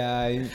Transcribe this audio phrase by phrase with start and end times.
[0.00, 0.48] Ai.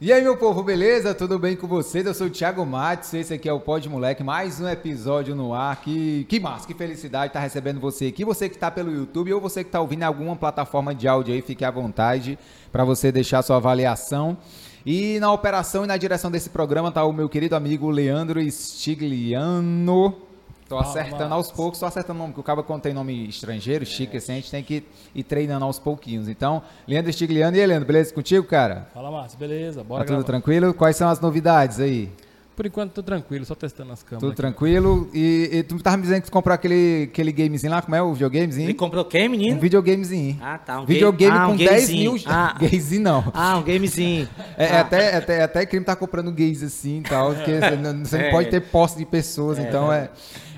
[0.00, 1.14] E aí, meu povo, beleza?
[1.14, 2.04] Tudo bem com vocês?
[2.04, 5.54] Eu sou o Thiago Matos, esse aqui é o Pod Moleque, mais um episódio no
[5.54, 5.80] ar.
[5.80, 8.24] Que, que massa, que felicidade estar recebendo você aqui.
[8.24, 11.40] Você que está pelo YouTube ou você que está ouvindo alguma plataforma de áudio aí,
[11.40, 12.36] fique à vontade
[12.72, 14.36] para você deixar sua avaliação.
[14.84, 20.27] E na operação e na direção desse programa está o meu querido amigo Leandro Stigliano.
[20.68, 24.18] Tô acertando aos poucos, tô acertando o nome, porque o cara contém nome estrangeiro, chique,
[24.18, 24.84] assim, a gente tem que
[25.14, 26.28] ir treinando aos pouquinhos.
[26.28, 28.86] Então, Leandro Stigliano, e aí, Leandro, beleza contigo, cara?
[28.92, 30.74] Fala, Márcio, beleza, bora Tá tudo tranquilo?
[30.74, 32.10] Quais são as novidades aí?
[32.54, 34.20] Por enquanto tô tranquilo, só testando as câmeras.
[34.20, 34.36] Tudo aqui.
[34.36, 35.08] tranquilo?
[35.14, 38.02] E, e tu tava me dizendo que tu comprou aquele, aquele gamezinho lá, como é
[38.02, 38.66] o videogamezinho?
[38.66, 39.56] Ele comprou o quê, menino?
[39.56, 40.36] Um videogamezinho.
[40.42, 42.12] Ah, tá, um videogame game- ah, com um 10 gamezinho.
[42.14, 42.22] mil...
[42.26, 42.56] Ah.
[42.60, 43.24] Gamezinho não.
[43.32, 44.28] Ah, um gamezinho.
[44.56, 44.80] É, é Ah.
[44.80, 48.04] até, é até, é até crime tá comprando gays assim e tal, porque você não,
[48.04, 48.30] você não É.
[48.32, 50.10] pode ter posse de pessoas, então é,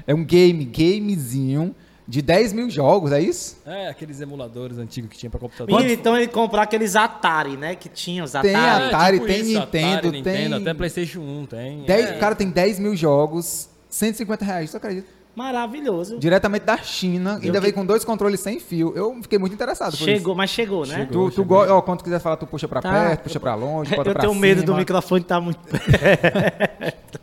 [0.07, 1.75] é um game, gamezinho
[2.07, 3.59] de 10 mil jogos, é isso?
[3.65, 5.77] É, aqueles emuladores antigos que tinha pra computador.
[5.77, 7.77] Menino, então ele comprou aqueles Atari, né?
[7.77, 8.53] Que tinha os Atari.
[8.53, 11.83] Tem É, Atari, tipo tem Nintendo, Atari, tem- Nintendo, até Playstation 1 tem.
[11.85, 12.19] Dez- é.
[12.19, 15.07] Cara, tem 10 mil jogos, 150 reais, tu acredita?
[15.35, 16.19] Maravilhoso.
[16.19, 18.93] Diretamente da China, ainda que- veio com dois controles sem fio.
[18.97, 21.03] Eu fiquei muito interessado por Chegou, mas chegou, né?
[21.05, 21.13] isso.
[21.13, 22.91] Tu, tu go- ó, quando tu quiser falar, tu puxa pra Tá.
[22.91, 24.43] perto, puxa pra longe, bota Eu pra tenho cima.
[24.47, 27.21] medo do microfone estar muito perto.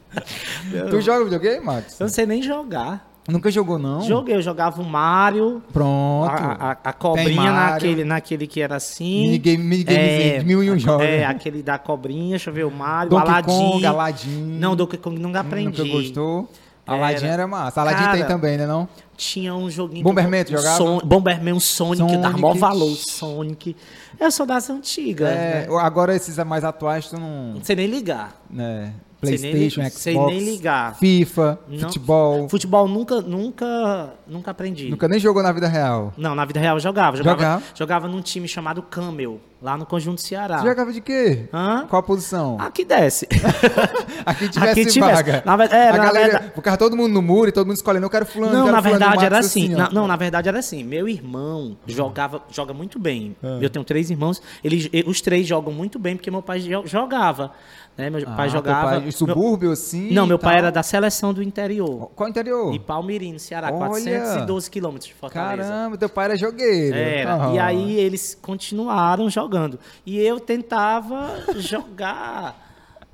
[0.90, 2.00] Tu joga videogame, Max?
[2.00, 3.06] Eu não sei nem jogar.
[3.30, 4.00] Nunca jogou, não?
[4.04, 6.32] Joguei, eu jogava o Mario, Pronto.
[6.32, 9.24] a, a- a cobrinha naquele, naquele que era assim.
[9.24, 11.06] Minigame, minigamezinho de mil e um a- jogos.
[11.06, 13.52] É, aquele da cobrinha, deixa eu ver, o Mario, o Donkey Aladdin.
[13.52, 14.58] Kong, Aladdin.
[14.58, 15.82] Não, Donkey Kong nunca aprendi.
[15.84, 16.50] Nunca gostou?
[16.88, 16.96] Era.
[16.96, 17.82] Aladdin era massa.
[17.82, 18.88] Aladdin Cara, tem também, né não?
[19.16, 20.04] Tinha um joguinho.
[20.04, 20.78] Bomberman, eu- jogava?
[20.78, 22.42] Son- Bomberman, Sonic, que dava Sonic.
[22.42, 22.96] maior valor.
[22.96, 23.76] Sonic.
[24.20, 25.30] Eu sou das antigas.
[25.30, 25.76] É, né?
[25.80, 27.54] agora esses mais atuais tu não...
[27.56, 28.36] Não sei nem ligar.
[28.50, 30.96] Né, Nem Playstation, li- Xbox, nem ligar.
[30.96, 32.50] FIFA, Não- futebol.
[32.50, 34.90] Futebol nunca, nunca, nunca aprendi.
[34.90, 36.14] Nunca nem jogou na vida real.
[36.16, 37.18] Não, na vida real eu jogava.
[37.18, 37.64] Jogava, Jogava?
[37.74, 40.60] jogava num time chamado Camel, lá no Conjunto Ceará.
[40.60, 41.50] Tu jogava de quê?
[41.52, 41.88] Hã?
[41.90, 42.58] Qual a posição?
[42.60, 43.28] Aqui desce.
[44.24, 45.00] Aqui tivesse Aqui tivesse.
[45.16, 45.44] vaga.
[45.46, 48.06] Na é, a na galera, verdade- Ficava todo mundo no muro e todo mundo escolhendo,
[48.06, 49.74] eu quero fulano, Não, quero na verdade era assim.
[49.74, 49.78] ó.
[49.78, 50.84] Na- não, na verdade era assim.
[50.84, 53.36] Meu irmão jogava, joga muito bem.
[53.42, 53.58] Ah.
[53.62, 54.42] Eu tenho três irmãos.
[54.64, 57.52] Eles, os três jogam muito bem porque meu pai jo- jogava.
[57.98, 58.10] Né?
[58.12, 58.90] Meu Ah, pai jogava.
[58.92, 60.12] pai- meu- subúrbio, assim?
[60.14, 60.60] não, meu e pai tal.
[60.60, 62.12] era da seleção do interior.
[62.16, 62.72] Qual interior?
[62.72, 63.78] De Palmirim, no Ceará, Olha!
[63.90, 65.68] 412 quilômetros de Fortaleza.
[65.70, 66.96] Caramba, teu pai era jogueiro.
[66.96, 67.46] Era.
[67.48, 67.54] Ah.
[67.56, 69.80] E aí eles continuaram jogando.
[70.06, 72.66] E eu tentava jogar.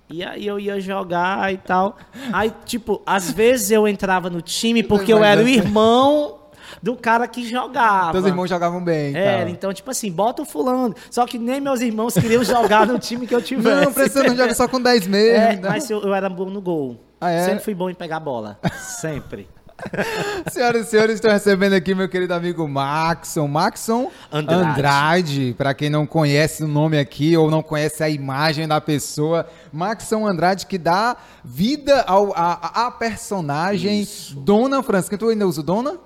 [0.09, 1.97] E aí eu ia jogar e tal.
[2.33, 6.39] Aí, tipo, às vezes eu entrava no time porque eu era o irmão
[6.83, 8.11] do cara que jogava.
[8.11, 9.15] Teus irmãos jogavam bem.
[9.15, 9.49] Era, tal.
[9.49, 10.93] então, tipo assim, bota o fulano.
[11.09, 13.85] Só que nem meus irmãos queriam jogar no time que eu tivesse.
[13.85, 15.37] Não, precisa não joga só com 10 mesmo.
[15.37, 15.69] É, né?
[15.69, 16.99] mas eu, eu era bom no gol.
[17.21, 17.45] Ah, é?
[17.45, 18.59] Sempre fui bom em pegar bola.
[18.99, 19.47] Sempre.
[20.51, 23.47] Senhoras e senhores, estou recebendo aqui meu querido amigo Maxon.
[23.47, 24.69] Maxon Andrade.
[24.69, 29.47] Andrade, para quem não conhece o nome aqui ou não conhece a imagem da pessoa.
[29.71, 34.05] Maxon Andrade que dá vida ao, a, a personagem
[34.37, 35.17] Dona Francisca.
[35.17, 35.97] Tu ainda usa Dona?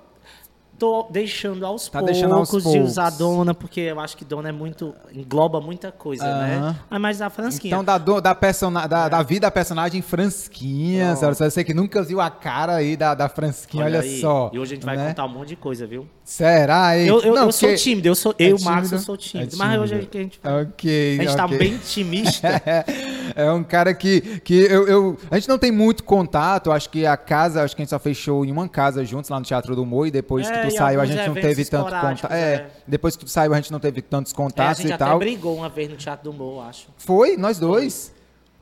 [0.78, 2.90] Tô deixando aos Tá poucos deixando aos de poucos.
[2.90, 4.94] usar dona, porque eu acho que dona é muito.
[5.12, 6.76] engloba muita coisa, né?
[6.88, 7.72] Mas mais a Fransquinha.
[7.72, 11.06] Então, da, do- da, persona, da, da vida da personagem Fransquinha.
[11.06, 11.18] Pronto.
[11.18, 14.20] Senhora, você que nunca viu a cara aí da, da Fransquinha, olha, aí.
[14.20, 14.50] só.
[14.52, 15.08] E hoje a gente vai né?
[15.08, 16.06] contar um monte de coisa, viu?
[16.22, 17.06] Será, hein?
[17.08, 18.34] Eu, eu, Não, eu sou tímido, eu sou.
[18.38, 19.04] É eu, Marcos, eu tímido?
[19.06, 19.54] sou tímido.
[19.54, 20.08] É Mas hoje tímido.
[20.18, 21.58] a gente, a gente tá ok.
[21.58, 22.48] bem intimista.
[23.36, 26.72] É um cara que, que eu, eu- A gente não tem muito contato.
[26.72, 29.38] Acho que a casa, acho que a gente só fechou em uma casa juntos lá
[29.38, 30.06] no Teatro do.
[30.06, 32.32] E depois É, que tu saiu, a gente não teve tanto contato.
[32.32, 32.70] É, é.
[32.86, 35.04] depois que tu saiu, a gente não teve tantos É, a contatos gente e até
[35.04, 35.18] tal.
[35.18, 36.88] brigou uma vez no Teatro do Humor, acho.
[36.96, 38.12] Foi, nós dois.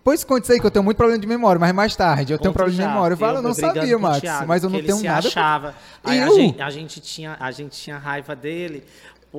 [0.04, 2.38] Pois conte isso aí que eu tenho muito problema de memória, mas mais tarde eu
[2.38, 2.88] tenho Conto problema de já.
[2.88, 3.14] memória.
[3.14, 5.26] Eu falo, eu não sabia, Max, Thiago, mas eu não tenho nada.
[5.26, 5.74] achava.
[6.04, 6.34] Aí a Eu?
[6.36, 8.84] gente, a, gente tinha, a gente tinha raiva dele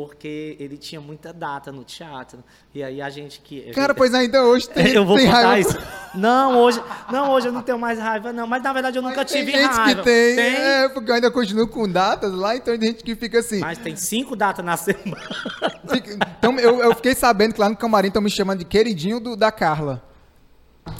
[0.05, 2.43] porque ele tinha muita data no teatro.
[2.75, 3.61] E aí a gente que.
[3.71, 5.69] Cara, pois ainda hoje tem, eu vou tem contar raiva.
[5.69, 5.79] isso.
[6.13, 6.79] Não, hoje,
[7.11, 8.45] não, hoje eu não tenho mais raiva, não.
[8.45, 10.01] Mas na verdade eu nunca Tem tive gente raiva.
[10.01, 13.39] que tem, é, porque eu ainda continuo com datas lá, então tem gente que fica
[13.39, 13.59] assim.
[13.59, 15.17] Mas tem cinco datas na semana.
[16.37, 19.35] Então, eu, eu fiquei sabendo que lá no camarim estão me chamando de queridinho do-
[19.35, 20.03] da Carla.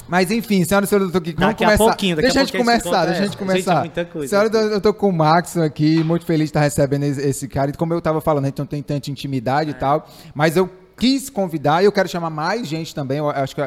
[0.08, 1.32] Mas enfim, senhora e senhor, eu tô aqui.
[1.34, 1.84] Vamos Daqui a começar.
[1.86, 4.06] pouquinho, daqui deixa a a gente começar, deixa a é- gente gente, é começar.
[4.12, 4.28] coisa.
[4.28, 7.72] Senhora, eu eu tô com o Max aqui, muito feliz de estar recebendo esse, cara.
[7.72, 10.08] E como eu tava falando, a gente não tem tanta intimidade e tal.
[10.34, 13.18] Mas eu quis convidar, e eu quero chamar mais gente também.
[13.20, 13.62] Eu acho que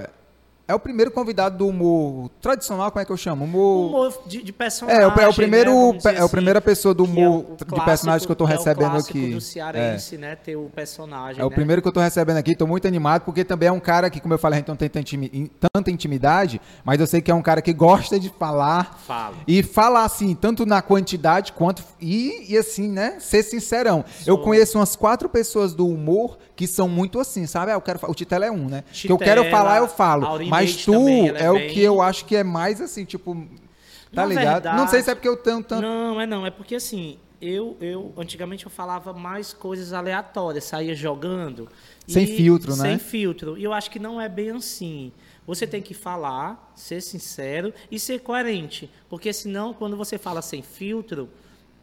[0.70, 3.44] é, é o primeiro convidado do humor tradicional, como é que eu chamo?
[3.44, 3.88] Humor.
[3.88, 5.00] Humor de, de personagem.
[5.00, 7.11] É, é o, é o primeiro, né, é a assim, primeira pessoa do é o
[7.11, 9.31] humor de clássico- personagem que eu tô é o recebendo aqui.
[9.34, 10.37] do cearense, né?
[10.37, 11.40] Ter o personagem.
[11.43, 11.55] É o né?
[11.55, 14.20] primeiro que eu tô recebendo aqui, tô muito animado, porque também é um cara que,
[14.20, 17.20] como eu falei, a gente não tem tanta intimi- in- tanta intimidade, mas eu sei
[17.20, 18.99] que é um cara que gosta de falar.
[19.06, 19.37] Falo.
[19.46, 21.82] E falar assim, tanto na quantidade quanto.
[22.00, 23.17] E, e assim, né?
[23.20, 24.05] Ser sincerão.
[24.26, 24.43] Eu Sou.
[24.44, 27.71] conheço umas quatro pessoas do humor que são muito assim, sabe?
[27.73, 28.85] Ah, eu quero, o Titela é um, né?
[28.93, 30.27] que eu Titela, quero falar, eu falo.
[30.47, 33.35] Mas tu também, é é, o que eu acho que é mais assim, tipo.
[33.35, 34.45] Tá Na ligado?
[34.65, 35.69] verdade- não sei se é porque eu tanto.
[35.69, 35.81] tanto...
[35.81, 36.45] Não, é não.
[36.45, 41.67] É porque assim, eu, eu antigamente eu falava mais coisas aleatórias, saía jogando.
[42.07, 42.83] Sem e- filtro, né?
[42.91, 43.56] Sem filtro.
[43.56, 45.13] E eu acho que não é bem assim.
[45.47, 48.91] Você tem que falar, ser sincero e ser coerente.
[49.09, 51.27] Porque senão, quando você fala sem filtro,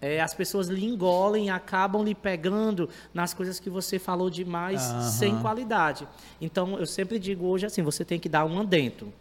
[0.01, 4.81] é, as pessoas lhe engolem e acabam lhe pegando nas coisas que você falou demais
[4.81, 5.01] Aham.
[5.09, 6.07] sem qualidade.
[6.39, 9.11] Então, eu sempre digo hoje assim, você tem que dar um adentro.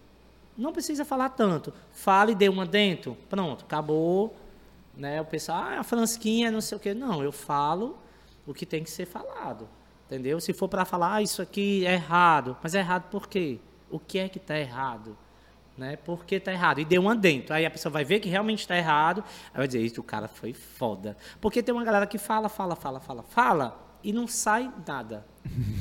[0.56, 1.72] Não precisa falar tanto.
[1.92, 3.16] Fale e dê uma dentro.
[3.28, 4.36] Pronto, acabou.
[4.96, 5.20] Né?
[5.20, 6.94] O pessoal, ah, a Fransquinha, não sei o quê.
[6.94, 7.98] Não, eu falo
[8.46, 9.68] o que tem que ser falado.
[10.06, 10.40] Entendeu?
[10.40, 12.56] Se for para falar, ah, isso aqui é errado.
[12.62, 13.58] Mas é errado por quê?
[13.90, 15.16] O que é que está errado?
[15.76, 15.96] Né?
[15.96, 16.80] Por que está errado?
[16.80, 17.54] E dê uma dentro.
[17.54, 19.22] Aí a pessoa vai ver que realmente está errado.
[19.52, 21.16] Aí vai dizer, isso, o cara foi foda.
[21.40, 25.26] Porque tem uma galera que fala, fala, fala, fala, fala e não sai nada.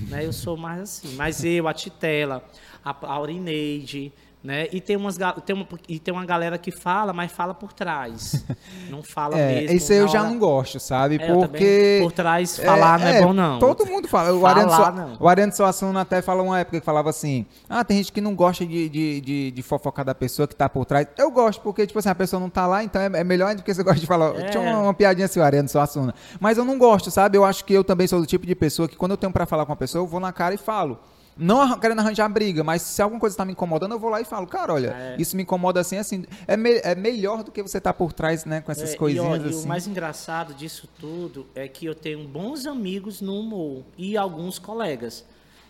[0.10, 0.26] né?
[0.26, 1.16] Eu sou mais assim.
[1.16, 2.44] Mas eu, a Titela,
[2.84, 4.12] a, a Aurineide,
[4.46, 4.68] né?
[4.72, 8.46] E tem, umas, tem, uma, e tem uma galera que fala, mas fala por trás.
[8.90, 9.76] Não fala É, mesmo.
[9.76, 11.16] isso aí eu já hora- não gosto, sabe?
[11.16, 12.00] É, Porque.
[12.04, 13.58] por trás, falar não é bom, não.
[13.60, 14.32] Todo mundo fala.
[14.32, 15.18] O Falar, Ariano, não.
[15.20, 15.54] o Ariano
[16.00, 19.22] até fala uma época que falava assim: Ah, tem gente que não gosta de, de,
[19.22, 21.08] de, de fofocar da pessoa que tá por trás.
[21.18, 23.64] Eu gosto, porque, tipo assim, a pessoa não tá lá, então é, é melhor do
[23.64, 24.36] que você gosta de falar.
[24.40, 24.50] É.
[24.50, 26.14] Tinha uma, uma piadinha assim, o Ariano Suassuna.
[26.40, 27.38] Mas eu não gosto, sabe?
[27.38, 29.46] Eu acho que eu também sou do tipo de pessoa que quando eu tenho pra
[29.48, 31.00] falar com uma pessoa, eu vou na cara e falo.
[31.38, 34.26] Não querendo arranjar briga, mas se alguma coisa tá me incomodando, eu vou lá e
[34.26, 35.16] falo, cara, olha, É.
[35.22, 36.24] isso me incomoda assim, assim.
[36.48, 39.44] É, me- é melhor do que você tá por trás, né, com essas É, coisinhas
[39.44, 39.66] e, e assim.
[39.66, 44.58] o mais engraçado disso tudo é que eu tenho bons amigos no humor e alguns
[44.58, 45.26] colegas.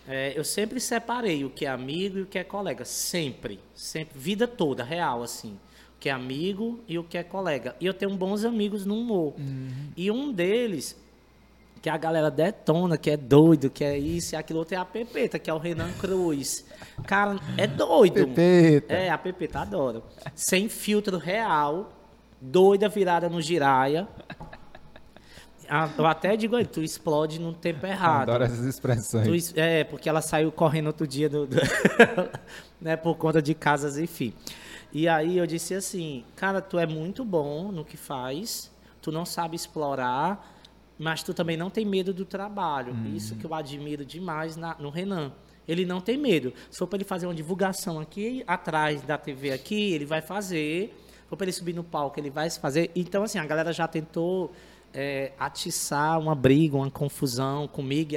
[0.07, 2.85] É, eu sempre separei o que é amigo e o que é colega.
[2.85, 3.59] Sempre.
[3.73, 4.19] Sempre.
[4.19, 5.57] Vida toda, real, assim.
[5.97, 7.75] O que é amigo e o que é colega.
[7.81, 9.33] E eu tenho bons amigos no humor.
[9.39, 9.67] Uhum.
[9.97, 10.95] E um deles,
[11.85, 14.83] que a galera detona, que é doido, que é isso e aquilo outro, é a
[14.83, 16.65] Pepeta, que é o Renan Cruz.
[17.05, 18.25] Cara, é doido.
[18.27, 18.91] Pepeta.
[18.91, 20.01] É, a Pepeta, adoro.
[20.33, 21.93] Sem filtro real,
[22.41, 24.07] doida virada no giraia.
[25.69, 28.29] Ah, Eu até digo, "Ei, tu explode no tempo errado.
[28.31, 29.51] Adoro essas expressões.
[29.53, 31.55] Tu é, porque ela saiu correndo outro dia do, do-
[32.81, 34.33] né, por conta de casas, enfim.
[34.91, 38.71] E aí eu disse assim, cara, tu é muito bom no que faz,
[39.03, 40.54] tu não sabe explorar,
[40.97, 42.95] mas tu também não tem medo do trabalho.
[43.15, 45.31] Isso que eu admiro demais na- no Renan.
[45.67, 46.53] Ele não tem medo.
[46.69, 50.95] Se for para ele fazer uma divulgação aqui atrás da TV aqui, ele vai fazer.
[51.23, 52.91] Se for para ele subir no palco, ele vai fazer.
[52.95, 54.51] Então, assim, a galera já tentou
[54.93, 58.11] é, atiçar uma briga, uma confusão comigo.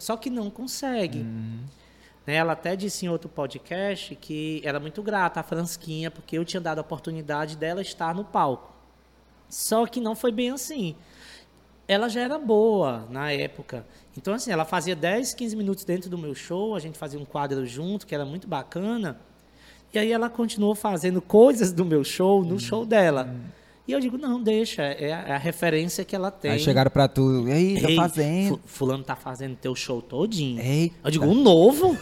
[0.00, 1.20] Só que não consegue.
[2.26, 6.44] Né, Ela até disse em outro podcast que era muito grata a Fransquinha, porque eu
[6.44, 8.74] tinha dado a oportunidade dela estar no palco.
[9.48, 10.94] Só que não foi bem assim.
[11.88, 13.84] Ela já era boa na época.
[14.16, 17.24] Então, assim, ela fazia 10, 15 minutos dentro do meu show, a gente fazia um
[17.24, 19.18] quadro junto, que era muito bacana.
[19.94, 23.34] E aí ela continuou fazendo coisas do meu show no show dela.
[23.86, 26.50] E eu digo, não, deixa, é a, é a referência que ela tem.
[26.50, 28.48] Aí chegaram pra tu, ei, tá Ei, fazendo.
[28.48, 30.60] fu- Fulano tá fazendo teu show todinho.
[30.60, 30.94] Eita.
[31.02, 31.96] Eu digo, um novo?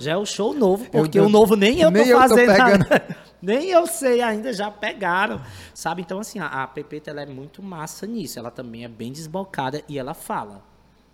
[0.00, 2.28] Já é o show novo, porque Eu- o novo nem eu nem tô eu tô
[2.28, 2.86] fazendo pegando.
[3.46, 5.40] Nem eu sei ainda, já pegaram.
[5.72, 6.02] Sabe?
[6.02, 8.40] Então, assim, a, a Pepeta ela é muito massa nisso.
[8.40, 10.64] Ela também é bem desbocada e ela fala.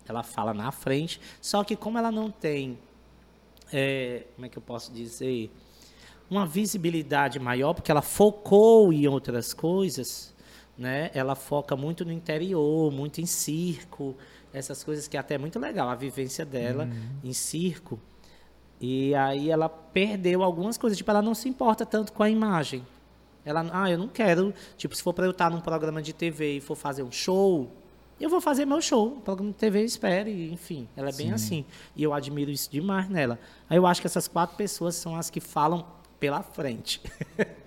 [0.08, 1.20] Ela fala na frente.
[1.42, 2.78] Só que como ela não tem.
[3.70, 5.50] é, como é que eu posso dizer?
[6.30, 10.34] Uma visibilidade maior, porque ela focou em outras coisas,
[10.78, 11.10] né?
[11.12, 14.16] Ela foca muito no interior, muito em circo,
[14.54, 16.88] essas coisas que é até muito legal, a vivência dela
[17.22, 18.00] em circo.
[18.82, 22.84] E aí ela perdeu algumas coisas, tipo, ela não se importa tanto com a imagem.
[23.44, 26.56] Ela, ah, eu não quero, tipo, se for para eu estar num programa de TV
[26.56, 27.70] e for fazer um show,
[28.20, 31.64] eu vou fazer meu show, programa de TV espere, enfim, ela é bem assim.
[31.94, 33.38] E eu admiro isso demais nela.
[33.70, 35.86] Aí eu acho que essas quatro pessoas são as que falam
[36.18, 37.00] pela frente.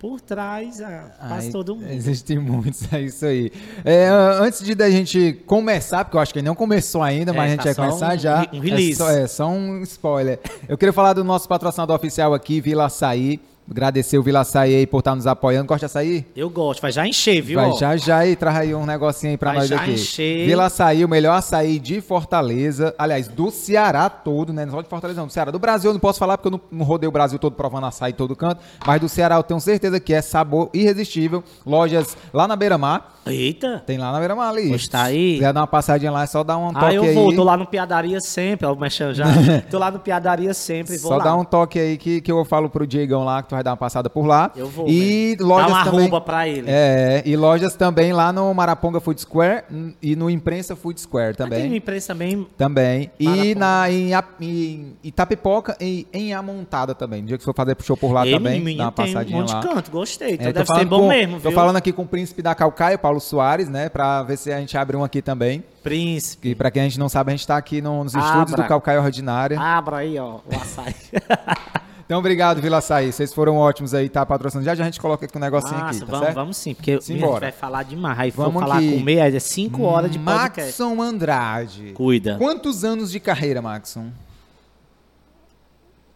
[0.00, 1.90] Por trás, ah, faz Ai, todo mundo.
[1.90, 3.52] Existem muitos, é isso aí.
[3.84, 7.44] É, antes de da gente começar, porque eu acho que não começou ainda, É, mas
[7.44, 8.48] a gente tá vai começar um- já.
[8.50, 8.92] um release.
[8.92, 10.40] É só, é só um spoiler.
[10.66, 13.38] Eu queria falar do nosso patrocinador oficial aqui, Vila Açaí.
[13.70, 15.66] Agradecer o Vila Açaí aí por estar nos apoiando.
[15.68, 16.26] Gosta de açaí?
[16.34, 17.60] Eu gosto, vai já encher, viu?
[17.60, 17.76] Vai ó?
[17.78, 19.92] já já aí, traz aí um negocinho aí pra Vai nós já aqui.
[19.92, 20.46] encher.
[20.46, 22.92] Vila Açaí, o melhor açaí de Fortaleza.
[22.98, 24.64] Aliás, do Ceará todo, né?
[24.64, 25.28] Não só de Fortaleza, não.
[25.28, 25.52] Do Ceará.
[25.52, 27.86] Do Brasil eu não posso falar porque eu não, não rodei o Brasil todo provando
[27.86, 28.60] açaí todo canto.
[28.84, 31.44] Mas do Ceará eu tenho certeza que é sabor irresistível.
[31.64, 33.20] Lojas lá na Beira Mar.
[33.26, 33.82] Eita!
[33.86, 34.68] Tem lá na Beira Mar ali.
[34.68, 35.32] Pois tá aí.
[35.32, 37.14] Se quiser dar uma passadinha lá, é só dar um toque Ah, eu aí.
[37.14, 38.78] vou, tô lá no Piadaria sempre, ó, o
[39.12, 39.24] já.
[39.70, 41.24] tô lá no Piadaria sempre, vou Só lá.
[41.24, 43.70] dá um toque aí que, que eu falo pro Diegão lá, que tu vai dar
[43.72, 44.50] uma passada por lá.
[44.56, 44.88] Eu vou.
[44.88, 45.46] E mesmo.
[45.46, 46.00] lojas Dá uma também.
[46.00, 46.66] arroba pra ele.
[46.68, 49.64] É, e lojas também lá no Maraponga Food Square
[50.02, 51.76] e no Imprensa Food Square Aqui no também.
[51.76, 52.46] imprensa também.
[52.56, 53.10] Também.
[53.18, 53.54] E Maraponga.
[53.56, 57.20] na, em, em Itapipoca e em Amontada também.
[57.22, 59.08] No dia que for fazer show por lá Ei, também, menino, dá uma tem um
[59.08, 59.60] passadinha monte lá.
[59.60, 59.90] de canto.
[59.90, 60.34] Gostei.
[60.34, 61.52] Então É, tô deve ser bom com- mesmo, Tô viu?
[61.52, 63.88] falando aqui com o príncipe da Calcaia, Paulo Soares, né?
[63.88, 65.62] Pra ver se a gente abre um aqui também.
[65.82, 66.50] Príncipe.
[66.50, 68.26] E pra quem a gente não sabe, a gente tá aqui no- nos Abra.
[68.28, 69.58] estúdios do Calcaia Ordinária.
[69.60, 70.94] Abra aí, ó, o açaí.
[72.10, 73.12] Então, obrigado, Vila Açaí.
[73.12, 74.64] Vocês foram ótimos aí, tá patrocinando.
[74.64, 76.34] Já já a gente coloca aqui um negocinho Nossa, aqui, tá vamos, certo?
[76.34, 77.32] vamos sim, porque a Simbora.
[77.34, 78.18] gente vai falar demais.
[78.18, 78.98] Aí Vamos falar aqui.
[78.98, 80.82] com meia, é 5 horas de podcast.
[80.82, 81.92] Maxon Andrade.
[81.92, 82.36] Cuida.
[82.36, 84.10] Quantos anos de carreira, Maxon?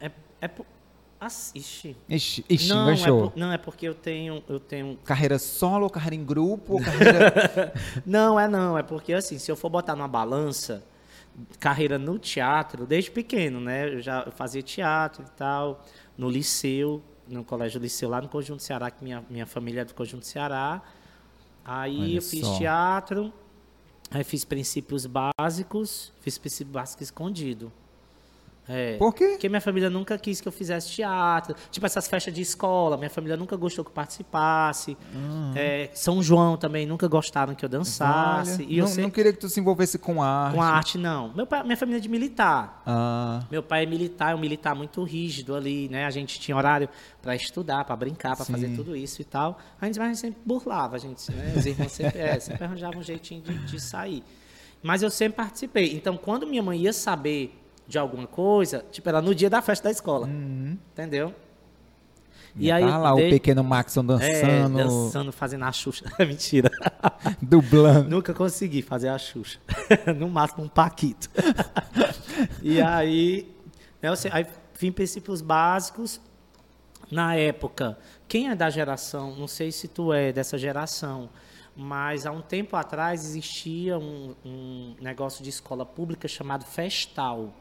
[0.00, 0.10] É,
[0.40, 0.66] é por...
[1.20, 1.96] Assiste.
[2.08, 4.98] Ixi, ixi não, é por- não, é porque eu tenho, eu tenho...
[5.04, 7.72] Carreira solo, carreira em grupo, carreira...
[8.04, 10.82] Não, é não, é porque assim, se eu for botar numa balança,
[11.58, 13.94] carreira no teatro, desde pequeno, né?
[13.94, 15.84] Eu já fazia teatro e tal,
[16.16, 19.94] no liceu, no colégio liceu, lá no Conjunto Ceará, que minha, minha família é do
[19.94, 20.82] Conjunto Ceará.
[21.64, 22.58] Aí Olha eu fiz só.
[22.58, 23.32] teatro,
[24.10, 27.72] aí fiz princípios básicos, fiz princípio básico escondido.
[28.68, 28.97] É.
[28.97, 29.28] Por quê?
[29.28, 31.54] Porque minha família nunca quis que eu fizesse teatro.
[31.71, 34.97] Tipo, essas festas de escola, minha família nunca gostou que eu participasse.
[35.54, 38.62] É, São João também nunca gostaram que eu dançasse.
[38.62, 39.02] Olha, e eu não, sempre...
[39.02, 40.54] não queria que tu se envolvesse com arte.
[40.54, 41.33] Com a arte, não.
[41.35, 42.83] Meu pai, minha família é de militar.
[42.87, 46.06] Ah, Meu pai é militar, é um militar muito rígido ali, né?
[46.06, 46.88] A gente tinha horário
[47.21, 49.59] para estudar, para brincar, para fazer tudo isso e tal.
[49.80, 51.54] A gente, mas a gente sempre burlava, a gente, né?
[51.56, 54.23] Os irmãos sempre, é, sempre arranjavam um jeitinho de, de sair.
[54.83, 55.94] Mas eu sempre participei.
[55.94, 59.84] Então, quando minha mãe ia saber de alguma coisa, tipo, era no dia da festa
[59.84, 60.28] da escola.
[60.28, 61.34] Entendeu?
[62.56, 66.04] e aí tá lá o dei- pequeno Maxon é, dançando, dançando, fazendo a Xuxa.
[66.20, 66.70] Mentira.
[67.42, 68.08] dublando.
[68.08, 69.58] Nunca consegui fazer a Xuxa.
[70.16, 71.28] no máximo um Paquito.
[72.62, 73.52] e aí,
[74.00, 74.46] né, sei- aí
[74.78, 76.20] vim princípios básicos.
[77.10, 81.28] Na época, quem é da geração, não sei se tu é dessa geração,
[81.76, 87.52] mas há um tempo atrás existia um, um negócio de escola pública chamado Festal,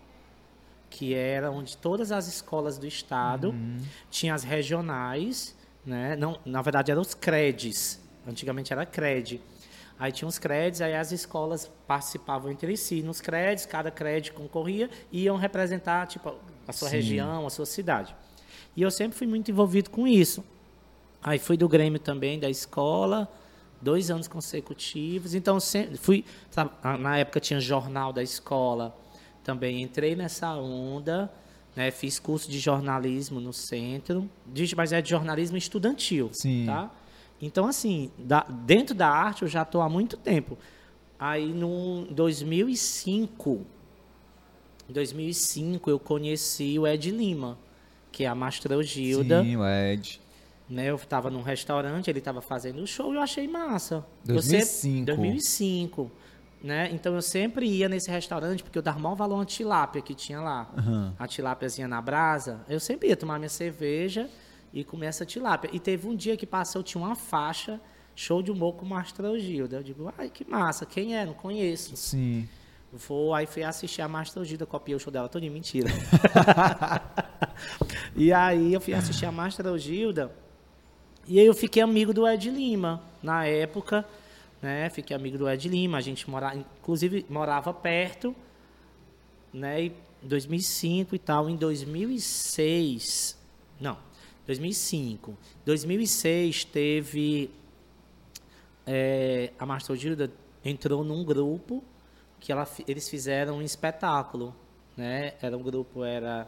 [0.93, 3.55] que era onde todas as escolas do estado
[4.11, 6.15] tinham as regionais, né?
[6.15, 7.99] Não, na verdade eram os CREDs.
[8.27, 9.41] Antigamente era CRED.
[9.97, 13.01] Aí tinha os CREDs, aí as escolas participavam entre si.
[13.01, 16.35] Nos CREDs, cada CRED concorria e iam representar tipo,
[16.67, 16.97] a sua Sim.
[16.97, 18.15] região, a sua cidade.
[18.75, 20.43] E eu sempre fui muito envolvido com isso.
[21.23, 23.27] Aí fui do Grêmio também, da escola,
[23.81, 25.33] dois anos consecutivos.
[25.33, 26.23] Então, sempre fui.
[26.51, 26.69] sabe,
[26.99, 28.95] na época tinha jornal da escola.
[29.43, 31.31] Também entrei nessa onda.
[31.75, 34.29] Né, fiz curso de jornalismo no centro,
[34.77, 36.29] mas é de jornalismo estudantil.
[36.31, 36.67] Sim.
[36.67, 36.91] Tá?
[37.41, 40.55] Então, assim, da- dentro da arte eu já estou há muito tempo.
[41.17, 43.65] Aí, no 2005,
[44.87, 47.57] em 2005, eu conheci o Ed Lima,
[48.11, 49.41] que é a Mastrel Gilda.
[49.43, 50.21] Sim, o Ed.
[50.69, 54.05] Né, eu estava num restaurante, ele estava fazendo o show e eu achei massa.
[54.27, 54.65] Eu 2005.
[54.71, 56.11] sempre- 2005.
[56.63, 56.89] Né?
[56.93, 60.39] Então eu sempre ia nesse restaurante porque eu dava maior valor a tilápia que tinha
[60.39, 60.71] lá.
[60.77, 61.13] Aham.
[61.19, 62.61] A tilápiazinha na brasa.
[62.69, 64.29] Eu sempre ia tomar minha cerveja
[64.73, 65.69] e comer essa tilápia.
[65.73, 67.81] E teve um dia que passou, tinha uma faixa,
[68.15, 69.75] show de humor com o Mastro Gilda.
[69.75, 71.25] Eu digo, ai, que massa, quem é?
[71.25, 71.97] Não conheço.
[71.97, 72.47] Sim.
[72.93, 75.89] Vou, aí fui assistir a Gilda, copiei o show dela todinho, mentira.
[78.15, 80.31] e aí eu fui assistir a Gilda,
[81.27, 84.05] e aí eu fiquei amigo do Ed Lima, na época,
[84.63, 88.33] né, fiquei amigo do Ed Lima, a gente morava, inclusive morava perto,
[89.53, 93.37] né, e 2005 e tal, em 2006,
[93.79, 93.97] não,
[94.47, 97.51] 2005, 2006 teve,
[98.87, 100.31] é, a Master Gilda
[100.63, 101.83] entrou num grupo
[102.39, 104.55] que ela, eles fizeram um espetáculo,
[104.97, 105.33] né?
[105.41, 106.45] Era um grupo, era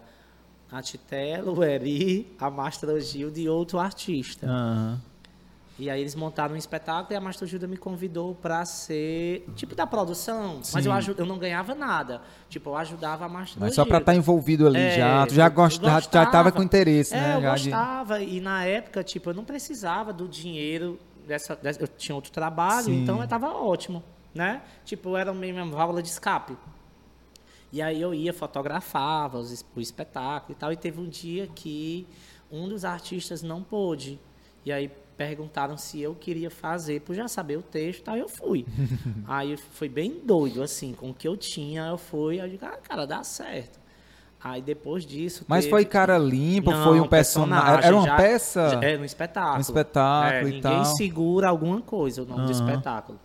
[0.69, 4.45] a Titelo, o Eri, a Mastra Gilda e outro artista.
[4.45, 5.01] Aham.
[5.77, 9.75] E aí eles montaram um espetáculo e a Mastra Gilda me convidou para ser tipo
[9.75, 10.85] da produção, mas Sim.
[10.89, 12.21] eu, aju- eu não ganhava nada.
[12.47, 14.11] Tipo, eu ajudava a Mastra Mas só pra Gilda.
[14.11, 15.27] estar envolvido ali É, já.
[15.27, 15.81] Tu já, eu- gost...
[15.83, 16.51] eu já, tava gostava.
[16.53, 17.35] com interesse, É, né?
[17.37, 18.21] eu já de- gostava.
[18.21, 21.57] E na época, tipo, eu não precisava do dinheiro dessa.
[21.57, 23.03] dessa- eu tinha outro trabalho, Sim.
[23.03, 24.01] então eu tava ótimo,
[24.33, 24.61] né?
[24.85, 26.55] Tipo, era minha válvula de escape.
[27.71, 30.71] E aí eu ia, fotografava os o espetáculo e tal.
[30.71, 32.07] E teve um dia que
[32.49, 34.17] um dos artistas não pôde.
[34.65, 38.27] E aí perguntaram se eu queria fazer, por já saber o texto e tal, eu
[38.29, 38.65] fui.
[39.27, 42.65] aí foi bem doido, assim, com o que eu tinha, eu fui, aí eu digo,
[42.65, 43.79] ah, cara, dá certo.
[44.43, 45.43] Aí depois disso.
[45.47, 47.83] Mas teve- foi cara limpo, Não, foi um personagem.
[47.87, 48.69] Era uma já- peça?
[48.69, 49.57] já- É, no espetáculo.
[49.57, 50.85] Um espetáculo É, e ninguém tal.
[50.85, 52.69] segura alguma coisa, o nome do Aham.
[52.69, 53.19] espetáculo.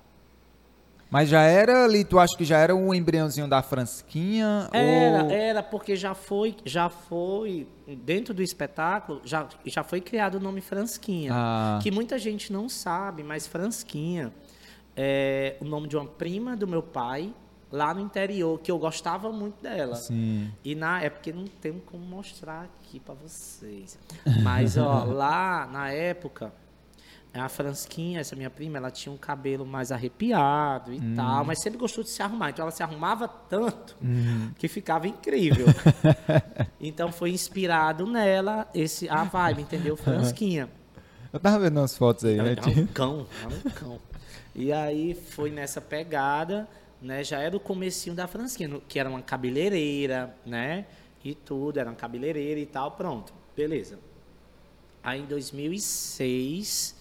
[1.10, 4.68] Mas já era ali, tu acha que já era um embriãozinho da Fransquinha?
[4.72, 5.30] Era, ou...
[5.30, 7.66] era, porque já foi, já foi,
[8.04, 11.32] dentro do espetáculo, já, já foi criado o nome Fransquinha.
[11.34, 11.78] Ah.
[11.82, 14.32] Que muita gente não sabe, mas Fransquinha
[14.96, 17.34] é o nome de uma prima do meu pai,
[17.72, 19.96] lá no interior, que eu gostava muito dela.
[19.96, 20.52] Sim.
[20.64, 23.98] E na época, não tenho como mostrar aqui pra vocês.
[24.42, 26.52] Mas, ó, lá na época,
[27.32, 31.78] a Fransquinha, essa minha prima, ela tinha um cabelo mais arrepiado e tal, mas sempre
[31.78, 32.50] gostou de se arrumar.
[32.50, 33.96] Então ela se arrumava tanto
[34.58, 35.66] que ficava incrível.
[36.80, 39.96] então foi inspirado nela esse a vibe, entendeu?
[39.96, 40.68] Fransquinha.
[41.32, 42.56] Eu tava vendo umas fotos aí, né?
[42.56, 44.00] É um cão, é um cão.
[44.52, 46.68] E aí foi nessa pegada,
[47.00, 47.22] né?
[47.22, 50.86] Já era o comecinho da Fransquinha, que era uma cabeleireira, né?
[51.24, 53.32] E tudo, era uma cabeleireira e tal, pronto.
[53.56, 54.00] Beleza.
[55.00, 56.99] Aí em 2006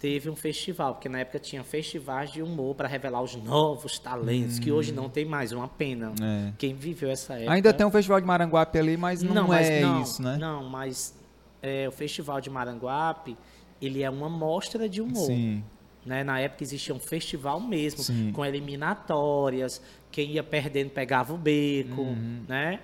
[0.00, 4.58] teve um festival, porque na época tinha festivais de humor para revelar os novos talentos,
[4.58, 6.12] que hoje não tem mais, uma pena.
[6.20, 6.52] É.
[6.58, 9.80] Quem viveu essa época Ainda tem um festival de Maranguape ali, mas não, mas é
[9.82, 10.38] não, isso, né?
[10.38, 11.14] Não, mas
[11.62, 13.36] é, o Festival de Maranguape,
[13.80, 15.26] ele é uma mostra de humor.
[15.26, 15.62] Sim.
[16.04, 16.24] Né?
[16.24, 18.32] Na época existia um festival mesmo, Sim.
[18.32, 22.40] com eliminatórias, quem ia perdendo pegava o beco, Uhum.
[22.48, 22.80] né?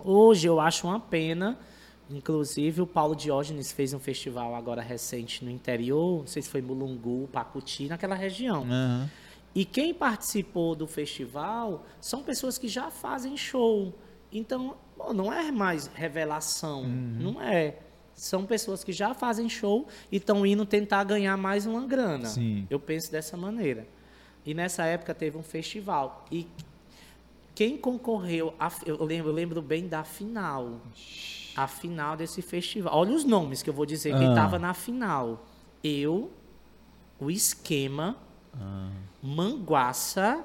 [0.00, 1.56] Hoje eu acho uma pena,
[2.10, 6.60] inclusive o Paulo Diógenes fez um festival agora recente no interior, não sei se foi
[6.62, 8.62] Mulungu, Pacuti, naquela região.
[8.64, 9.10] Aham.
[9.54, 13.94] E quem participou do festival são pessoas que já fazem show.
[14.32, 17.16] Então, pô, não é mais revelação, Uhum.
[17.20, 17.78] não é.
[18.16, 22.26] São pessoas que já fazem show e estão indo tentar ganhar mais uma grana.
[22.26, 22.66] Sim.
[22.68, 23.86] Eu penso dessa maneira.
[24.44, 26.24] E nessa época teve um festival.
[26.30, 26.46] E
[27.54, 30.80] quem concorreu, a- eu lembro, eu lembro bem da final.
[31.56, 32.92] A final desse festival.
[32.96, 34.30] Olha os nomes que eu vou dizer, quem Ah.
[34.30, 35.44] estava na final.
[35.82, 36.30] Eu,
[37.20, 38.16] o Esquema,
[39.22, 40.44] Manguaça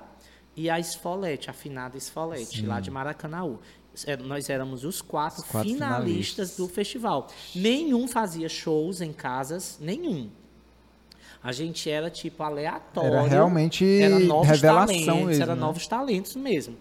[0.55, 3.59] e a Esfolete, a finada Esfolete, lá de Maracanaú.
[4.05, 5.95] É, Nós éramos os quatro, Os quatro finalistas,
[6.51, 6.57] finalistas.
[6.57, 7.27] do festival.
[7.55, 10.29] Nenhum fazia shows em casas, nenhum.
[11.43, 13.13] A gente era tipo aleatório.
[13.13, 15.61] Era realmente era novos revelação talentos, mesmo, Era né?
[15.61, 16.75] novos talentos mesmo.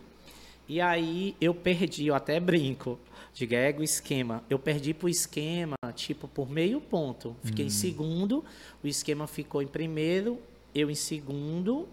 [0.68, 2.98] E aí eu perdi, eu até brinco.
[3.38, 4.42] Diga, é o esquema.
[4.50, 7.36] Eu perdi pro esquema, tipo, por meio ponto.
[7.44, 7.68] Fiquei Hum.
[7.68, 8.44] em segundo,
[8.82, 10.40] o esquema ficou em primeiro,
[10.74, 11.86] eu em segundo.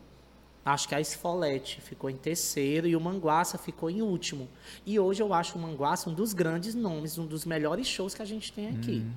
[0.66, 4.50] Acho que a Esfolete ficou em terceiro e o Manguaça ficou em último.
[4.88, 8.24] E hoje eu acho o Manguaça um dos grandes nomes, um dos melhores shows que
[8.24, 9.04] a gente tem aqui.
[9.06, 9.12] Uhum.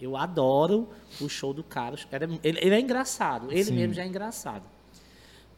[0.00, 0.88] Eu adoro
[1.20, 2.06] o show do Carlos.
[2.44, 3.74] Ele, ele é engraçado, ele Sim.
[3.74, 4.62] mesmo já é engraçado.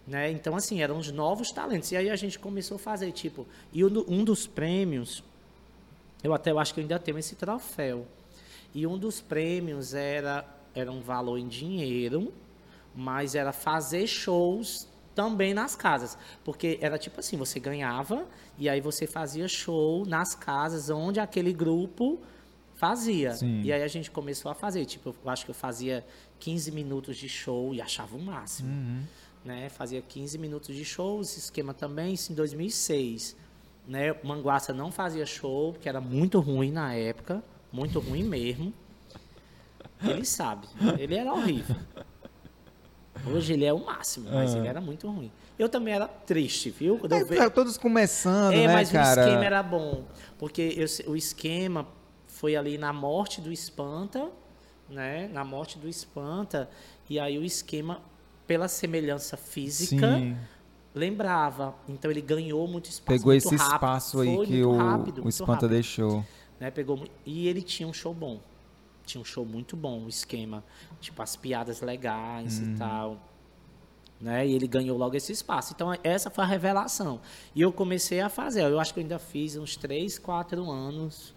[0.06, 0.30] Né?
[0.30, 1.92] Então, assim, eram os novos talentos.
[1.92, 3.46] E aí a gente começou a fazer, tipo...
[3.74, 5.22] E um dos prêmios,
[6.24, 8.06] eu até eu acho que eu ainda tenho esse troféu.
[8.74, 12.32] E um dos prêmios era, era um valor em dinheiro,
[12.94, 16.16] mas era fazer shows também nas casas.
[16.42, 18.26] Porque era tipo assim, você ganhava
[18.58, 22.18] e aí você fazia show nas casas onde aquele grupo
[22.74, 23.34] fazia.
[23.34, 23.60] Sim.
[23.62, 24.86] E aí a gente começou a fazer.
[24.86, 26.04] Tipo, eu acho que eu fazia
[26.40, 28.68] 15 minutos de show e achava o máximo.
[29.44, 29.68] Né?
[29.68, 33.36] Fazia 15 minutos de show, esse esquema também, isso em 2006.
[33.86, 34.14] Né?
[34.24, 37.42] Manguaça não fazia show, porque era muito ruim na época,
[37.72, 38.72] muito ruim mesmo.
[40.02, 40.66] Ele sabe,
[40.98, 41.76] ele era horrível.
[43.26, 44.58] Hoje ele é o máximo, mas Ah.
[44.58, 45.30] ele era muito ruim.
[45.58, 46.98] Eu também era triste, viu?
[46.98, 49.20] Quando eu É, ve- tá todos começando, é, né, mas cara?
[49.22, 50.04] o esquema era bom.
[50.38, 51.86] Porque eu o esquema
[52.26, 54.28] foi ali na morte do Espanta,
[54.90, 55.28] né?
[55.32, 56.68] Na morte do Espanta.
[57.08, 58.00] E aí o esquema,
[58.46, 60.36] pela semelhança física, Sim.
[60.94, 61.74] Lembrava.
[61.88, 63.18] Então ele ganhou muito espaço.
[63.18, 63.74] Pegou muito esse rápido.
[63.74, 66.24] espaço aí Foi que o, rápido, o Espanta rápido, deixou.
[66.60, 66.70] né?
[66.70, 68.40] Pegou, e ele tinha um show bom.
[69.04, 70.64] Tinha um show muito bom, o esquema.
[71.00, 72.74] Tipo, as piadas legais Uhum.
[72.74, 73.18] e tal.
[74.20, 74.46] Né?
[74.46, 75.72] E ele ganhou logo esse espaço.
[75.74, 77.20] Então, essa foi a revelação.
[77.54, 78.62] E eu comecei a fazer.
[78.62, 81.34] Eu acho que eu ainda fiz uns 3, 4 anos.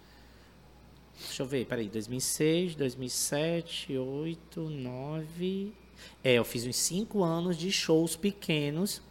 [1.20, 1.88] Deixa eu ver, peraí.
[1.88, 5.72] 2006, 2007, 2008, 2009.
[6.24, 9.02] É, eu fiz uns 5 anos de shows pequenos.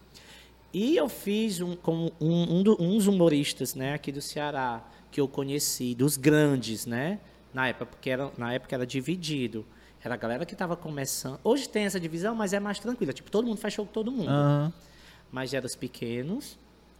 [0.74, 5.20] E eu fiz um, com um, um do- uns humoristas né, aqui do Ceará que
[5.22, 7.20] eu conheci, dos grandes, né?
[7.54, 9.66] Na época, porque era, na época era dividido.
[10.04, 11.40] Era a galera que estava começando.
[11.44, 13.12] Hoje tem essa divisão, mas é mais tranquila.
[13.14, 14.30] Tipo, todo mundo faz show com todo mundo.
[14.30, 14.72] Aham.
[15.32, 16.58] Mas eram os pequenos,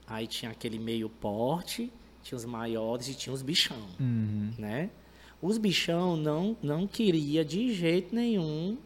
[0.08, 1.92] aí tinha aquele meio porte,
[2.24, 4.52] tinha os maiores e tinha os bichão, Uhum.
[4.58, 4.90] né?
[5.42, 8.78] Os bichão não, não queria de jeito nenhum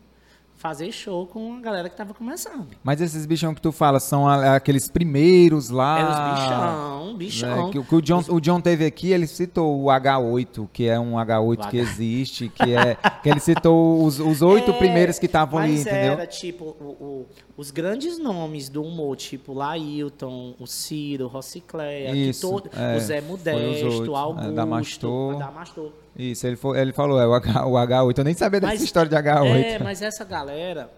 [0.62, 2.67] fazer show com a galera que tava começando.
[2.84, 6.00] Mas esses bichão que tu fala são aqueles primeiros lá.
[6.00, 7.65] Era os bichão, bichão.
[7.65, 10.88] né, que, o- que o, John, o John teve aqui, ele citou o H8, que
[10.88, 12.95] é um H8 que existe, que é.
[13.24, 16.13] que ele citou os, os oito É, primeiros que estavam ali, entendeu?
[16.13, 17.26] era, tipo, o- o-
[17.58, 22.97] os grandes nomes do humor, tipo Lailton, o Ciro, o Rocicléia, que Isso, todo, é,
[22.97, 25.36] o Zé os Modesto, o é, Augusto, Damastor.
[25.36, 25.91] o Damastor.
[26.15, 28.17] Isso, ele, fo- ele falou, é o, H, o H8.
[28.17, 29.63] Eu nem sabia dessa Mas- história de H8.
[29.63, 30.89] É, mas essa galera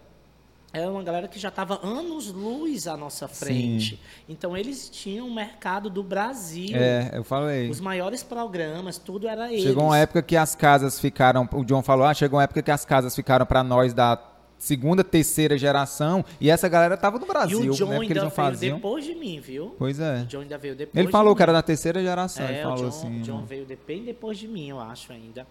[0.72, 4.00] era uma galera que já estava anos luz à nossa frente.
[4.28, 6.70] Então eles tinham o mercado do Brasil.
[6.76, 7.70] É, eu falei.
[7.70, 9.62] Os maiores programas, tudo era eles.
[9.62, 11.48] Chegou uma época que as casas ficaram.
[11.52, 14.16] O John falou: ah, chegou uma época que as casas ficaram pra nós da
[14.64, 16.24] segunda, terceira geração.
[16.40, 17.96] E essa galera tava no E Brasil, o John né?
[17.96, 18.76] Porque eles ainda não veio faziam.
[18.76, 19.74] depois de mim, viu?
[19.78, 20.22] Pois é.
[20.22, 21.36] O John ainda veio depois Ele de falou mim.
[21.36, 22.44] que era da terceira geração.
[22.46, 23.20] ele É, falou o John, assim.
[23.20, 25.46] o John veio de- bem depois de mim, eu acho ainda.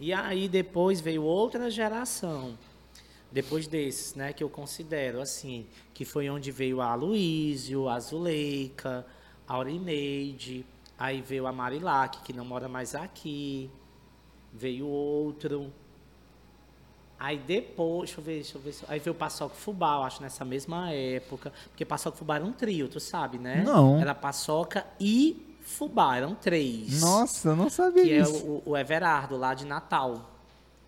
[0.00, 2.56] E aí depois veio outra geração.
[3.30, 9.06] Depois desses, né, que eu considero assim, que foi onde veio a Aloysio, a Zuleika,
[9.48, 10.66] a Aurineide,
[10.98, 13.70] aí veio a Marilac, que não mora mais aqui.
[14.52, 15.72] Veio outro.
[17.24, 18.74] Aí depois, deixa eu ver, deixa eu ver.
[18.88, 21.52] Aí veio o Paçoca Fubá, eu acho, nessa mesma época.
[21.68, 23.62] Porque Paçoca Fubá era um trio, tu sabe, né?
[23.62, 24.00] Não.
[24.00, 27.00] Era Paçoca e Fubá, eram três.
[27.00, 28.44] Nossa, eu não sabia Que é disso.
[28.44, 30.30] o, o Everardo, lá de Natal.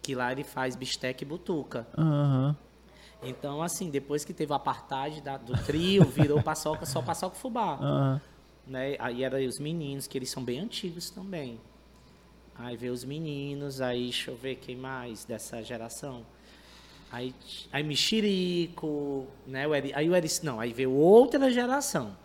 [0.03, 1.87] Que lá ele faz bisteca e butuca.
[1.97, 2.57] Aham.
[3.23, 7.75] Então, assim, depois que teve o apartheid da- do trio, virou Paçoca, só Paçoca Fubá.
[7.81, 8.21] aham.
[8.67, 8.97] né?
[8.99, 11.61] Aí eram os meninos, que eles são bem antigos também.
[12.57, 16.25] Aí veio os meninos, aí deixa eu ver quem mais dessa geração.
[17.11, 17.35] Aí,
[17.73, 19.67] aí Mexerico, né?
[19.67, 22.17] O Eri, aí o Eri, não, aí veio outra geração.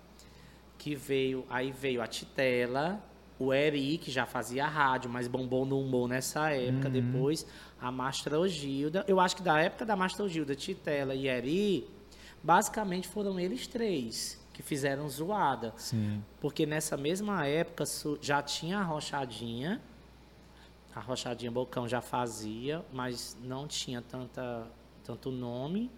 [0.77, 3.03] Que veio, aí veio a Titela,
[3.39, 7.45] o Eri, que já fazia rádio, mas bombou no humor nessa época, depois
[7.81, 9.03] a Mastrogilda.
[9.07, 11.87] Eu acho que da época da Mastrogilda, Titela e Eri,
[12.43, 15.73] basicamente foram eles três que fizeram zoada.
[15.77, 16.21] Sim.
[16.41, 17.85] Porque nessa mesma época
[18.21, 19.81] já tinha a Rochadinha.
[20.99, 24.67] A Rochadinha Bocão já fazia, mas não tinha tanta,
[25.05, 25.89] tanto nome.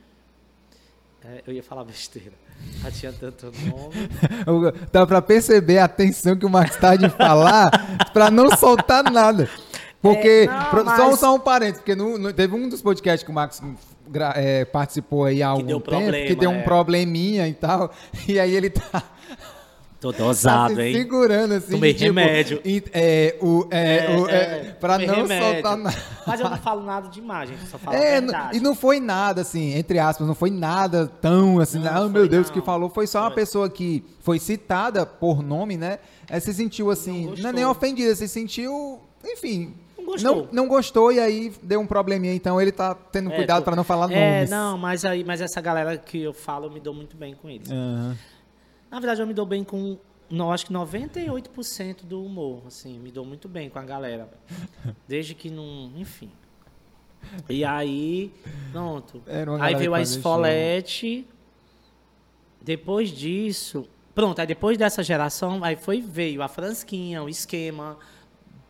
[1.25, 2.33] É, eu ia falar besteira.
[2.83, 3.95] Já tinha tanto nome.
[4.93, 7.71] Dá pra perceber a tensão que o Max tá de falar
[8.13, 9.49] pra não soltar nada.
[9.99, 13.23] Porque, É, não, só, mas- só um parênteses, porque no- no- teve um dos podcasts
[13.23, 13.59] que o Max
[14.35, 16.61] é, participou aí há algum tempo, que problema, deu um é.
[16.63, 17.91] probleminha e tal,
[18.27, 19.03] e aí ele tá,
[20.01, 20.93] Tô tá dosado, se hein?
[20.95, 22.59] segurando assim, Tomei de, tipo, remédio.
[22.65, 25.53] e- é, o, é, o, é, pra tomei não remédio.
[25.53, 25.97] soltar nada.
[26.25, 28.57] Mas eu não falo nada de imagem, só falo É, verdade.
[28.57, 32.09] e não foi nada, assim, entre aspas, não foi nada tão assim, Não, ah, foi
[32.09, 32.53] meu Deus, não.
[32.53, 32.89] que falou.
[32.89, 33.35] Foi só uma Foi.
[33.35, 35.99] pessoa que foi citada por nome, né?
[36.27, 37.49] Aí se sentiu assim, não, gostou.
[37.49, 39.71] é nem ofendida, se sentiu, enfim.
[39.97, 40.35] Não gostou.
[40.35, 43.75] Não, não gostou e aí deu um probleminha, então ele tá tendo É, cuidado pra
[43.75, 44.49] não falar É, nomes.
[44.49, 47.47] não, mas, aí, mas essa galera que eu falo, eu me dou muito bem com
[47.47, 47.69] eles.
[47.69, 48.17] Aham.
[48.91, 49.97] Na verdade, eu me dou bem com,
[50.29, 54.29] não, acho que 98% do humor, assim, me dou muito bem com a galera.
[55.07, 56.29] Desde que não, enfim.
[57.49, 58.33] E aí,
[58.71, 59.23] pronto.
[59.47, 61.27] Uma Aí veio a Esfolete.
[62.61, 67.97] Depois disso, pronto, aí depois dessa geração, aí foi, veio a Fransquinha, o Esquema.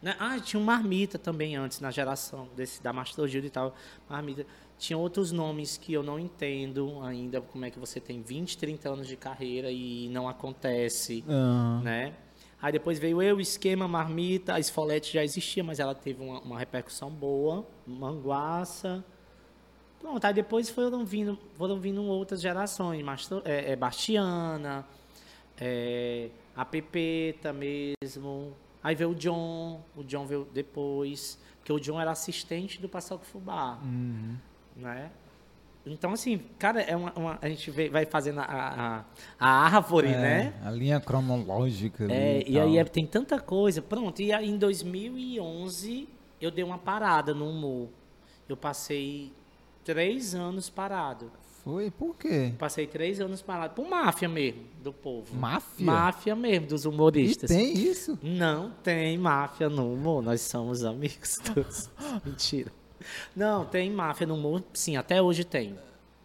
[0.02, 0.16] Né?
[0.18, 3.76] Ah, tinha um Marmita também antes, na geração desse, da Mastrogilda e tal.
[4.10, 4.46] Marmita.
[4.82, 8.89] Tinha outros nomes que eu não entendo ainda, como é que você tem 20, 30
[8.89, 11.82] anos de carreira e não acontece, Aham.
[11.84, 12.13] né?
[12.60, 16.58] Aí depois veio eu, Esquema, Marmita, a Esfolete já existia, mas ela teve uma, uma
[16.58, 19.06] repercussão boa, Manguaça.
[20.00, 24.84] Pronto, aí depois foram vindo, foram vindo outras gerações, Mastro, é, é, Bastiana,
[25.60, 28.56] é, a Pepeta mesmo.
[28.82, 33.24] Aí veio o John, o John veio depois, porque o John era assistente do Passaco
[33.24, 34.38] Fubá, Uhum.
[34.82, 35.12] Né?
[35.86, 39.04] Então, assim, cara, é uma, uma- a gente vê- vai fazendo a, a,
[39.39, 40.54] a árvore, É, né?
[40.63, 42.06] A linha cronológica.
[42.12, 43.82] É, e aí é- tem tanta coisa.
[43.82, 46.08] Pronto, e aí em 2011
[46.39, 47.89] eu dei uma parada no humor.
[48.48, 49.32] Eu passei
[49.84, 51.32] três anos parado.
[51.63, 51.89] Foi?
[51.91, 52.54] Por quê?
[52.60, 53.74] Passei três anos parado.
[53.76, 55.36] Por máfia mesmo, do povo.
[55.36, 55.86] Máfia?
[55.86, 57.50] Máfia mesmo, dos E humoristas.
[57.50, 58.17] tem isso?
[58.22, 61.89] Não tem máfia no humor, nós somos amigos todos.
[62.26, 62.72] Mentira.
[63.36, 65.76] Não, tem máfia no humor, sim, até hoje tem.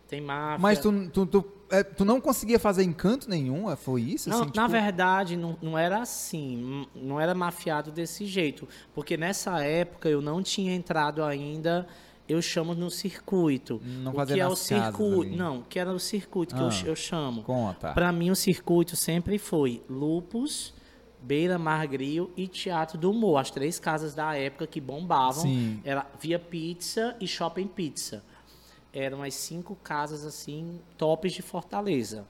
[0.09, 0.59] Tem máfia.
[0.61, 3.69] Mas tu, tu, tu, é, tu não conseguia fazer encanto nenhum?
[3.71, 4.29] É, Foi isso?
[4.31, 8.69] Não, assim, na tipo- verdade, não, não era assim, não era mafiado desse jeito.
[8.95, 11.89] Porque nessa época eu não tinha entrado ainda,
[12.29, 13.81] eu chamo no circuito.
[13.85, 15.23] Não o que é o circuito?
[15.23, 15.37] ali.
[15.37, 16.65] Não, que era o circuito que Ah.
[16.67, 17.43] eu, ch- eu chamo.
[17.43, 17.93] Conta.
[17.93, 20.73] Para mim, o circuito sempre foi Lupus,
[21.27, 23.39] Beira Margril e Teatro do Humor.
[23.39, 25.43] As três casas da época que bombavam.
[25.43, 25.81] Sim.
[25.85, 28.23] Era Via Pizza e Shopping Pizza.
[28.93, 32.25] eram as cinco casas assim tops de Fortaleza,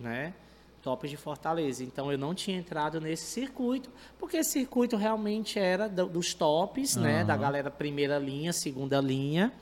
[0.00, 0.32] né?
[0.80, 1.82] Tops de Fortaleza.
[1.84, 6.96] Então eu não tinha entrado nesse circuito, porque esse circuito realmente era do- dos tops,
[6.96, 7.22] né?
[7.24, 9.52] Da galera primeira linha, segunda linha.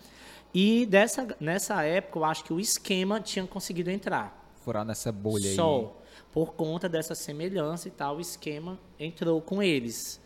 [0.53, 4.53] E dessa, nessa época eu acho que o esquema tinha conseguido entrar.
[4.61, 5.57] Furar nessa bolha aí.
[5.57, 6.01] Só.
[6.35, 10.21] Por conta dessa semelhança e tal, o esquema entrou com eles,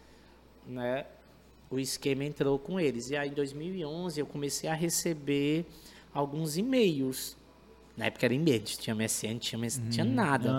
[0.67, 1.05] né?
[1.71, 3.11] O esquema entrou com eles.
[3.11, 5.67] E aí, em 2011, eu comecei a receber
[6.15, 7.37] alguns e-mails.
[7.95, 10.51] Na época era e-mail, tinha MSN, não tinha, MS- não tinha nada,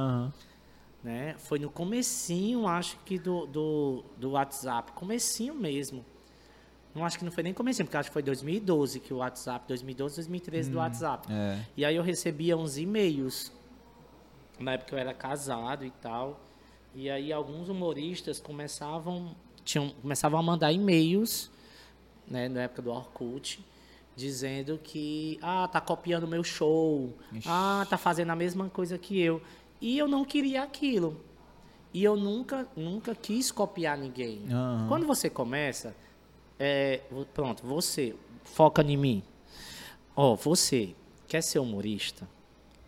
[1.03, 1.35] né?
[1.39, 4.91] Foi no comecinho, acho que, do, do, do WhatsApp.
[4.91, 6.05] Comecinho mesmo.
[6.93, 9.65] Não acho que não foi nem comecinho, porque acho que foi 2012 que o WhatsApp,
[9.67, 11.27] 2012, 2013 do WhatsApp.
[11.31, 11.59] É.
[11.75, 13.51] E aí eu recebia uns e-mails.
[14.59, 16.39] Na época eu era casado e tal.
[16.93, 21.51] E aí alguns humoristas começavam, tinham, começavam a mandar e-mails,
[22.27, 23.63] né, na época do Orkut,
[24.15, 27.47] dizendo que ah, tá copiando meu show, Ixi.
[27.49, 29.41] ah, tá fazendo a mesma coisa que eu.
[29.79, 31.21] E eu não queria aquilo.
[31.93, 34.43] E eu nunca, nunca quis copiar ninguém.
[34.51, 34.85] Aham.
[34.87, 35.95] Quando você começa,
[36.59, 37.01] é,
[37.33, 39.23] pronto, você foca em mim.
[40.15, 40.93] Ó, você
[41.27, 42.27] quer ser humorista?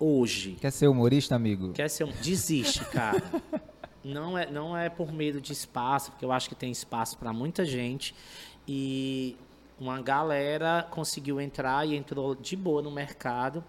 [0.03, 0.57] Hoje.
[0.59, 1.73] Quer ser humorista, amigo?
[1.73, 2.11] Quer ser um...
[2.11, 3.21] Desiste, cara.
[4.03, 7.31] não, é, não é por medo de espaço, porque eu acho que tem espaço para
[7.31, 8.15] muita gente.
[8.67, 9.37] E
[9.79, 13.63] uma galera conseguiu entrar e entrou de boa no mercado.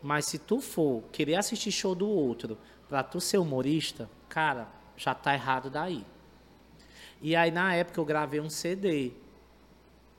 [0.00, 2.56] Mas se tu for querer assistir show do outro
[2.88, 6.06] pra tu ser humorista, cara, já tá errado daí.
[7.20, 9.12] E aí, na época, eu gravei um CD.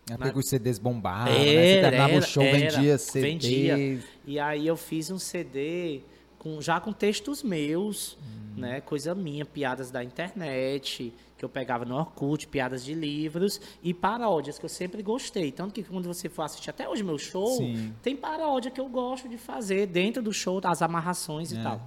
[0.09, 1.39] É porque os CDs bombaram, né?
[1.39, 2.57] Você Era, o era, show, era.
[2.59, 3.23] vendia CDs.
[3.43, 3.99] Vendia.
[4.25, 6.01] E aí eu fiz um CD
[6.37, 8.15] com, já com textos meus,
[8.55, 8.81] né?
[8.81, 14.59] Coisa minha, piadas da internet, que eu pegava no Orkut, piadas de livros e paródias
[14.59, 15.51] que eu sempre gostei.
[15.51, 17.91] Tanto que quando você for assistir até hoje meu show, Sim.
[18.03, 21.63] tem paródia que eu gosto de fazer dentro do show, as amarrações e É.
[21.63, 21.81] tal.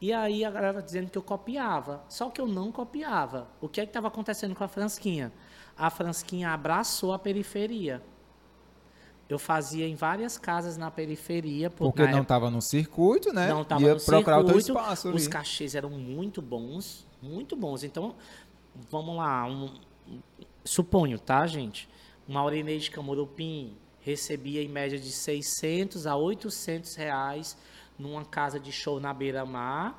[0.00, 2.04] E aí a galera dizendo que eu copiava.
[2.08, 3.48] Só que eu não copiava.
[3.60, 5.30] O que é que estava acontecendo com a Fransquinha?
[5.76, 8.02] A Fransquinha abraçou a periferia.
[9.28, 11.70] Eu fazia em várias casas na periferia.
[11.70, 13.48] por- Porque na não estava no circuito, né?
[13.48, 15.16] não estava no procurar o teu circuito, espaço ali.
[15.16, 17.82] Os cachês eram muito bons, muito bons.
[17.82, 18.14] Então,
[18.90, 19.46] vamos lá.
[19.46, 19.72] Um,
[20.64, 21.88] suponho, tá, gente?
[22.28, 27.56] Uma Aurinei de Camurupim recebia em média de 600 a 800 reais
[27.98, 29.98] numa casa de show na Beira-Mar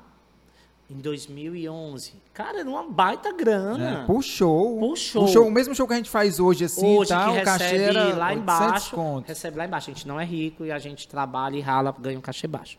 [0.88, 2.14] em 2011.
[2.32, 4.02] Cara, era uma baita grana.
[4.02, 4.78] É, puxou.
[4.78, 5.24] Puxou.
[5.26, 5.46] Puxou.
[5.46, 7.24] O mesmo show que a gente faz hoje, assim, Hoje tá?
[7.32, 9.26] que o cachê recebe era lá 800 embaixo, conto.
[9.28, 9.90] recebe lá embaixo.
[9.90, 12.78] A gente não é rico e a gente trabalha e rala, ganha um cachê baixo.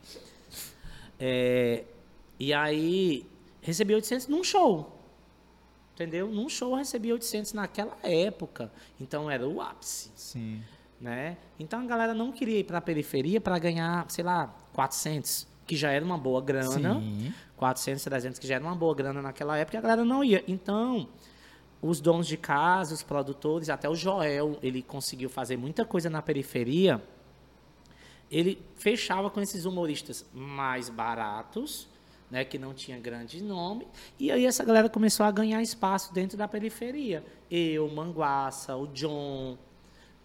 [1.19, 1.83] É,
[2.39, 3.25] e aí,
[3.61, 4.93] recebi 800 num show.
[5.95, 6.27] Entendeu?
[6.27, 8.71] Num show eu recebi 800 naquela época.
[9.01, 10.61] Então era o ápice, Sim.
[11.01, 11.37] né?
[11.59, 15.75] Então a galera não queria ir para a periferia para ganhar, sei lá, 400, que
[15.75, 16.99] já era uma boa grana.
[17.01, 17.33] Sim.
[17.57, 20.43] 400, 300, que já era uma boa grana naquela época, e a galera não ia.
[20.47, 21.09] Então,
[21.81, 26.21] os donos de casa, os produtores, até o Joel, ele conseguiu fazer muita coisa na
[26.21, 27.03] periferia.
[28.29, 31.87] Ele fechava com esses humoristas mais baratos,
[32.29, 33.87] né, que não tinha grande nome,
[34.19, 37.23] e aí essa galera começou a ganhar espaço dentro da periferia.
[37.49, 39.57] Eu, Manguaça, o John,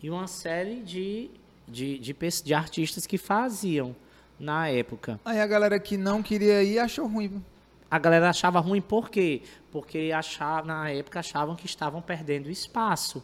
[0.02, 1.30] e uma série de,
[1.66, 2.14] de, de,
[2.44, 3.94] de artistas que faziam
[4.42, 5.20] na época.
[5.24, 7.42] Aí a galera que não queria ir achou ruim.
[7.88, 9.42] A galera achava ruim por quê?
[9.70, 13.22] Porque achava, na época achavam que estavam perdendo espaço.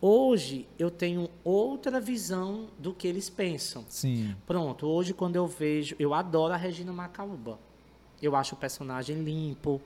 [0.00, 3.84] Hoje eu tenho outra visão do que eles pensam.
[3.88, 4.34] Sim.
[4.46, 7.58] Pronto, hoje quando eu vejo, eu adoro a Regina Macaúba.
[8.22, 9.80] Eu acho o personagem limpo,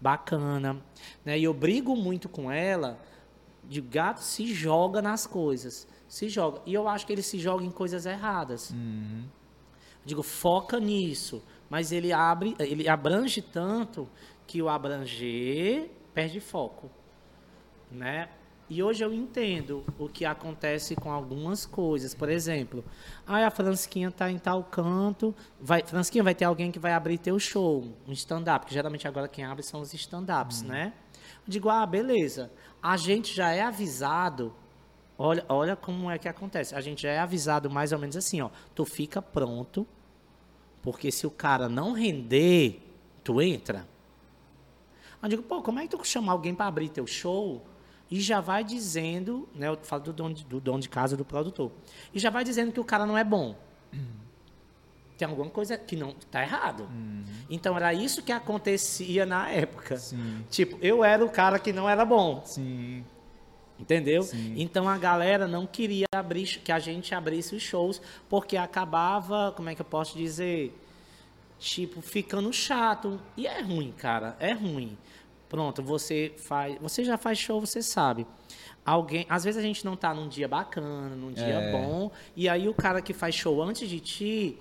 [0.00, 0.76] bacana,
[1.24, 1.38] né?
[1.38, 2.98] E eu brigo muito com ela
[3.62, 6.60] de gato se joga nas coisas, se joga.
[6.66, 8.72] E eu acho que ele se joga em coisas erradas.
[10.08, 14.08] Digo, foca nisso, mas ele abre, ele abrange tanto
[14.46, 16.90] que o abranger perde foco,
[17.90, 18.30] né?
[18.70, 22.14] E hoje eu entendo o que acontece com algumas coisas.
[22.14, 22.82] Por exemplo,
[23.26, 27.18] ah, a Fransquinha tá em tal canto, vai, Fransquinha vai ter alguém que vai abrir
[27.18, 30.94] teu show, um stand-up, que geralmente agora quem abre são os stand-ups, né?
[31.46, 32.50] Eu digo, ah, beleza.
[32.82, 34.54] A gente já é avisado
[35.20, 36.76] Olha, olha como é que acontece.
[36.76, 38.50] A gente já é avisado mais ou menos assim, ó.
[38.72, 39.84] Tu fica pronto,
[40.90, 42.80] porque se o cara não render,
[43.22, 43.86] tu entra.
[45.22, 47.62] Eu digo, pô, como é que tu chama alguém para abrir teu show
[48.10, 49.68] e já vai dizendo, né?
[49.68, 51.70] Eu falo do dono, de, do dono de casa, do produtor.
[52.14, 53.54] E já vai dizendo que o cara não é bom.
[55.18, 56.88] Tem alguma coisa que não tá errado.
[57.50, 59.98] Então era isso que acontecia na época.
[59.98, 60.42] Sim.
[60.48, 62.40] Tipo, eu era o cara que não era bom.
[62.46, 63.04] Sim.
[63.78, 64.28] Entendeu?
[64.56, 69.70] Então a galera não queria abrir, que a gente abrisse os shows, porque acabava, como
[69.70, 70.76] é que eu posso dizer?
[71.58, 73.20] Tipo, ficando chato.
[73.36, 74.36] E é ruim, cara.
[74.40, 74.96] É ruim.
[75.48, 76.76] Pronto, você faz.
[76.80, 78.26] Você já faz show, você sabe.
[78.84, 79.26] Alguém.
[79.28, 81.72] Às vezes a gente não tá num dia bacana, num dia É.
[81.72, 82.10] bom.
[82.36, 84.58] E aí o cara que faz show antes de ti,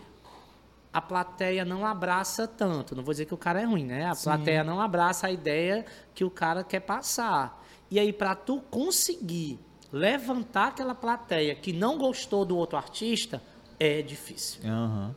[0.93, 2.95] a plateia não abraça tanto.
[2.95, 4.05] Não vou dizer que o cara é ruim, né?
[4.05, 7.63] A plateia não abraça a ideia que o cara quer passar.
[7.89, 9.59] E aí, para tu conseguir
[9.91, 13.41] levantar aquela plateia que não gostou do outro artista,
[13.79, 14.61] é difícil.
[14.65, 15.15] Aham.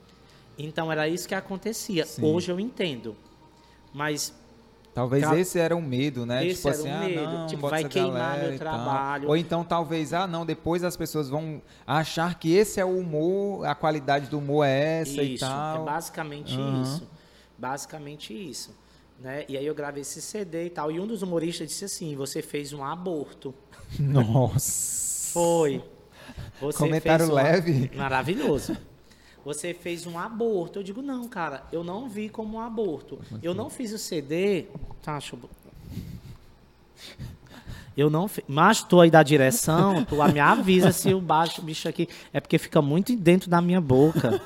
[0.56, 2.04] Então era isso que acontecia.
[2.04, 2.24] Sim.
[2.24, 3.16] Hoje eu entendo.
[3.92, 4.32] Mas
[4.92, 6.44] Talvez Ca- esse era um medo, né?
[6.44, 7.32] Esse tipo era assim, um ah, medo.
[7.38, 9.28] não, Tipo, vai queimar meu trabalho.
[9.28, 13.64] Ou então talvez, ah, não, depois as pessoas vão achar que esse é o humor,
[13.66, 15.82] a qualidade do humor é essa e isso, tal.
[15.82, 16.82] é basicamente Aham.
[16.82, 17.08] isso.
[17.56, 18.76] Basicamente isso.
[19.20, 19.44] Né?
[19.48, 20.90] E aí eu gravei esse CD e tal.
[20.90, 23.54] E um dos humoristas disse assim: você fez um aborto.
[23.98, 25.32] Nossa.
[25.32, 25.82] Foi.
[26.60, 27.90] Você Comentário fez uma- leve.
[27.94, 28.76] Maravilhoso.
[29.44, 30.78] Você fez um aborto.
[30.78, 33.18] Eu digo, não, cara, eu não vi como um aborto.
[33.42, 34.66] Eu não fiz o CD.
[35.02, 35.50] Tá, deixa eu...
[37.96, 38.44] Eu não fiz.
[38.46, 42.06] Mas tu aí da direção, tu me avisa se o baixo bicho aqui.
[42.32, 44.40] É porque fica muito dentro da minha boca.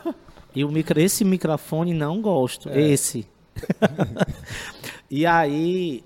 [0.55, 1.01] E o micro...
[1.01, 2.69] esse microfone não gosto.
[2.71, 3.27] Esse.
[5.11, 6.05] e aí.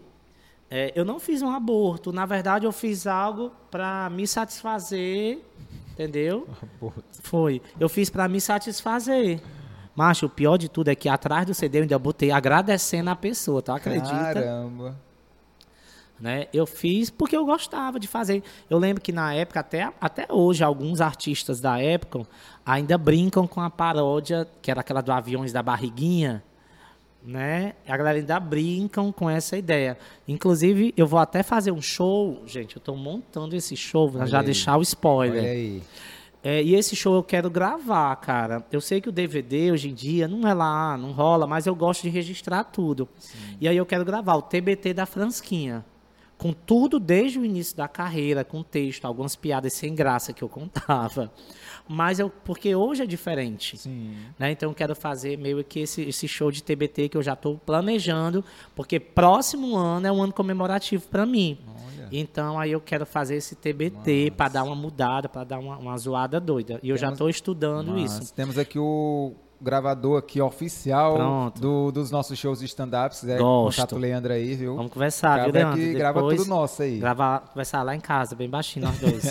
[0.71, 2.13] é, eu não fiz um aborto.
[2.13, 5.41] Na verdade, eu fiz algo para me satisfazer.
[5.93, 6.47] Entendeu?
[7.23, 7.61] Foi.
[7.79, 9.41] Eu fiz pra me satisfazer.
[9.99, 13.17] Macho, o pior de tudo é que atrás do CD eu ainda botei agradecendo a
[13.17, 14.33] pessoa, tu acredita?
[14.35, 14.97] Caramba.
[16.21, 16.47] Né?
[16.53, 18.45] Eu fiz porque eu gostava de fazer.
[18.71, 22.27] Eu lembro que na época, até, até hoje, alguns artistas da época
[22.65, 26.45] ainda brincam com a paródia, que era aquela do Aviões da Barriguinha,
[27.29, 27.75] né?
[27.87, 29.99] A galera ainda brincam com essa ideia.
[30.27, 34.41] Inclusive, eu vou até fazer um show, gente, eu tô montando esse show, Olha já
[34.41, 34.47] aí.
[34.47, 35.43] deixar o spoiler.
[35.43, 35.83] Olha aí.
[36.43, 38.65] É, e esse show eu quero gravar, cara.
[38.73, 41.75] Eu sei que o DVD hoje em dia não é lá, não rola, mas eu
[41.75, 43.07] gosto de registrar tudo.
[43.61, 45.85] E aí eu quero gravar o TBT da Fransquinha.
[46.39, 50.49] Com tudo desde o início da carreira, com texto, algumas piadas sem graça que eu
[50.49, 51.33] contava.
[51.89, 52.31] Mas eu.
[52.31, 53.77] Porque hoje é diferente.
[53.77, 54.15] Sim.
[54.39, 54.53] né?
[54.53, 57.59] Então eu quero fazer meio que esse, esse show de TBT que eu já estou
[57.59, 58.45] planejando,
[58.77, 61.59] porque próximo ano é um ano comemorativo para mim.
[61.67, 62.09] Olha.
[62.13, 65.99] Então aí eu quero fazer esse TBT para dar uma mudada, para dar uma, uma
[65.99, 66.79] zoada doida.
[66.83, 68.35] E eu já estou estudando Mas isso.
[68.35, 71.61] Temos aqui o gravador aqui oficial Pronto.
[71.61, 73.15] do- dos nossos shows de stand-up.
[73.15, 73.77] Se quiser Gosto.
[73.77, 74.77] contato o Leandro aí, viu?
[74.77, 75.81] Vamos conversar, viu, Cabra Leandro?
[75.81, 76.99] que grava tudo nosso aí.
[76.99, 79.25] Gravar, conversar lá em casa, bem baixinho nós dois.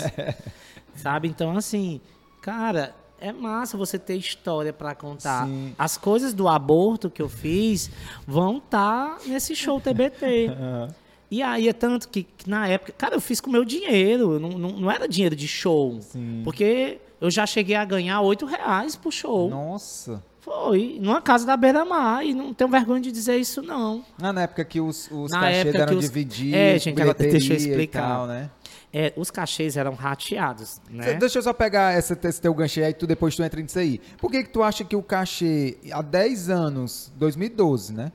[0.96, 1.28] Sabe?
[1.28, 2.00] Então, assim,
[2.42, 5.46] cara, é massa você ter história pra contar.
[5.46, 5.74] Sim.
[5.78, 7.90] As coisas do aborto que eu fiz
[8.26, 10.50] vão estar nesse show TBT.
[11.30, 14.48] E aí é tanto que, que na época, cara, eu fiz com meu dinheiro, não,
[14.48, 15.98] não, não era dinheiro de show.
[16.00, 16.40] Sim.
[16.42, 19.48] Porque eu já cheguei a ganhar 8 reais por show.
[19.50, 20.22] Nossa.
[20.40, 24.02] Foi, numa casa da beira-mar, e não tenho vergonha de dizer isso, não.
[24.20, 27.52] Ah, na época que os, os Na cachês eram os- divididos, É, gente, agora deixa
[27.52, 28.00] eu explicar.
[28.02, 28.48] tal, né?
[28.92, 31.14] É, os cachês eram rateados, né?
[31.14, 34.00] Deixa eu só pegar essa, esse teu gancho aí, tu depois tu entra nisso aí.
[34.18, 38.10] Por que que tu acha que o cachê, há 10 anos, 2012, né?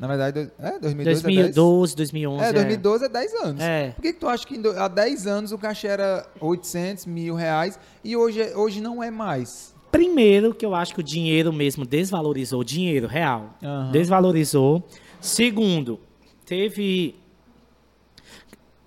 [0.00, 1.54] Na verdade, é, 2012 é 10?
[1.54, 2.44] 2012, 2011.
[2.44, 3.62] É, 2012 é 10 anos.
[3.62, 3.90] É.
[3.90, 7.78] Por que, que tu acha que há 10 anos o cachê era 800, mil reais
[8.02, 9.74] e hoje, é- hoje não é mais?
[9.92, 13.90] Primeiro, que eu acho que o dinheiro mesmo desvalorizou, o dinheiro real, Aham.
[13.92, 14.82] desvalorizou.
[15.20, 16.00] Segundo,
[16.44, 17.14] teve.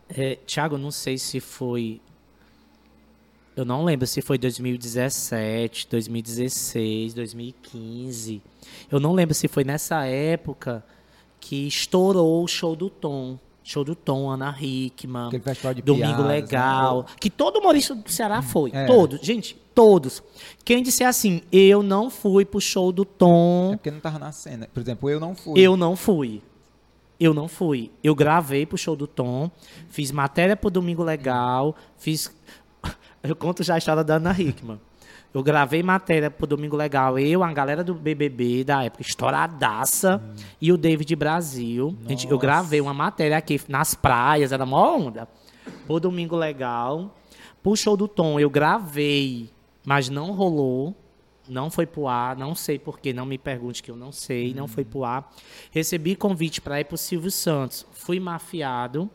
[0.10, 2.00] É, Tiago, não sei se foi.
[3.56, 8.42] Eu não lembro se foi 2017, 2016, 2015.
[8.92, 10.84] Eu não lembro se foi nessa época
[11.40, 13.40] que estourou o show do Tom.
[13.64, 15.30] Show do Tom, Ana Hickman.
[15.84, 17.06] Domingo piadas, Legal.
[17.20, 18.72] Que todo humorista do Ceará foi.
[18.74, 18.86] É.
[18.86, 19.20] Todos.
[19.22, 20.24] Gente, todos.
[20.64, 24.32] Quem disser assim, eu não fui pro show do É Tom, porque não tava na
[24.32, 24.70] cena.
[24.74, 25.60] Por exemplo, eu não fui.
[25.60, 26.42] eu não fui.
[27.20, 27.92] Eu não fui.
[28.04, 29.50] Eu gravei pro show do Tom,
[29.90, 32.32] fiz matéria pro Domingo Legal, fiz.
[33.24, 34.80] Eu conto já a história da Ana Hickman.
[35.34, 40.24] Eu gravei matéria pro Domingo Legal, eu, a galera do BBB da época, estouradaça,
[40.60, 41.96] e o David Brasil.
[42.08, 45.28] Gente- eu gravei uma matéria aqui nas praias, era mó onda.
[45.86, 47.14] Pro Domingo Legal.
[47.62, 49.50] Pro show do Tom, eu gravei,
[49.86, 50.96] mas não rolou.
[51.48, 54.68] Não foi pro ar, não sei porquê, não me pergunte que eu não sei, não
[54.68, 55.34] foi pro ar.
[55.72, 59.10] Recebi convite para ir pro Silvio Santos, fui mafiado,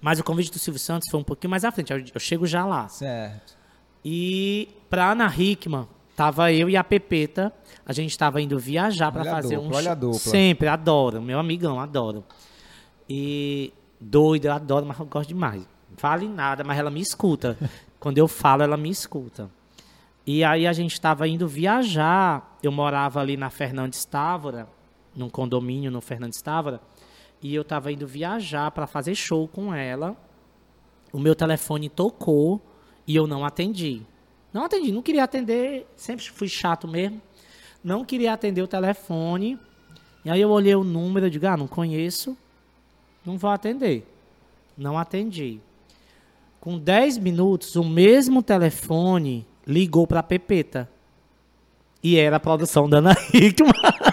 [0.00, 2.46] mas o convite do Silvio Santos foi um pouquinho mais à frente, eu, eu chego
[2.46, 2.88] já lá.
[2.88, 3.56] Certo.
[4.04, 7.52] E pra Ana Hickman, tava eu e a Pepeta,
[7.84, 10.18] a gente tava indo viajar para fazer um olha a dupla.
[10.18, 12.24] Sempre, adoro, meu amigão, adoro.
[13.08, 15.66] E doido, eu adoro, mas eu gosto demais.
[15.96, 17.56] fale nada, mas ela me escuta.
[17.98, 19.50] Quando eu falo, ela me escuta.
[20.26, 22.58] E aí a gente estava indo viajar.
[22.62, 24.68] Eu morava ali na Fernandes Távora,
[25.14, 26.80] num condomínio no Fernandes Távora,
[27.42, 30.16] e eu estava indo viajar para fazer show com ela.
[31.12, 32.60] O meu telefone tocou
[33.06, 34.02] e eu não atendi.
[34.52, 37.20] Não atendi, não queria atender, sempre fui chato mesmo.
[37.82, 39.58] Não queria atender o telefone.
[40.24, 42.36] E aí eu olhei o número e digo, ah, não conheço,
[43.24, 44.06] não vou atender.
[44.76, 45.60] Não atendi.
[46.60, 50.88] Com 10 minutos, o mesmo telefone ligou para a Pepeta.
[52.02, 53.72] E era a produção da Ana Hickman.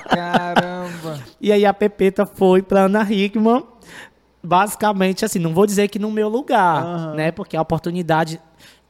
[0.09, 1.19] Caramba.
[1.39, 3.63] E aí a Pepeta foi para Ana Hickman,
[4.43, 7.13] basicamente assim, não vou dizer que no meu lugar, Aham.
[7.13, 7.31] né?
[7.31, 8.41] Porque a oportunidade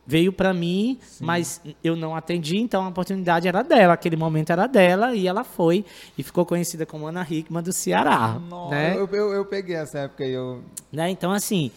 [0.05, 4.65] veio para mim, mas eu não atendi, então a oportunidade era dela, aquele momento era
[4.65, 5.83] dela e ela foi
[6.17, 8.95] e ficou conhecida como Ana Hickman do Ceará, Nossa, né?
[8.97, 10.31] eu, eu, eu peguei essa época aí.
[10.31, 10.63] Eu...
[10.91, 11.09] Né?
[11.09, 11.69] Então, assim,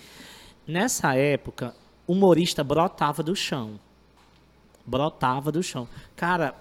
[0.66, 1.74] nessa época,
[2.06, 3.80] humorista brotava do chão.
[4.90, 5.86] Brotava do chão.
[6.16, 6.54] Cara,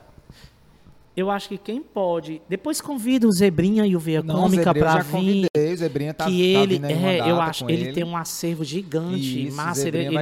[1.17, 2.41] eu acho que quem pode.
[2.47, 5.11] Depois convida o Zebrinha e o Veia Não, Cômica já vir.
[5.11, 8.15] convidei, o Zebrinha tá, que tá ele, uma é, eu acho, com ele, tem um
[8.15, 10.19] acervo gigante, Isso, massa, ele, vai ele é,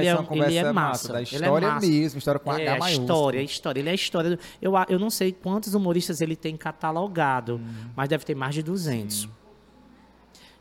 [0.48, 1.86] ele é massa, da ele é história massa.
[1.86, 3.04] mesmo, história com é, H a maiúsculo.
[3.04, 3.80] história, a história.
[3.80, 4.30] Ele é a história.
[4.30, 7.90] do- eu, eu não sei quantos humoristas ele tem catalogado, Uhum.
[7.94, 9.28] mas deve ter mais de 200.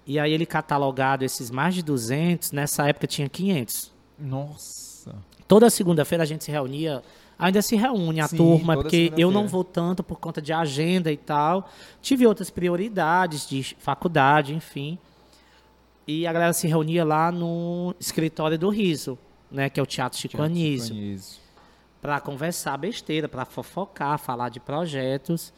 [0.06, 3.92] E aí ele catalogado esses mais de 200, nessa época tinha 500.
[4.20, 5.16] Nossa.
[5.48, 7.02] Toda segunda-feira a gente se reunia,
[7.38, 11.12] ainda se reúne a Sim, turma, porque eu não vou tanto por conta de agenda
[11.12, 11.70] e tal.
[12.02, 14.98] Tive outras prioridades de faculdade, enfim.
[16.08, 19.18] E a galera se reunia lá no escritório do Riso,
[19.52, 20.96] né, que é o Teatro Chico Anísio.
[22.02, 25.54] para conversar besteira, para fofocar, falar de projetos.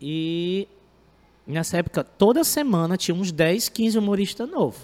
[0.00, 0.68] E
[1.46, 4.80] nessa época, toda semana tinha uns 10, 15 humoristas novos.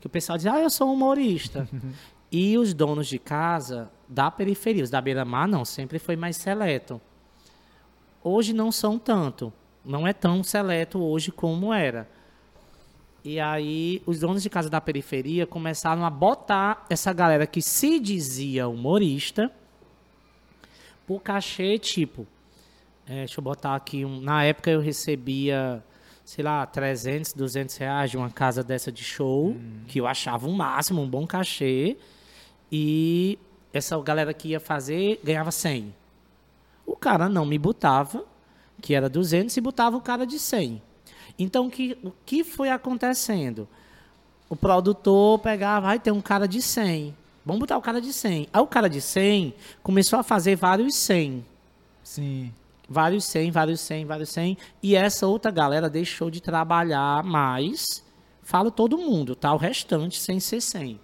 [0.00, 1.68] Que o pessoal dizia, ah, eu sou humorista.
[2.32, 7.00] e os donos de casa da periferia, os da beira-mar não, sempre foi mais seleto.
[8.22, 9.52] Hoje não são tanto.
[9.84, 12.08] Não é tão seleto hoje como era.
[13.24, 17.98] E aí, os donos de casa da periferia começaram a botar essa galera que se
[17.98, 19.50] dizia humorista
[21.06, 22.26] por cachê, tipo.
[23.08, 24.04] é, deixa eu botar aqui.
[24.04, 25.82] Um, na época eu recebia,
[26.24, 30.52] sei lá, 300, 200 reais de uma casa dessa de show, que eu achava um
[30.52, 31.96] máximo, um bom cachê.
[32.70, 33.38] E
[33.76, 35.94] essa galera que ia fazer ganhava 100.
[36.86, 38.24] O cara não me botava,
[38.80, 40.80] que era 200, e botava o cara de 100.
[41.38, 43.68] Então, o que, o que foi acontecendo?
[44.48, 47.14] O produtor pegava, vai ter um cara de 100.
[47.44, 48.48] Vamos botar o cara de 100.
[48.52, 51.44] Aí o cara de 100 começou a fazer vários 100.
[52.02, 52.52] Sim.
[52.88, 54.56] Vários 100, vários 100, vários 100.
[54.82, 58.04] E essa outra galera deixou de trabalhar mais.
[58.42, 59.52] Falo todo mundo, tá?
[59.52, 61.00] O restante sem ser 100.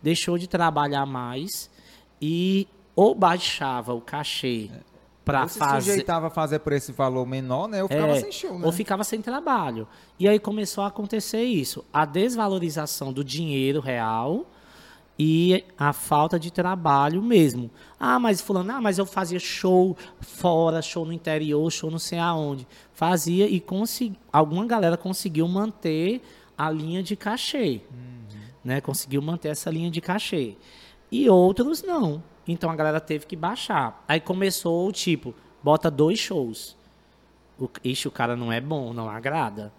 [0.00, 1.70] Deixou de trabalhar mais
[2.20, 4.70] e ou baixava o cachê
[5.24, 7.80] para Ou se fazer sujeitava a fazer por esse valor menor, né?
[7.80, 8.66] Eu ficava é, sem show, né?
[8.66, 9.88] Ou ficava sem trabalho.
[10.18, 11.84] E aí começou a acontecer isso.
[11.92, 14.46] A desvalorização do dinheiro real
[15.18, 17.70] e a falta de trabalho mesmo.
[17.98, 22.18] Ah, mas fulano, ah, mas eu fazia show fora, show no interior, show não sei
[22.18, 22.66] aonde.
[22.92, 26.20] Fazia e consegui, alguma galera conseguiu manter
[26.56, 27.80] a linha de cachê.
[28.62, 28.80] Né?
[28.80, 30.56] Conseguiu manter essa linha de cachê.
[31.14, 32.20] E outros não.
[32.44, 34.04] Então a galera teve que baixar.
[34.08, 36.76] Aí começou o tipo, bota dois shows.
[37.56, 39.72] O, ixi, o cara não é bom, não agrada.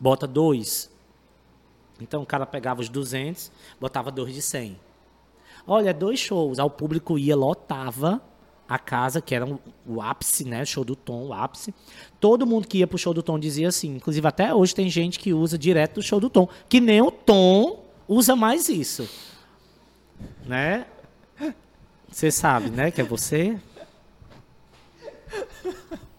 [0.00, 0.90] Bota dois.
[2.00, 4.76] Então o cara pegava os 200, botava dois de 100.
[5.64, 6.58] Olha, dois shows.
[6.58, 8.20] Aí o público ia, lotava
[8.68, 9.46] a casa, que era
[9.86, 10.64] o ápice, né?
[10.64, 11.72] Show do Tom, o ápice.
[12.18, 13.94] Todo mundo que ia pro show do Tom dizia assim.
[13.94, 16.48] Inclusive, até hoje tem gente que usa direto do show do Tom.
[16.68, 19.08] Que nem o Tom usa mais isso.
[20.44, 20.86] Né?
[22.08, 22.90] Você sabe, né?
[22.90, 23.58] Que é você.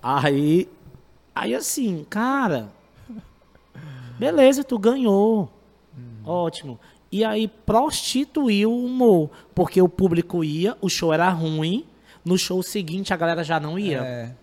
[0.01, 0.69] Aí,
[1.33, 2.69] aí assim, cara,
[4.19, 5.49] beleza, tu ganhou,
[6.23, 6.79] ótimo.
[7.11, 11.85] E aí prostituiu o humor, porque o público ia, o show era ruim,
[12.23, 14.01] no show seguinte a galera já não ia.
[14.03, 14.35] É.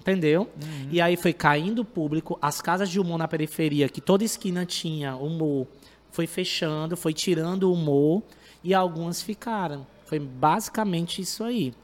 [0.00, 0.48] Entendeu?
[0.90, 4.66] E aí foi caindo o público, as casas de humor na periferia, que toda esquina
[4.66, 5.66] tinha humor,
[6.10, 8.22] foi fechando, foi tirando o humor
[8.62, 9.86] e algumas ficaram.
[10.06, 11.74] Foi basicamente isso aí.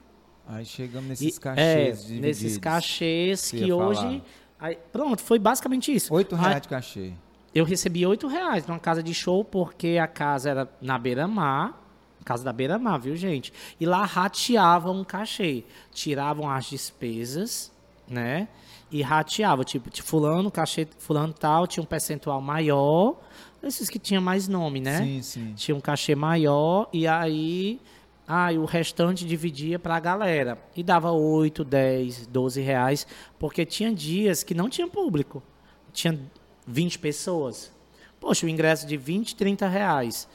[0.46, 2.20] Aí chegamos E- nesses é, cachês divididos.
[2.22, 4.22] nesses cachês que ia hoje.
[4.58, 6.12] aí- pronto, foi basicamente isso.
[6.14, 7.12] Oito Aí reais de cachê.
[7.54, 11.78] Eu recebi oito reais numa casa de show, porque a casa era na beira-mar.
[12.24, 13.52] Casa da beira-mar, viu, gente?
[13.80, 15.64] E lá rateavam um cachê.
[15.92, 17.72] Tiravam as despesas,
[18.08, 18.48] né?
[18.90, 19.64] E rateavam.
[19.64, 23.16] Tipo, fulano, cachê fulano tal, tinha um percentual maior.
[23.62, 24.98] Esses que tinha mais nome, né?
[24.98, 25.52] Sim, sim.
[25.54, 27.80] Tinha um cachê maior e aí
[28.26, 30.58] ah, e o restante dividia para a galera.
[30.76, 33.06] E dava 8, 10, 12 reais,
[33.38, 35.42] porque tinha dias que não tinha público.
[35.92, 36.18] Tinha
[36.66, 37.72] 20 pessoas.
[38.20, 40.28] Poxa, o ingresso de 20, 30 reais.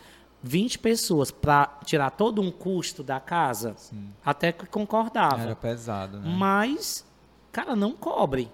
[0.44, 3.76] 20 pessoas para tirar todo um custo da casa,
[4.24, 5.42] até que concordava.
[5.42, 6.36] Era pesado, né?
[6.38, 7.06] Mas,
[7.52, 8.52] cara, não cobre.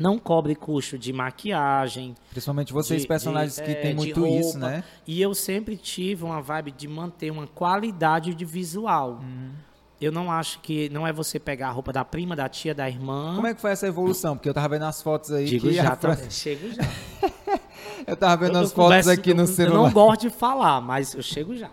[0.00, 2.14] Não cobre custo de maquiagem.
[2.30, 4.58] Principalmente vocês, de- personagens de- que é, tem muito isso, roupa.
[4.70, 4.84] né?
[5.06, 9.20] E eu sempre tive uma vibe de manter uma qualidade de visual.
[9.22, 9.50] Uhum.
[10.00, 12.88] Eu não acho que não é você pegar a roupa da prima, da tia, da
[12.88, 13.34] irmã.
[13.34, 14.34] Como é que foi essa evolução?
[14.34, 16.82] Porque eu tava vendo as fotos aí Digo que já, a Fran- tá, chego já.
[18.06, 19.78] Eu tava vendo Eu- as eu fotos converso- aqui no eu- celular.
[19.78, 21.68] Eu não gosto de falar, mas eu chego já.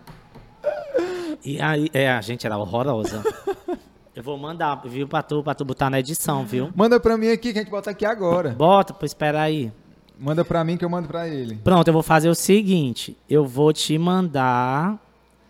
[1.42, 3.22] E aí, é, a gente era horrorosa.
[4.18, 6.72] Eu vou mandar, viu, pra tu, pra tu botar na edição, viu?
[6.74, 8.50] Manda pra mim aqui que a gente bota aqui agora.
[8.50, 9.70] Bota, pois espera aí.
[10.18, 11.54] Manda pra mim que eu mando pra ele.
[11.62, 13.16] Pronto, eu vou fazer o seguinte.
[13.30, 14.98] Eu vou te mandar.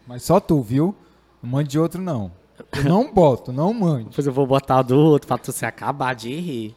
[0.07, 0.95] Mas só tu, viu?
[1.43, 2.31] Não mande de outro, não.
[2.77, 4.11] Eu não boto, não mande.
[4.11, 6.77] Depois eu vou botar o do outro pra tu se acabar de rir.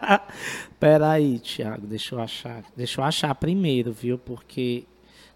[0.80, 2.62] Pera aí, Thiago, deixa eu achar.
[2.74, 4.16] Deixa eu achar primeiro, viu?
[4.16, 4.84] Porque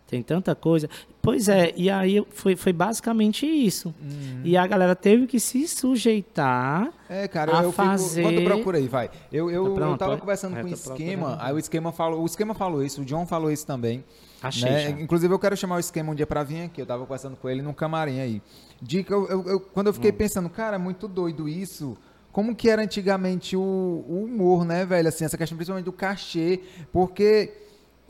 [0.06, 0.88] tem tanta coisa.
[1.22, 3.94] Pois é, e aí foi, foi basicamente isso.
[4.00, 4.42] Uhum.
[4.44, 6.92] E a galera teve que se sujeitar.
[7.08, 8.34] É, cara, A eu, fazer- fico.
[8.34, 9.10] Quando procura aí, vai.
[9.32, 10.16] Eu, eu, Tá eu tava é?
[10.16, 11.40] conversando É, com o tô esquema, procurando.
[11.48, 12.22] aí o esquema falou.
[12.22, 14.04] O esquema falou isso, o John falou isso também.
[14.42, 14.90] Achei né?
[15.00, 16.80] Inclusive, eu quero chamar o esquema um dia pra vir aqui.
[16.82, 18.42] Eu tava conversando com ele num camarim aí.
[18.86, 20.14] Que eu, eu- quando eu fiquei Hum.
[20.14, 21.96] pensando, cara, é muito doido isso.
[22.30, 25.08] Como que era antigamente o, o humor, né, velho?
[25.08, 26.60] Assim, essa questão principalmente do cachê.
[26.92, 27.50] Porque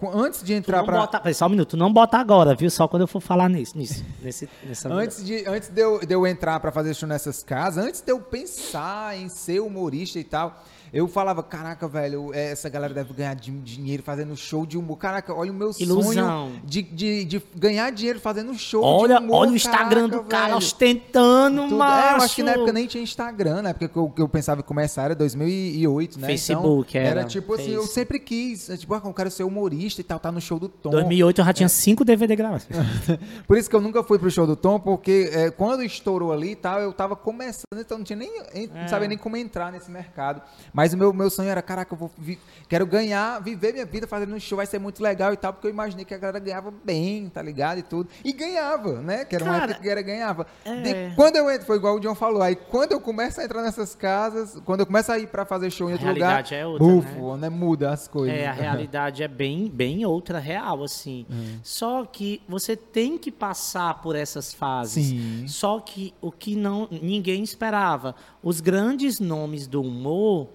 [0.02, 2.70] antes de entrar bota, peraí, só um minuto, não bota agora, viu?
[2.70, 3.76] Só quando eu for falar nisso.
[3.76, 7.42] nisso nesse, nessa Antes de, antes de, eu, de eu entrar pra fazer show nessas
[7.42, 10.62] casas, antes de eu pensar em ser humorista e tal,
[10.94, 14.96] eu falava, caraca, velho, é, essa galera deve ganhar di- dinheiro fazendo show de humor.
[14.96, 16.12] Caraca, olha o meu Ilusão.
[16.12, 19.36] sonho de, de, de ganhar dinheiro fazendo show Olha, de humor.
[19.40, 20.56] olha o Instagram caraca, do cara velho.
[20.58, 22.06] ostentando, Tudo- macho.
[22.06, 24.28] É, eu acho que na época nem tinha Instagram, na época que eu, que eu
[24.28, 26.26] pensava em começar era 2008, né?
[26.28, 30.00] Facebook então, era, tipo assim, eu sempre quis, é, tipo, ah, eu quero ser humorista
[30.00, 30.90] e tal, tá no show do Tom.
[30.90, 31.54] 2008 eu já É.
[31.54, 32.66] tinha cinco DVD gravados.
[33.46, 36.52] Por isso que eu nunca fui pro show do Tom, porque é, quando estourou ali
[36.52, 38.66] e tal, eu tava começando, então não tinha nem, É.
[38.82, 40.42] não sabia nem como entrar nesse mercado.
[40.72, 44.06] Mas o meu, meu sonho era, caraca, eu vou vi- quero ganhar, viver minha vida
[44.06, 46.38] fazendo um show, vai ser muito legal e tal, porque eu imaginei que a galera
[46.38, 47.78] ganhava bem, tá ligado?
[47.78, 48.08] E tudo.
[48.24, 49.24] E ganhava, né?
[49.24, 50.46] Que era uma Cara, época que a galera ganhava.
[50.64, 50.82] é.
[51.10, 53.62] De- quando eu entro, foi igual o John falou, aí quando eu começo a entrar
[53.62, 56.66] nessas casas, quando eu começo a ir pra fazer show em outro lugar, realidade é
[56.66, 57.48] outra, bufo, né?
[57.48, 58.36] Muda as coisas.
[58.36, 61.24] É, a realidade é bem, bem outra real, assim.
[61.30, 61.60] Uhum.
[61.62, 65.06] Só que você tem que passar por essas fases.
[65.08, 65.44] Sim.
[65.46, 70.48] Só que o que não ninguém esperava, os grandes nomes do humor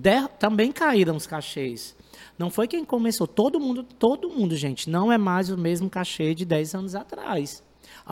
[0.00, 1.94] der- também caíram os cachês.
[2.38, 6.34] Não foi quem começou, todo mundo, todo mundo, gente, não é mais o mesmo cachê
[6.34, 7.62] de 10 anos atrás.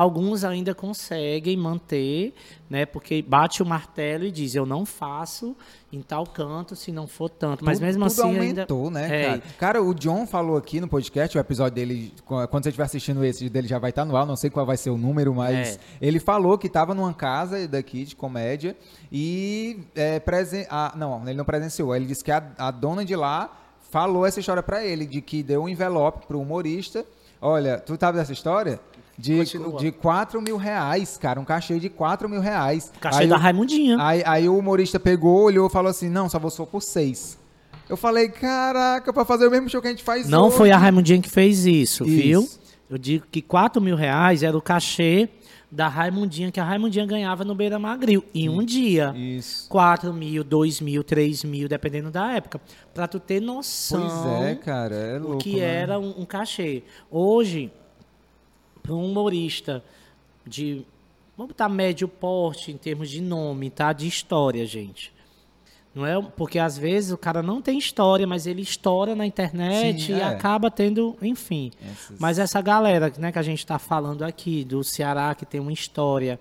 [0.00, 2.32] Alguns ainda conseguem manter,
[2.70, 2.86] né?
[2.86, 5.56] Porque bate o martelo e diz: eu não faço
[5.92, 7.64] em tal canto se não for tanto.
[7.64, 9.42] Mas Tudo- mesmo tudo assim ainda aumentou, né, É, cara?
[9.58, 13.48] Cara, o John falou aqui no podcast, o episódio dele, quando você estiver assistindo esse
[13.48, 15.78] dele já vai estar no ar, não sei qual vai ser o número, mas É.
[16.00, 18.76] ele falou que estava numa casa daqui de comédia
[19.10, 20.64] e é, presen...
[20.70, 21.96] ah, não, ele não presenciou.
[21.96, 23.50] Ele disse que a, a dona de lá
[23.90, 27.04] falou essa história pra ele, de que deu um envelope pro humorista.
[27.40, 28.78] Olha, tu sabe dessa história?
[29.18, 29.80] De, Continua.
[29.80, 32.92] de 4 mil reais, cara, um cachê de 4 mil reais.
[33.00, 33.96] cachê Aí da o- Raimundinha.
[34.00, 37.36] Aí, aí o humorista pegou, olhou e falou assim: não, só vou só por seis.
[37.88, 40.56] Eu falei, caraca, pra fazer o mesmo show que a gente faz Não hoje.
[40.56, 42.22] foi a Raimundinha que fez isso, Isso.
[42.22, 42.48] viu?
[42.88, 45.28] Eu digo que 4 mil reais era o cachê
[45.70, 49.12] da Raimundinha que a Raimundinha ganhava no Beira Magril em um dia.
[49.16, 49.68] Isso.
[49.68, 52.60] 4 mil, 2 mil, 3 mil, dependendo da época.
[52.94, 55.38] Pra tu ter noção Pois é, cara, é o louco.
[55.38, 55.66] que né?
[55.82, 56.82] era um, um cachê.
[57.10, 57.70] Hoje,
[58.88, 59.84] para um humorista
[60.46, 60.82] de,
[61.36, 63.92] vamos botar médio porte em termos de nome, tá?
[63.92, 65.12] De história, gente.
[65.94, 66.20] Não é?
[66.36, 70.20] Porque às vezes o cara não tem história, mas ele estoura na internet Sim, e
[70.20, 70.24] é.
[70.24, 71.70] acaba tendo, enfim.
[71.84, 75.60] Essas- Mas essa galera né, que a gente está falando aqui, do Ceará, que tem
[75.60, 76.40] uma história,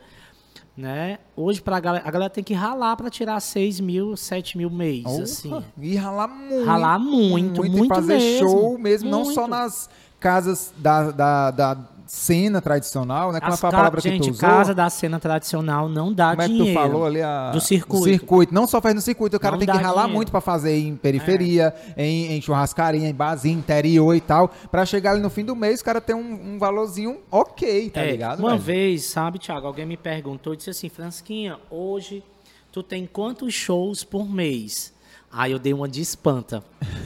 [0.75, 1.19] né?
[1.35, 5.03] Hoje pra galera, a galera tem que ralar para tirar 6 mil, 7 mil mês,
[5.03, 5.63] Porra, assim.
[5.81, 6.65] E ralar muito.
[6.65, 9.49] Ralar muito, muito e fazer mesmo, show mesmo, não só muito.
[9.51, 9.89] nas
[10.19, 11.77] casas da, da, da
[12.07, 13.39] cena tradicional, né?
[13.39, 14.49] Como As foi a palavra que gente, tu usou?
[14.49, 16.79] casa da cena tradicional não dá Como é que dinheiro.
[16.79, 17.21] tu falou ali?
[17.21, 17.51] A...
[17.51, 18.05] Do circuito.
[18.05, 18.53] Circuito.
[18.53, 20.13] Não só faz no circuito, o cara Não tem que ralar dinheiro.
[20.15, 24.49] muito pra fazer em periferia, em, em churrascaria, em barzinho, interior e tal.
[24.71, 28.01] Pra chegar ali no fim do mês, o cara tem um, um valorzinho ok, tá
[28.01, 28.39] É, ligado?
[28.39, 28.61] Uma velho?
[28.61, 32.23] vez, sabe, Thiago, alguém me perguntou, disse assim, Fransquinha, hoje
[32.71, 34.93] tu tem quantos shows por mês?
[35.31, 36.63] Aí eu dei uma de espanta.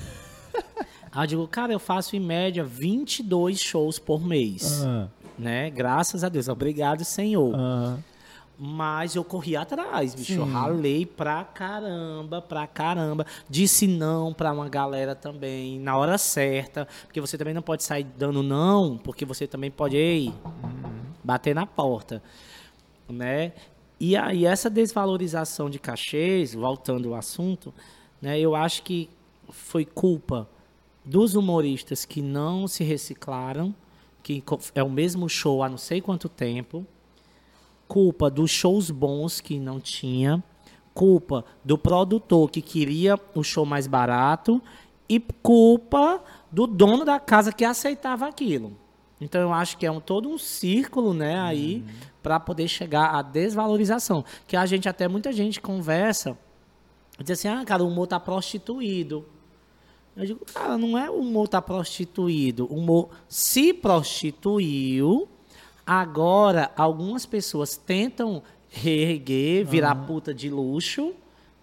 [1.11, 4.83] Aí eu digo, cara, eu faço em média 22 shows por mês.
[4.85, 5.07] Ah,
[5.37, 5.69] Né?
[5.69, 6.47] Graças a Deus.
[6.47, 7.53] Obrigado, Senhor.
[7.55, 7.97] ah.
[8.63, 10.33] Mas eu corri atrás, bicho.
[10.33, 10.51] Eu Sim.
[10.51, 13.25] ralei pra caramba, pra caramba.
[13.49, 16.87] Disse não pra uma galera também, na hora certa.
[17.07, 20.31] Porque você também não pode sair dando não, porque você também pode, ei,
[21.23, 22.21] bater na porta.
[23.09, 23.53] Né?
[23.99, 27.73] E aí, essa desvalorização de cachês, voltando ao assunto,
[28.21, 29.09] né, eu acho que
[29.49, 30.47] foi culpa
[31.03, 33.73] dos humoristas que não se reciclaram,
[34.21, 34.43] que
[34.75, 36.85] é o mesmo show há não sei quanto tempo
[37.91, 40.41] culpa dos shows bons que não tinha,
[40.93, 44.61] culpa do produtor que queria o show mais barato
[45.09, 48.77] e culpa do dono da casa que aceitava aquilo.
[49.19, 51.83] Então eu acho que é um, todo um círculo, né, aí
[52.23, 56.37] para poder chegar à desvalorização, que a gente até muita gente conversa,
[57.19, 59.25] diz assim: "Ah, cara, o humor tá prostituído".
[60.15, 62.65] Eu digo, cara, não é o humor tá prostituído.
[62.71, 65.27] O humor se prostituiu.
[65.85, 71.13] Agora, algumas pessoas tentam reerguer, virar puta de luxo,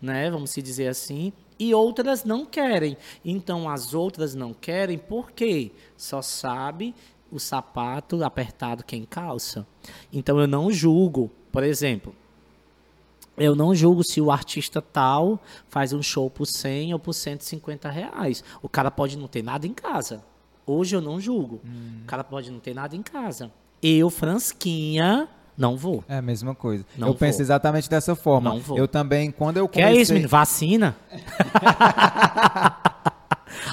[0.00, 0.30] né?
[0.30, 1.32] Vamos se dizer assim.
[1.58, 2.96] E outras não querem.
[3.24, 6.94] Então, as outras não querem porque só sabe
[7.30, 9.66] o sapato apertado quem calça.
[10.12, 11.30] Então, eu não julgo.
[11.50, 12.14] Por exemplo,
[13.38, 17.88] eu não julgo se o artista tal faz um show por 100 ou por 150
[17.90, 18.42] reais.
[18.62, 20.22] O cara pode não ter nada em casa.
[20.66, 21.60] Hoje eu não julgo.
[22.02, 23.50] O cara pode não ter nada em casa.
[23.82, 26.04] Eu, Fransquinha, não vou.
[26.08, 26.84] É a mesma coisa.
[26.96, 27.18] Não eu vou.
[27.18, 28.50] penso exatamente dessa forma.
[28.50, 28.76] Não vou.
[28.78, 29.98] Eu também, quando eu Que comecei...
[29.98, 30.28] é isso, menino?
[30.28, 30.96] Vacina?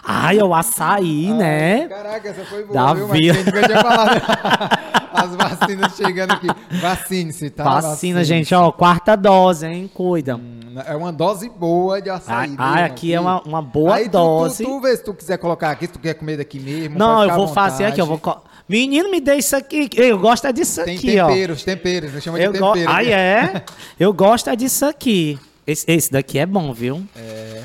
[0.03, 1.87] Ai, é o açaí, né?
[1.87, 3.07] Caraca, essa foi boa, Da viu?
[3.07, 4.21] Mas tinha falado.
[5.25, 6.47] As vacinas chegando aqui.
[6.81, 7.63] Vacine-se, tá?
[7.63, 9.89] Vacina, gente, ó, quarta dose, hein?
[9.93, 10.39] Cuida.
[10.85, 12.55] É uma dose boa de açaí.
[12.57, 12.85] Ai, irmão?
[12.85, 14.63] aqui é uma, uma boa Aí tu- dose.
[14.63, 16.97] Tu, tu, vê se tu quiser colocar aqui, se tu quer comer daqui mesmo.
[16.97, 18.19] Não, eu vou fazer aqui, eu vou.
[18.67, 19.89] Menino, me dê isso aqui.
[19.95, 21.27] Eu gosto é disso Tem aqui, ó.
[21.27, 22.13] temperos, temperos.
[22.13, 22.73] Nós chamamos Eu de go...
[22.73, 22.91] tempero.
[22.91, 23.63] Ah, é?
[23.99, 25.39] Eu gosto é disso aqui.
[25.67, 27.03] Esse, esse daqui é bom, viu?
[27.15, 27.61] É.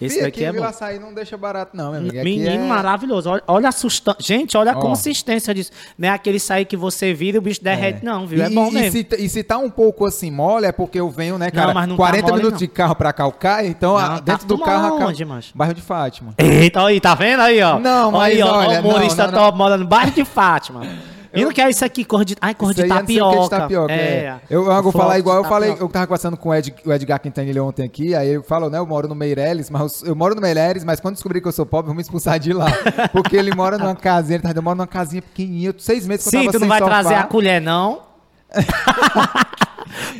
[0.00, 0.66] Esse Fih, daqui aqui é bom.
[0.66, 2.14] Açaí não deixa barato não, meu amigo.
[2.24, 2.66] Menino é...
[2.66, 3.28] maravilhoso.
[3.28, 4.18] Olha, olha a sustância.
[4.20, 4.80] Gente, olha a Ó.
[4.80, 5.70] consistência disso.
[5.98, 8.42] Não é aquele sair que você vira e o bicho derrete, não, viu?
[8.42, 8.92] É E- bom e, mesmo.
[8.92, 11.86] Se, e se tá um pouco assim mole, é porque eu venho, né, cara, mas
[11.88, 12.58] não tá 40 mole, minutos não.
[12.58, 15.02] de carro pra Calcaia, então Não, a- tá dentro do tu carro...
[15.04, 15.50] onde, macho?
[15.54, 16.34] Bairro de Fátima.
[16.38, 17.78] Eita, aí, tá vendo aí, ó?
[17.78, 20.80] Não, mas aí, ó, olha, o humorista não, não, top mora no bairro de Fátima.
[21.32, 22.36] E não quer isso aqui, cor de.
[22.40, 23.40] Ai, cor de é tapioca.
[23.40, 23.92] de tapioca.
[23.92, 23.96] É.
[23.96, 24.40] é.
[24.50, 27.62] Eu, eu falar igual eu falei, eu tava conversando com o, Ed, o Edgar Quintanilha
[27.62, 30.40] ontem aqui, aí ele falou, né, eu moro no Meireles, mas eu, eu moro no
[30.40, 32.66] Meireles, mas quando descobri que eu sou pobre, vão me expulsar de lá.
[33.12, 36.28] Porque ele mora numa casinha, ele tá, eu moro numa casinha pequenininha, eu- seis meses
[36.28, 36.90] que eu Sim, tava tu não vai sofá.
[36.90, 38.09] trazer a colher, não?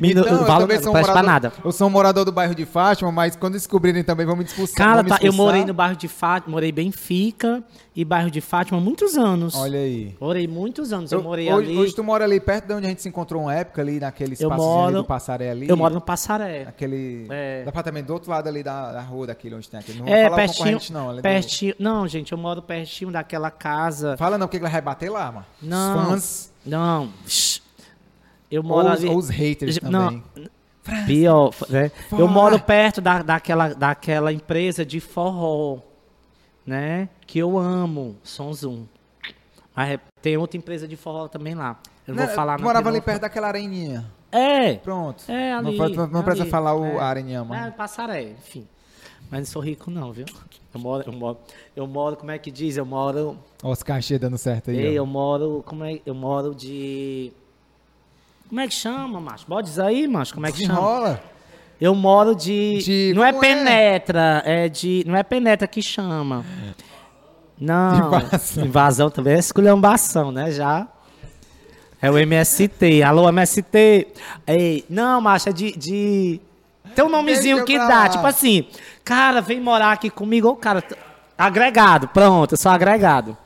[0.02, 1.52] Então, eu não sou presta pra morador- nada.
[1.64, 4.76] Eu sou um morador do bairro de Fátima, mas quando descobrirem também vão me expulsar.
[4.76, 7.62] Cara, tá, eu morei no bairro de Fátima, morei em Benfica
[7.94, 9.54] e bairro de Fátima há muitos anos.
[9.54, 10.16] Olha aí.
[10.20, 11.12] Morei muitos anos.
[11.12, 11.78] Eu, Eu- morei hoje, ali.
[11.78, 14.32] hoje tu mora ali perto de onde a gente se encontrou uma época ali, naquele
[14.34, 15.68] espaço moro- do Passaré ali.
[15.68, 16.62] Eu moro no Passaré.
[16.66, 17.64] Aquele É.
[17.66, 20.00] apartamento do outro lado ali da, da rua, daquele onde tem aquele.
[20.00, 20.78] Não É, pertinho.
[20.90, 21.10] não.
[21.10, 21.74] ali do- pertinho.
[21.78, 24.16] Não, gente, eu moro pertinho daquela casa.
[24.16, 25.46] Fala não, porque ele vai bater lá, mano.
[25.62, 26.02] Não.
[26.02, 27.08] Os fãs Não.
[28.50, 29.08] Eu ou moro os, ali.
[29.08, 30.24] ou os haters Não, também.
[31.06, 31.88] Pior, né?
[32.08, 32.22] Fora.
[32.22, 35.78] Eu moro perto da, daquela, daquela empresa de forró,
[36.66, 37.08] né?
[37.26, 38.86] Que eu amo, Sonzum.
[39.74, 41.78] Mas é- tem outra empresa de forró também lá.
[42.06, 44.04] Eu não vou falar não, morava ali não perto daquela areninha.
[44.32, 44.74] É.
[44.74, 45.24] Pronto.
[45.28, 45.76] É, ali.
[45.76, 46.98] Não, não precisa falar o, É.
[46.98, 47.66] a areninha, mano.
[47.68, 48.66] É, Passaré, enfim.
[49.30, 50.24] Mas não sou rico não, viu?
[50.74, 51.38] Eu moro, eu moro,
[51.76, 52.76] eu moro, como é que diz?
[52.76, 54.78] Eu moro, Ó, os cachê dando certo aí.
[54.78, 57.32] ei, eu moro, como é, eu moro de
[58.50, 59.46] Como é que chama, macho?
[59.46, 60.74] Pode dizer aí, macho, como é que chama?
[60.74, 61.22] Desenrola.
[61.80, 62.78] Eu moro de.
[62.82, 63.32] De- não é é?
[63.32, 65.04] penetra, é de.
[65.06, 66.44] Não é penetra que chama.
[67.58, 67.96] Não.
[68.08, 68.64] Invasão.
[68.66, 70.50] Invasão também é esculhambação, né?
[70.50, 70.88] Já.
[72.02, 73.02] É o MST.
[73.04, 74.08] Alô, MST.
[74.48, 75.70] Ei, não, macho, é de.
[75.76, 76.40] de...
[76.94, 77.94] Tem um nomezinho que pra dá.
[78.00, 78.08] lá.
[78.08, 78.66] Tipo assim,
[79.04, 80.48] cara, vem morar aqui comigo.
[80.48, 80.82] Ô, cara,
[81.38, 82.08] agregado.
[82.08, 83.36] Pronto, eu sou agregado.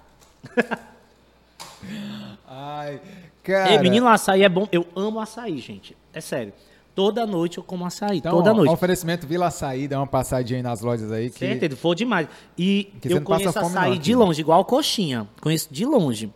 [2.48, 3.00] Ai,
[3.44, 3.70] cara.
[3.72, 4.66] Ei, menino, açaí é bom.
[4.72, 5.96] Eu amo açaí, gente.
[6.12, 6.52] É sério.
[6.94, 8.18] Toda noite eu como açaí.
[8.18, 8.70] Então, toda ó, noite.
[8.70, 11.28] oferecimento Vila Açaí, dá uma passadinha aí nas lojas aí.
[11.28, 11.40] Que...
[11.40, 12.28] Certeza, vou demais.
[12.56, 14.14] E eu conheço açaí não, de aqui.
[14.14, 15.28] longe, igual coxinha.
[15.40, 16.32] Conheço de longe.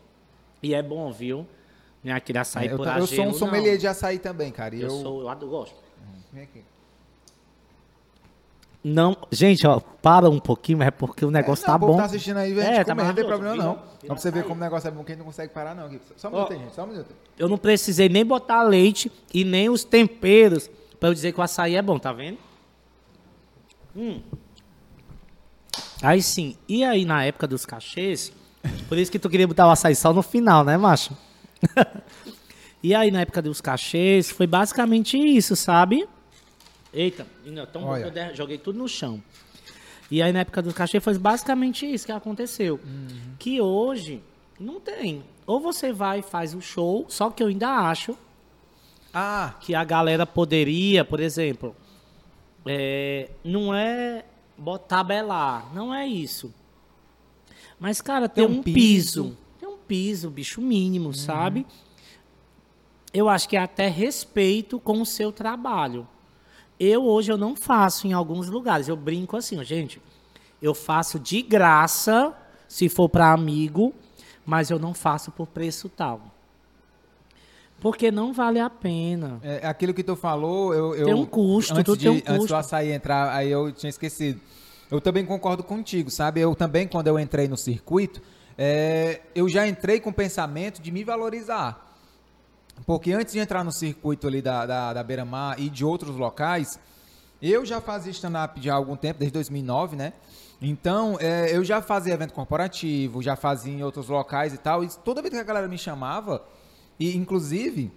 [0.61, 1.47] E é bom, viu?
[2.03, 3.79] Não é aquele açaí É, eu, por ta- eu sou um agelo, sommelier não.
[3.79, 4.75] de açaí também, cara.
[4.75, 5.77] Eu, eu, sou, eu gosto.
[6.33, 6.65] Vem aqui.
[8.89, 11.99] Não, gente, ó, para um pouquinho, é porque o negócio não, tá o povo bom.
[11.99, 13.75] tá assistindo aí, É, a gente tá não tem problema não.
[13.75, 15.75] Só pra você ver como o negócio é bom que a gente não consegue parar
[15.75, 15.91] não.
[16.17, 17.15] Só um minuto gente, só um minuto.
[17.39, 21.43] Eu não precisei nem botar leite e nem os temperos pra eu dizer que o
[21.43, 22.39] açaí é bom, tá vendo?
[23.95, 24.23] Hum.
[26.03, 26.57] Aí sim.
[26.69, 28.33] E aí, na época dos cachês,
[28.89, 31.17] por isso que tu queria botar o açaí só no final, né, macho?
[32.83, 36.09] e aí, na época dos cachês, foi basicamente isso, sabe?
[36.99, 38.13] Eita, então Olha.
[38.31, 39.23] eu joguei tudo no chão.
[40.11, 42.81] E aí, na época do cachê, foi basicamente isso que aconteceu.
[43.39, 44.21] Que hoje
[44.59, 45.23] não tem.
[45.47, 48.17] Ou você vai e faz o show, só que eu ainda acho
[49.15, 51.77] Ah, que a galera poderia, por exemplo,
[52.67, 54.25] é, não é
[54.57, 56.53] botar tabelar, não é isso.
[57.79, 58.75] Mas, cara, tem, Tem um um piso.
[59.25, 59.37] piso.
[59.61, 61.65] Tem um piso, bicho mínimo, sabe?
[63.15, 66.09] Eu acho que é até respeito com o seu trabalho.
[66.79, 68.89] Eu hoje eu não faço em alguns lugares.
[68.89, 70.01] Eu brinco assim, gente.
[70.61, 72.35] Eu faço de graça,
[72.69, 73.95] se for para amigo,
[74.45, 76.21] mas eu não faço por preço tal.
[77.81, 79.39] Porque não vale a pena.
[79.43, 80.95] é, aquilo que tu falou, eu...
[80.97, 82.57] eu Tem um custo, antes tudo de, tem um Antes do custo.
[82.57, 84.41] açaí entrar, aí eu tinha esquecido.
[84.91, 86.41] Eu também concordo contigo, sabe?
[86.41, 88.21] Eu também, quando eu entrei no circuito,
[88.57, 91.88] é, eu já entrei com o pensamento de me valorizar.
[92.87, 96.79] Porque antes de entrar no circuito ali da, da, da Beira-Mar e de outros locais,
[97.41, 100.13] eu já fazia stand-up já há algum tempo, desde 2009, né?
[100.61, 104.83] Então, é, eu já fazia evento corporativo, já fazia em outros locais e tal.
[104.83, 106.45] E toda vez que a galera me chamava,
[106.99, 107.93] e inclusive,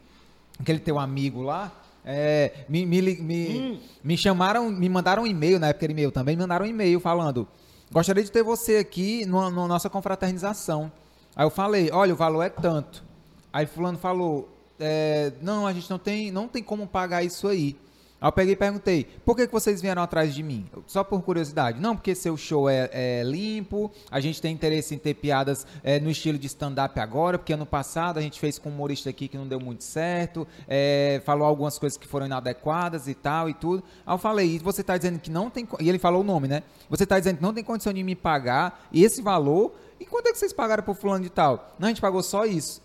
[0.59, 1.71] aquele teu amigo lá,
[2.05, 6.35] é, me, me, me, me chamaram, me mandaram um e-mail, na época era e-mail também,
[6.35, 7.47] me mandaram um e-mail falando:
[7.91, 10.91] gostaria de ter você aqui na nossa confraternização.
[11.35, 13.03] Aí eu falei: olha, o valor é tanto.
[13.51, 14.50] Aí fulano falou:
[14.81, 17.77] é, não, a gente não tem, não tem como pagar isso aí.
[18.21, 20.67] Aí eu peguei e perguntei, por que, que vocês vieram atrás de mim?
[20.85, 21.79] Só por curiosidade.
[21.79, 25.99] Não, porque seu show é, é limpo, a gente tem interesse em ter piadas é,
[25.99, 29.27] no estilo de stand-up agora, porque ano passado a gente fez com um humorista aqui
[29.27, 33.55] que não deu muito certo, é, falou algumas coisas que foram inadequadas e tal e
[33.55, 33.83] tudo.
[34.05, 35.67] Aí eu falei, e você tá dizendo que não tem...
[35.79, 36.61] E ele falou o nome, né?
[36.91, 40.31] Você tá dizendo que não tem condição de me pagar esse valor, e quanto é
[40.31, 41.75] que vocês pagaram pro fulano de tal?
[41.79, 42.83] Não, a gente pagou só isso.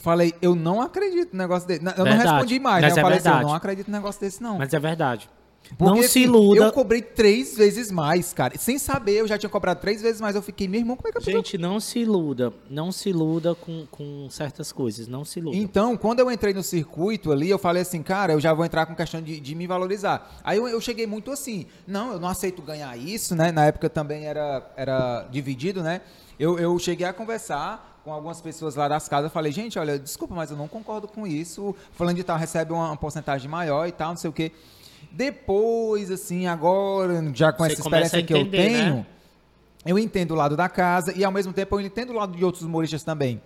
[0.00, 1.80] Falei, eu não acredito no negócio desse.
[1.80, 2.22] Eu não Verdade.
[2.22, 2.98] respondi mais, Mas né?
[2.98, 3.50] Eu é falei assim, eu verdade.
[3.50, 4.56] não acredito no negócio desse, não.
[4.58, 5.28] Mas é verdade.
[5.76, 6.62] Porque, não se assim, iluda.
[6.62, 8.56] Eu cobrei três vezes mais, cara.
[8.56, 10.34] Sem saber, eu já tinha cobrado três vezes mais.
[10.34, 12.50] Eu fiquei, meu irmão, como é que eu Gente, não se iluda.
[12.68, 15.06] Não se iluda com, com certas coisas.
[15.06, 15.56] Não se iluda.
[15.56, 18.86] Então, quando eu entrei no circuito ali, eu falei assim, cara, eu já vou entrar
[18.86, 20.40] com questão de, de me valorizar.
[20.42, 23.52] Aí eu, eu cheguei muito assim, não, eu não aceito ganhar isso, né?
[23.52, 26.00] Na época também era, era dividido, né?
[26.38, 29.98] Eu, eu cheguei a conversar com algumas pessoas lá das casas, eu falei, gente, olha,
[29.98, 31.74] desculpa, mas eu não concordo com isso.
[31.92, 34.52] Falando de tal, recebe uma, uma porcentagem maior e tal, não sei o quê.
[35.10, 38.84] Depois, assim, agora, já com Você essa experiência a que eu entender, né?
[38.84, 39.06] tenho,
[39.84, 42.44] eu entendo o lado da casa e ao mesmo tempo eu entendo o lado de
[42.44, 43.40] outros humoristas também.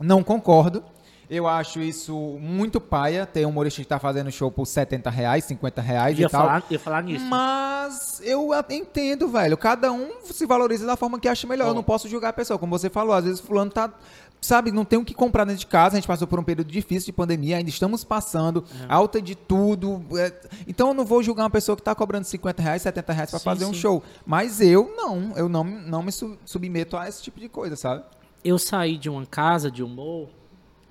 [0.00, 0.82] Não concordo.
[1.28, 5.44] Eu acho isso muito paia, ter um humorista que está fazendo show por 70 reais,
[5.44, 6.42] 50 reais ia, e tal.
[6.42, 7.24] falar, ia falar nisso.
[7.26, 9.56] Mas eu entendo, velho.
[9.56, 11.64] Cada um se valoriza da forma que acha melhor.
[11.66, 11.76] Eu Bom.
[11.76, 12.58] não posso julgar a pessoa.
[12.58, 13.92] Como você falou, às vezes fulano tá.
[14.40, 15.96] Sabe, não tem o que comprar dentro de casa.
[15.96, 18.86] A gente passou por um período difícil de pandemia, ainda estamos passando, É.
[18.88, 20.04] alta de tudo.
[20.16, 20.32] é,
[20.68, 23.38] Então eu não vou julgar uma pessoa que está cobrando 50 reais, 70 reais para
[23.40, 23.80] Sim, fazer um sim.
[23.80, 24.02] show.
[24.24, 28.04] Mas eu não, eu não, não me su- submeto a esse tipo de coisa, sabe?
[28.44, 30.28] Eu saí de uma casa de humor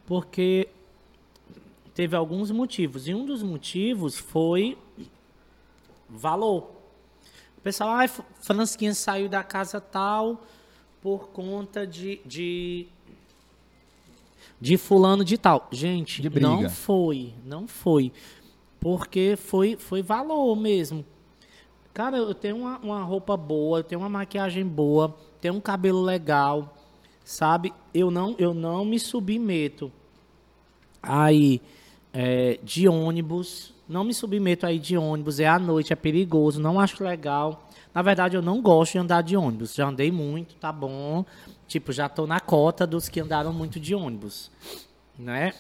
[0.06, 0.68] porque
[1.94, 3.08] teve alguns motivos.
[3.08, 4.78] E um dos motivos foi
[6.10, 6.72] valor.
[7.58, 8.08] O pessoal, ah,
[8.40, 10.44] Fransquinha saiu da casa tal
[11.02, 12.88] por conta de, de,
[14.60, 15.68] de fulano de tal.
[15.72, 18.12] Gente, De não foi, não foi.
[18.80, 21.04] Porque foi, foi valor mesmo.
[21.94, 26.02] Cara, eu tenho uma, uma roupa boa, eu tenho uma maquiagem boa, tenho um cabelo
[26.02, 26.75] legal,
[27.26, 27.74] sabe?
[27.94, 29.92] Eu não, eu não me submeto
[31.02, 31.60] aí
[32.14, 36.80] é, de ônibus, não me submeto aí de ônibus, é à noite, é perigoso, não
[36.80, 37.68] acho legal.
[37.94, 39.74] Na verdade, eu não gosto de andar de ônibus.
[39.74, 41.26] Já andei muito, tá bom.
[41.68, 44.52] Tipo, já tô na cota dos que andaram muito de ônibus,
[45.18, 45.54] né?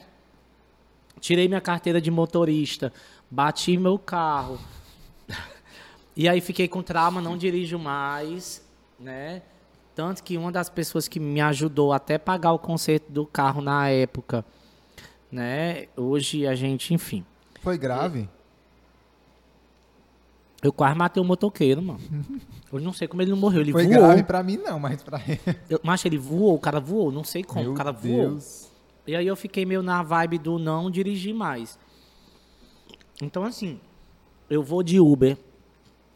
[1.19, 2.93] Tirei minha carteira de motorista,
[3.29, 4.59] bati meu carro.
[6.17, 8.65] E aí fiquei com trauma, não dirijo mais,
[8.97, 9.41] né?
[9.95, 13.87] Tanto que uma das pessoas que me ajudou até pagar o conserto do carro na
[13.89, 14.43] época,
[15.31, 15.87] né?
[15.95, 17.25] Hoje a gente, enfim.
[17.61, 18.27] Foi grave.
[20.61, 21.99] Eu quase matei o motoqueiro, mano.
[22.73, 23.61] Eu não sei como ele não morreu.
[23.61, 23.95] Ele Foi voou.
[23.95, 25.39] grave pra mim, não, mas pra ele.
[25.69, 27.61] Eu, mas ele voou, o cara voou, não sei como.
[27.61, 28.31] Meu o cara voou.
[28.31, 28.69] Deus.
[29.07, 31.79] E aí eu fiquei meio na vibe do não dirigir mais.
[33.21, 33.79] Então, assim,
[34.49, 35.37] eu vou de Uber,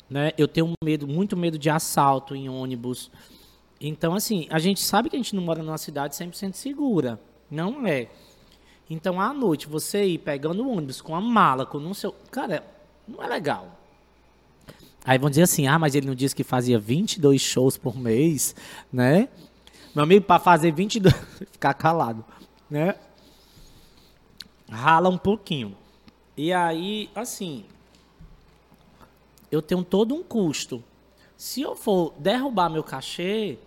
[0.10, 0.32] né?
[0.38, 3.10] Eu tenho medo, muito medo de assalto em ônibus.
[3.80, 7.20] Então, assim, a gente sabe que a gente não mora numa cidade 100% segura.
[7.50, 8.10] Não é.
[8.90, 12.12] Então, à noite, você ir pegando o ônibus com a mala, com não sei...
[12.30, 12.64] Cara,
[13.08, 13.80] não é legal.
[15.06, 18.54] Aí vão dizer assim, ah, mas ele não disse que fazia 22 shows por mês,
[18.92, 19.30] né?
[19.96, 21.16] Meu amigo, para fazer 22...
[21.52, 22.26] Ficar calado,
[22.70, 22.96] né?
[24.70, 25.78] Rala um pouquinho.
[26.36, 27.64] E aí, assim...
[29.52, 30.84] Eu tenho todo um custo.
[31.36, 33.58] Se eu for derrubar meu cachê,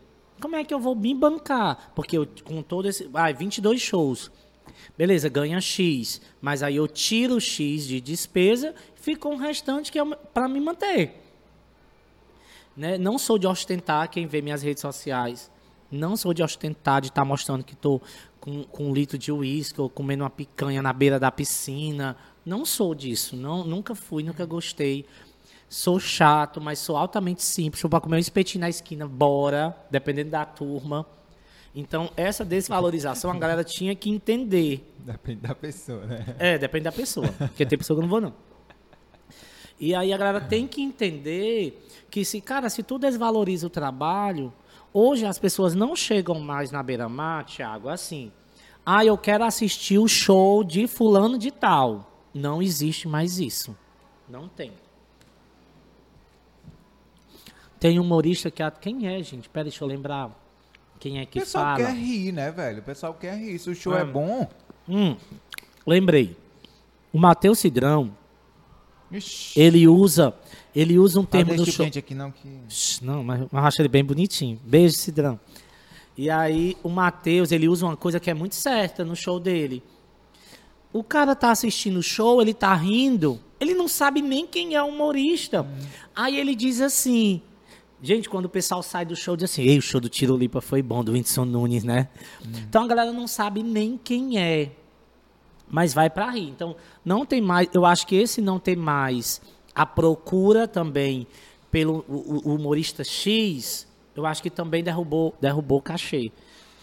[0.43, 1.93] como é que eu vou me bancar?
[1.95, 3.09] Porque eu, com todo esse...
[3.15, 4.29] Ah, 22 shows.
[4.99, 6.21] Beleza, ganha X.
[6.41, 11.23] Mas aí eu tiro X de despesa, fica um restante que é para me manter.
[12.77, 12.99] Né?
[12.99, 15.49] Não sou de ostentar quem vê minhas redes sociais.
[15.89, 18.03] Não sou de ostentar, de estar tá mostrando que estou
[18.41, 22.17] com, com um litro de uísque ou comendo uma picanha na beira da piscina.
[22.45, 23.37] Não sou disso.
[23.37, 25.07] Não, nunca fui, nunca gostei.
[25.73, 27.81] Sou chato, mas sou altamente simples.
[27.81, 31.07] Vou para comer um espetinho na esquina, bora, dependendo da turma.
[31.75, 34.95] Então, essa desvalorização a galera tinha que entender.
[34.99, 36.37] Depende da pessoa, né?
[36.39, 37.27] É, depende da pessoa.
[37.39, 38.35] Porque tem pessoa que eu não vou, não.
[39.81, 44.53] E aí a galera tem que entender que se, cara, se tu desvaloriza o trabalho,
[44.93, 48.31] hoje as pessoas não chegam mais na beira-mar, Thiago, assim.
[48.85, 52.29] Ah, eu quero assistir o show de fulano de tal.
[52.35, 53.75] Não existe mais isso.
[54.29, 54.82] Não tem.
[57.83, 58.63] Tem um humorista que...
[58.81, 59.49] Quem é, gente?
[59.49, 60.31] Pera, deixa eu lembrar.
[61.01, 61.43] Quem é que fala?
[61.43, 61.79] O pessoal fala?
[61.79, 62.79] quer rir, né, velho?
[62.79, 63.59] O pessoal quer rir.
[63.59, 64.49] Se o show é, é bom...
[64.89, 65.17] Hum,
[65.85, 66.37] lembrei.
[67.13, 68.17] O Matheus Cidrão,
[69.11, 69.59] Ixi.
[69.61, 70.33] ele usa
[70.73, 71.85] ele usa um termo no show.
[71.85, 72.49] Aqui não, que...
[73.03, 74.61] não, mas eu acho ele bem bonitinho.
[74.65, 75.41] Beijo, Cidrão.
[76.17, 79.83] E aí o Matheus, ele usa uma coisa que é muito certa no show dele.
[80.93, 84.83] O cara tá assistindo o show, ele tá rindo, ele não sabe nem quem é
[84.83, 85.63] o humorista.
[85.63, 85.87] Hum.
[86.15, 87.43] Aí ele diz assim:
[88.03, 90.61] Gente, quando o pessoal sai do show, diz assim: Ei, o show do Tiro Lipa
[90.61, 92.09] foi bom, do Whindersson Nunes, né?
[92.45, 92.51] Hum.
[92.69, 94.73] Então a galera não sabe nem quem é,
[95.69, 96.49] mas vai para rir.
[96.49, 96.75] Então
[97.05, 99.41] não tem mais, eu acho que esse não tem mais
[99.73, 101.29] a procura também
[101.71, 103.87] pelo o, o humorista X,
[104.17, 106.33] eu acho que também derrubou, derrubou o cachê.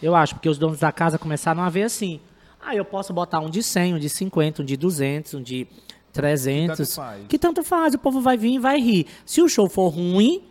[0.02, 2.18] Eu acho, porque os donos da casa começaram a ver assim:
[2.60, 5.68] ah, eu posso botar um de 100, um de 50, um de 200, um de
[6.12, 6.76] 300.
[6.76, 7.26] Que tanto faz.
[7.28, 9.06] Que tanto faz, o povo vai vir e vai rir.
[9.24, 10.42] Se o show for ruim,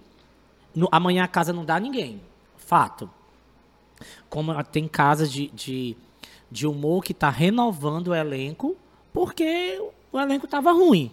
[0.75, 2.21] no, amanhã a casa não dá ninguém.
[2.57, 3.09] Fato.
[4.29, 5.97] Como tem casas de, de,
[6.49, 8.75] de humor que está renovando o elenco
[9.11, 11.11] porque o elenco estava ruim.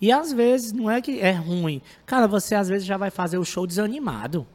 [0.00, 1.80] E às vezes não é que é ruim.
[2.04, 4.46] Cara, você às vezes já vai fazer o show desanimado.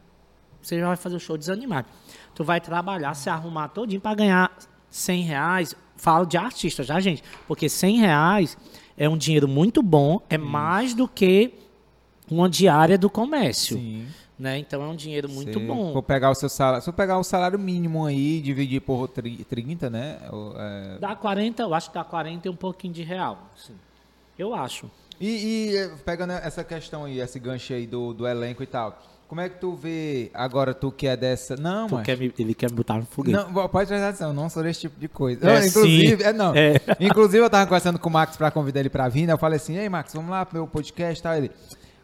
[0.61, 1.87] Você já vai fazer o show desanimado.
[2.35, 4.51] Tu vai trabalhar, se arrumar todinho para ganhar
[4.89, 5.75] 100 reais.
[5.95, 7.23] Falo de artista já, gente.
[7.47, 8.57] Porque 100 reais
[8.97, 10.21] é um dinheiro muito bom.
[10.29, 11.53] É mais do que
[12.29, 13.77] uma diária do comércio.
[13.77, 14.07] Sim.
[14.37, 14.57] Né?
[14.57, 15.91] Então é um dinheiro muito bom.
[15.91, 19.89] Vou pegar o seu salário, se eu pegar o salário mínimo aí, dividir por 30,
[19.89, 20.17] né?
[20.55, 20.97] É...
[20.97, 23.37] Dá 40, eu acho que dá 40 e um pouquinho de real.
[23.53, 23.73] Assim.
[24.37, 24.89] Eu acho.
[25.19, 28.97] E, e, eh, pegando essa questão aí, esse gancho aí do, do elenco e tal,
[29.29, 31.55] como é que tu vê agora, tu que é dessa.
[31.55, 33.37] Não, tu quer me, Ele quer me botar no foguete.
[33.37, 35.47] Não, pode prestar atenção, não sou desse tipo de coisa.
[35.47, 36.55] É, não, inclusive, é, não.
[36.55, 36.75] É.
[36.99, 39.33] Inclusive, eu tava conversando com o Max pra convidar ele pra vir, né?
[39.33, 41.35] Eu falei assim, ei, Max, vamos lá pro meu podcast e tal.
[41.35, 41.51] Ele.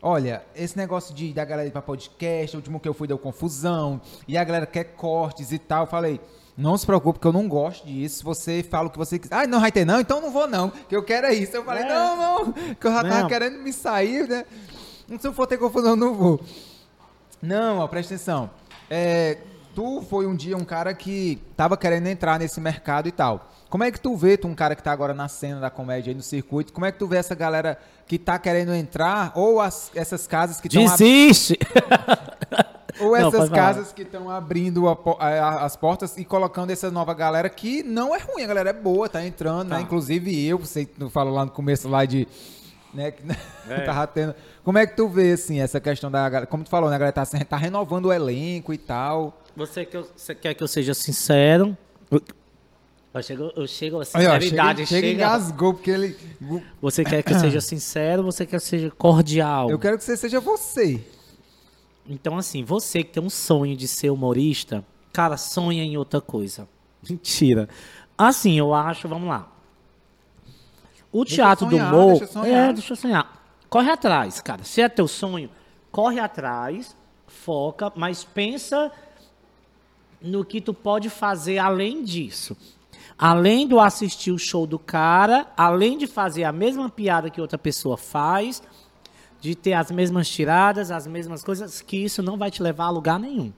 [0.07, 3.17] Olha, esse negócio de da galera ir pra podcast, o último que eu fui deu
[3.17, 5.85] confusão, e a galera quer cortes e tal.
[5.85, 6.21] Eu falei,
[6.55, 8.23] não se preocupe, que eu não gosto disso.
[8.23, 9.33] Você fala o que você quiser.
[9.33, 9.99] Ah, não vai ter não?
[9.99, 11.57] Então não vou não, que eu quero é isso.
[11.57, 11.89] Eu falei, é.
[11.89, 13.27] não, não, que eu já tava não.
[13.27, 14.45] querendo me sair, né?
[15.19, 16.39] Se eu for ter confusão, não vou.
[17.41, 18.51] Não, ó, presta atenção.
[18.87, 19.39] É,
[19.73, 23.49] tu foi um dia um cara que tava querendo entrar nesse mercado e tal.
[23.75, 26.09] Como é que tu vê, tu um cara que tá agora na cena da comédia
[26.09, 29.59] aí no circuito, como é que tu vê essa galera que tá querendo entrar, ou
[29.59, 30.81] as, essas casas que estão...
[30.81, 31.59] Desiste!
[33.01, 37.13] Ou essas não, casas que estão abrindo a, a, as portas e colocando essa nova
[37.13, 39.69] galera que não é ruim, a galera é boa, tá entrando, né?
[39.71, 39.75] tá.
[39.75, 39.81] né?
[39.81, 42.25] Inclusive eu, você falou lá no começo lá de.
[42.93, 43.21] Né, que
[43.69, 43.81] é.
[43.81, 44.33] tava tendo.
[44.63, 46.45] Como é que tu vê, assim, essa questão da.
[46.45, 46.95] Como tu falou, né?
[46.95, 49.41] A galera tá, tá renovando o elenco e tal.
[49.57, 51.77] Você, que eu, você quer que eu seja sincero?
[53.15, 54.49] Eu chego, eu chego a sinceridade.
[54.49, 56.17] chega, chega, chega engasgou, porque ele.
[56.81, 59.69] Você quer que eu seja sincero você quer que eu seja cordial?
[59.69, 61.01] Eu quero que você seja você.
[62.05, 66.67] Então, assim, você que tem um sonho de ser humorista, cara, sonha em outra coisa.
[67.09, 67.69] Mentira.
[68.17, 69.49] Assim, eu acho, vamos lá.
[71.09, 72.19] O deixa teatro sonhar, do humor.
[72.19, 73.47] Deixa é, deixa eu sonhar.
[73.69, 74.65] Corre atrás, cara.
[74.65, 75.49] Se é teu sonho,
[75.89, 76.93] corre atrás,
[77.27, 78.91] foca, mas pensa
[80.21, 82.57] no que tu pode fazer além disso.
[83.17, 87.57] Além do assistir o show do cara, além de fazer a mesma piada que outra
[87.57, 88.61] pessoa faz,
[89.39, 92.89] de ter as mesmas tiradas, as mesmas coisas, que isso não vai te levar a
[92.89, 93.53] lugar nenhum.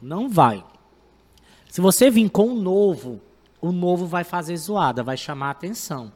[0.00, 0.64] Não vai.
[1.68, 3.20] Se você vir com um novo,
[3.60, 6.10] o novo vai fazer zoada, vai chamar atenção.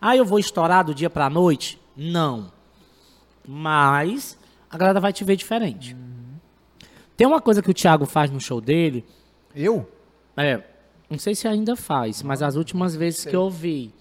[0.00, 1.80] Ah, eu vou estourar do dia para a noite?
[1.96, 2.52] Não.
[3.46, 4.38] Mas
[4.70, 5.94] a galera vai te ver diferente.
[5.94, 6.36] Uhum.
[7.16, 9.04] Tem uma coisa que o Thiago faz no show dele,
[9.54, 9.88] Eu?
[10.36, 10.62] é,
[11.10, 13.92] não sei se ainda faz, mas as últimas vezes que eu vi.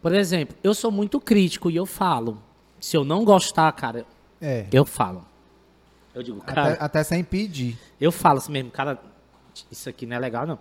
[0.00, 2.38] Por exemplo, eu sou muito crítico e eu falo.
[2.78, 4.04] Se eu não gostar, cara,
[4.40, 4.66] É.
[4.72, 5.24] eu falo.
[6.14, 7.76] Eu digo, cara, Até, até sem pedir.
[8.00, 8.98] eu falo assim mesmo, cara,
[9.70, 10.58] isso aqui não é legal, não.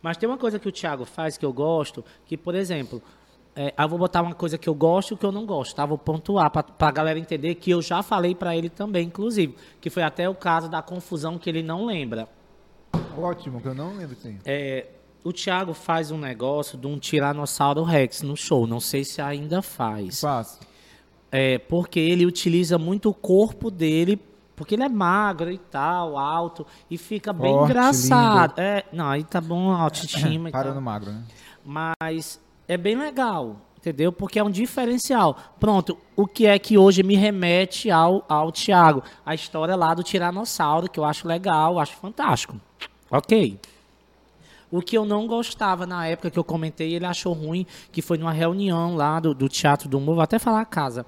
[0.00, 3.02] Mas tem uma coisa que o Thiago faz que eu gosto, que, por exemplo,
[3.54, 5.74] é, eu vou botar uma coisa que eu gosto e o que eu não gosto,
[5.74, 5.84] tá?
[5.84, 9.56] Vou pontuar pra, pra galera entender que eu já falei pra ele também, inclusive.
[9.80, 12.28] Que foi até o caso da confusão que ele não lembra.
[13.16, 14.38] Ótimo, que eu não lembro sim.
[14.44, 14.86] É,
[15.24, 19.60] o Thiago faz um negócio de um Tiranossauro Rex no show, não sei se ainda
[19.62, 20.20] faz.
[20.20, 20.60] Faço.
[21.30, 24.18] É, porque ele utiliza muito o corpo dele,
[24.56, 28.54] porque ele é magro e tal, alto, e fica bem Forte, engraçado.
[28.58, 30.82] É, não, aí tá bom, a autoestima e Parando tal.
[30.82, 31.22] magro, né?
[31.64, 34.10] Mas é bem legal, entendeu?
[34.10, 35.36] Porque é um diferencial.
[35.60, 39.02] Pronto, o que é que hoje me remete ao, ao Thiago?
[39.26, 42.58] A história lá do Tiranossauro, que eu acho legal, acho fantástico.
[43.10, 43.60] Ok.
[44.70, 48.18] O que eu não gostava na época que eu comentei, ele achou ruim, que foi
[48.18, 51.06] numa reunião lá do, do Teatro do Humor, vou até falar a casa.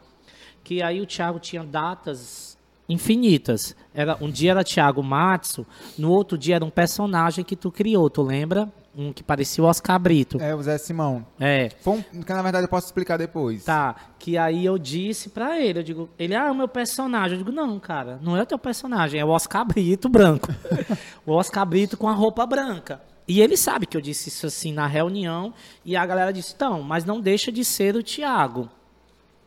[0.64, 2.58] Que aí o Thiago tinha datas
[2.88, 3.74] infinitas.
[3.94, 8.10] Era, um dia era Thiago Matsu, no outro dia era um personagem que tu criou,
[8.10, 8.68] tu lembra?
[8.96, 10.40] Um que parecia o Oscar Brito.
[10.40, 11.24] É, o Zé Simão.
[11.38, 11.70] É.
[11.80, 13.64] Foi um, que na verdade eu posso explicar depois.
[13.64, 17.38] Tá, que aí eu disse pra ele, eu digo, ele, ah, é o meu personagem.
[17.38, 20.48] Eu digo, não, cara, não é o teu personagem, é o Oscar Brito branco.
[21.24, 23.00] o Oscar Brito com a roupa branca.
[23.30, 25.54] E ele sabe que eu disse isso assim na reunião,
[25.84, 28.68] e a galera disse, então, mas não deixa de ser o Tiago,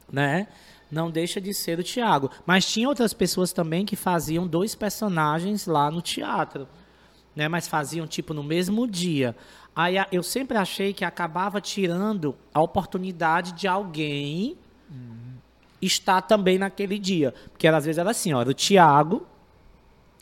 [0.09, 0.47] né?
[0.89, 2.31] Não deixa de ser o Tiago.
[2.45, 6.65] Mas tinha outras pessoas também que faziam dois personagens lá no teatro,
[7.35, 7.49] né?
[7.49, 9.35] Mas faziam tipo no mesmo dia.
[9.75, 14.57] Aí eu sempre achei que acabava tirando a oportunidade de alguém
[15.81, 17.33] estar também naquele dia.
[17.51, 19.27] Porque às vezes era assim, ó, era o Tiago,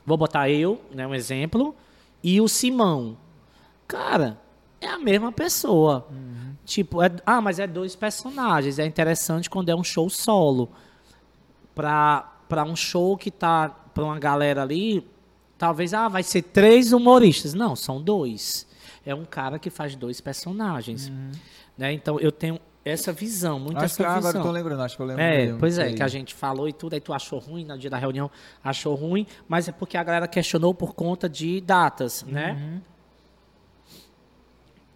[0.03, 1.75] vou botar eu, né, um exemplo,
[2.23, 3.20] e o Simão.
[3.91, 4.39] Cara,
[4.79, 6.07] é a mesma pessoa.
[6.63, 8.79] Tipo, é- ah, mas é dois personagens.
[8.79, 10.71] É interessante quando é um show solo.
[11.75, 15.05] Pra, pra um show que tá pra uma galera ali,
[15.57, 17.53] talvez, ah, vai ser três humoristas.
[17.53, 18.65] Não, são dois.
[19.05, 21.11] É um cara que faz dois personagens.
[21.77, 21.91] Né?
[21.91, 24.41] Então, eu tenho essa visão, muito Acho que essa agora visão.
[24.41, 25.21] eu tô lembrando, acho que eu lembro.
[25.21, 25.95] É, mesmo, pois é, sei.
[25.95, 28.29] que a gente falou e tudo, aí tu achou ruim no dia da reunião,
[28.63, 32.81] achou ruim, mas é porque a galera questionou por conta de datas, né?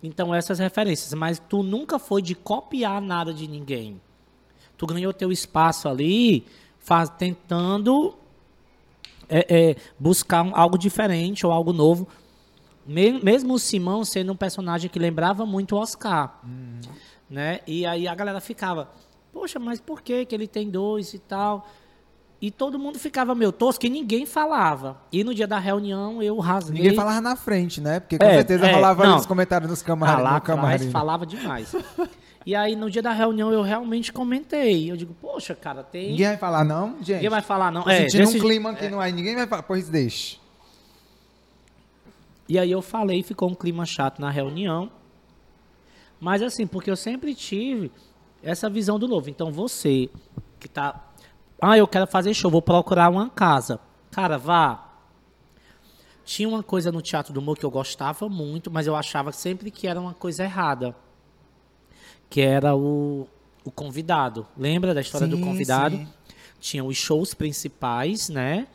[0.06, 0.12] Uhum.
[0.12, 4.00] Então, essas referências, mas tu nunca foi de copiar nada de ninguém.
[4.78, 6.46] Tu ganhou teu espaço ali,
[6.80, 8.16] faz, tentando
[9.28, 12.08] é, é, buscar um- algo diferente ou algo novo.
[12.86, 16.40] Me- Mesmo o Simão sendo um personagem que lembrava muito o Oscar.
[17.30, 17.60] Né?
[17.66, 18.88] E aí a galera ficava,
[19.34, 21.68] poxa, mas por que, que ele tem dois e tal?
[22.46, 25.02] E todo mundo ficava meio tosco e ninguém falava.
[25.12, 26.80] E no dia da reunião eu rasguei.
[26.84, 28.00] Ninguém falava na frente, né?
[28.00, 29.16] Porque com É, certeza é, rolava não.
[29.16, 30.92] nos comentários nos camarim, lá no camarim.
[30.92, 31.74] falava demais.
[32.46, 34.92] e aí no dia da reunião eu realmente comentei.
[34.92, 36.12] Eu digo, poxa, cara, tem.
[36.12, 37.14] Ninguém vai falar não, gente?
[37.14, 37.82] Ninguém vai falar, não.
[37.82, 39.64] Tô É, sentindo desse- um clima aqui no ar, ninguém vai falar.
[39.64, 40.38] Pois deixa.
[42.48, 44.92] E aí eu falei, ficou um clima chato na reunião.
[46.20, 47.92] Mas assim, porque eu sempre tive
[48.44, 49.32] essa visão do novo.
[49.32, 50.10] Então você
[50.60, 51.05] que tá.
[51.62, 53.80] Ah, eu quero fazer show, vou procurar uma casa.
[54.12, 54.82] Cara, vá.
[56.26, 59.70] Tinha uma coisa no Teatro do Humor que eu gostava muito, mas eu achava sempre
[59.70, 60.96] que era uma coisa errada.
[62.30, 63.28] Que era o,
[63.64, 64.46] o convidado.
[64.58, 65.96] Lembra da história do Sim, convidado?
[65.98, 66.08] sim.
[66.60, 68.68] Tinha os shows principais, né?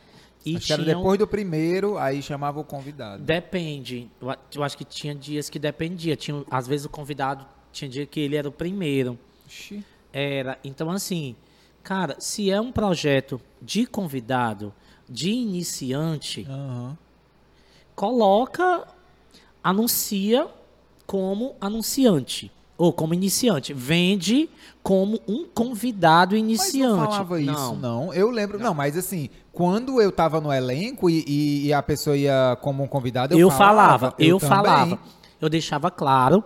[0.45, 3.21] E Acho que era tinham- depois do primeiro, aí chamava o convidado.
[3.21, 4.09] Depende.
[4.55, 6.15] Eu acho que tinha dias que dependia.
[6.15, 9.19] Tinha, às vezes o convidado tinha dia que ele era o primeiro.
[10.13, 10.57] Era.
[10.63, 11.35] Então, assim,
[11.83, 14.73] cara, se é um projeto de convidado,
[15.09, 16.97] de iniciante, Aham.
[17.95, 18.87] coloca,
[19.63, 20.47] anuncia
[21.05, 22.51] como anunciante.
[22.77, 23.73] Ou como iniciante.
[23.73, 24.49] Vende
[24.81, 26.81] como um convidado Mas iniciante.
[26.99, 28.11] não falava isso, não.
[28.13, 28.73] Eu lembro, não.
[28.73, 32.87] mas assim, quando eu tava no elenco e, e- e a pessoa ia como um
[32.87, 34.49] convidado, eu, Eu, falava, eu, também.
[34.57, 34.99] falava.
[35.39, 36.43] Eu deixava claro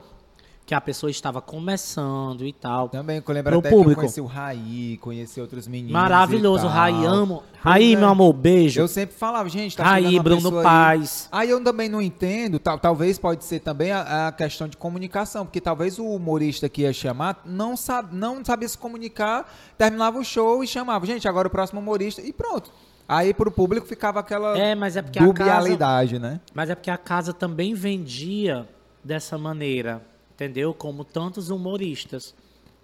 [0.65, 2.89] que a pessoa estava começando e tal.
[2.89, 3.91] Também, que eu lembro até que público.
[3.91, 5.91] eu conheci o Raí, conheci outros meninos.
[5.91, 6.69] Maravilhoso, e.
[6.69, 7.43] Rai, amo.
[7.59, 7.95] Rai, é.
[7.95, 8.81] meu amor, beijo.
[8.81, 11.29] Eu sempre falava, gente, tá uma Bruno Paz.
[11.31, 11.47] Aí.
[11.47, 15.45] aí eu também não entendo, tal, talvez pode ser também a, a questão de comunicação,
[15.45, 20.23] porque talvez o humorista que ia chamar não, sabe, não sabia se comunicar, terminava o
[20.23, 22.71] show e chamava, gente, agora o próximo humorista, e pronto.
[23.07, 26.39] Aí pro público ficava aquela É, mas é porque a dubialidade, né?
[26.55, 28.67] Mas é porque a casa também vendia
[29.03, 30.01] dessa maneira,
[30.35, 30.73] entendeu?
[30.73, 32.35] Como tantos humoristas.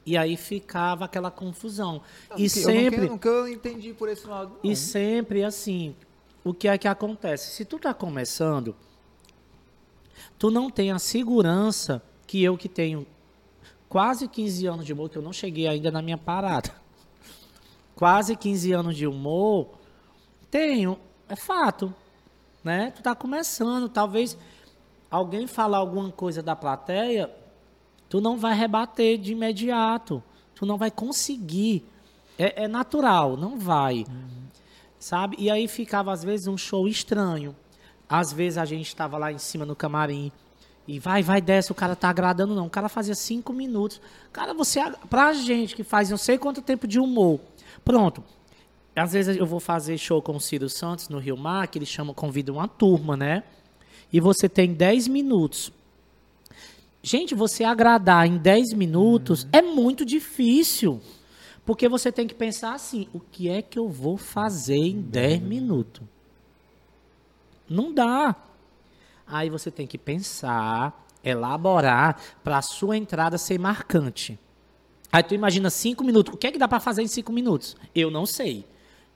[0.04, 2.02] E aí ficava aquela confusão.
[2.30, 3.06] Não, e sempre.
[3.06, 4.58] Eu nunca, nunca entendi por esse lado.
[4.64, 4.72] não.
[4.72, 5.96] E sempre assim,
[6.44, 7.52] o que é que acontece?
[7.52, 8.76] Se tu tá começando,
[10.40, 13.06] tu não tem a segurança que eu que tenho
[13.88, 16.72] quase 15 anos de humor, que eu não cheguei ainda na minha parada.
[17.94, 19.78] Quase 15 anos de humor,
[20.50, 20.98] tenho,
[21.30, 21.94] é fato,
[22.64, 22.92] né?
[22.96, 24.36] Tu tá começando, talvez
[25.12, 27.30] alguém falar alguma coisa da plateia,
[28.12, 30.22] tu não vai rebater de imediato,
[30.54, 31.84] tu não vai conseguir.
[32.38, 34.06] É, é natural, não vai
[35.02, 35.36] sabe?
[35.40, 37.56] E aí ficava às vezes um show estranho.
[38.08, 40.32] Às vezes a gente estava lá em cima no camarim
[40.88, 42.68] e vai, vai, desce, o cara tá agradando não.
[42.68, 44.00] O cara fazia cinco minutos.
[44.32, 47.40] Cara, você, pra gente que faz não sei quanto tempo de humor,
[47.84, 48.24] pronto.
[48.96, 51.86] Às vezes eu vou fazer show com o Ciro Santos no Rio Mar, que ele
[51.86, 53.44] chama, convida uma turma, né?
[54.12, 55.72] E você tem 10 minutos.
[57.04, 61.02] Gente, você agradar em 10 minutos é muito difícil.
[61.66, 65.42] Porque você tem que pensar assim: o que é que eu vou fazer em 10
[65.42, 66.04] minutos?
[67.70, 68.36] Não dá.
[69.26, 74.38] Aí você tem que pensar, elaborar para a sua entrada ser marcante.
[75.12, 76.34] Aí tu imagina 5 minutos.
[76.34, 77.76] O que é que dá para fazer em 5 minutos?
[77.94, 78.66] Eu não sei.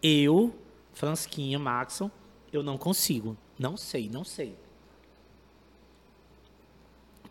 [0.02, 0.54] Eu,
[0.94, 2.10] Fransquinha, Maxon,
[2.52, 3.36] eu não consigo.
[3.58, 4.56] Não sei, não sei.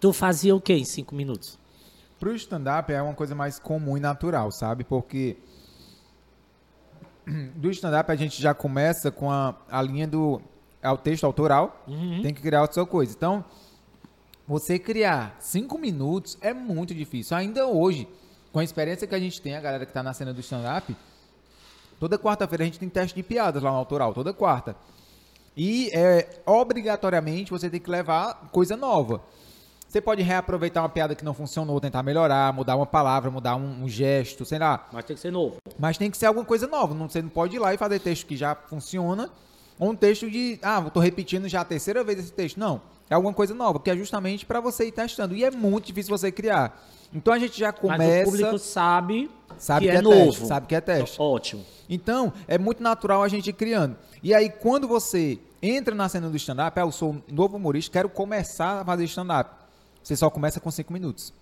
[0.04, 1.58] Tu fazia o que em 5 minutos?
[2.20, 4.84] Pro stand-up é uma coisa mais comum e natural, sabe?
[4.84, 5.38] Porque
[7.56, 10.42] do stand-up a gente já começa com a, a linha do
[10.82, 11.82] é o texto autoral,
[12.22, 13.14] tem que criar a sua coisa.
[13.16, 13.42] Então,
[14.46, 17.34] você criar cinco minutos é muito difícil.
[17.34, 18.06] Ainda hoje,
[18.52, 20.94] com a experiência que a gente tem, a galera que tá na cena do stand-up,
[21.98, 24.76] toda quarta-feira a gente tem teste de piadas lá no autoral, toda quarta.
[25.56, 29.22] E é, obrigatoriamente você tem que levar coisa nova.
[29.94, 33.84] Você pode reaproveitar uma piada que não funcionou, tentar melhorar, mudar uma palavra, mudar um,
[33.84, 34.88] um gesto, sei lá.
[34.92, 35.58] Mas tem que ser novo.
[35.78, 36.92] Mas tem que ser alguma coisa nova.
[36.92, 39.30] Não, você não pode ir lá e fazer texto que já funciona.
[39.78, 42.58] Ou um texto de, ah, tô repetindo já a terceira vez esse texto.
[42.58, 42.82] Não.
[43.08, 45.32] É alguma coisa nova, que é justamente para você ir testando.
[45.32, 46.76] E é muito difícil você criar.
[47.14, 48.28] Então a gente já Mas começa.
[48.28, 50.16] o público sabe, sabe que, que, é, é, novo.
[50.16, 50.46] teste.
[50.48, 51.22] Sabe que é teste.
[51.22, 51.64] Ótimo.
[51.88, 53.96] Então, é muito natural a gente ir criando.
[54.24, 57.92] E aí, quando você entra na cena do stand-up, ah, eu sou um novo humorista,
[57.92, 59.62] quero começar a fazer stand-up.
[60.04, 61.32] Você só começa com cinco minutos.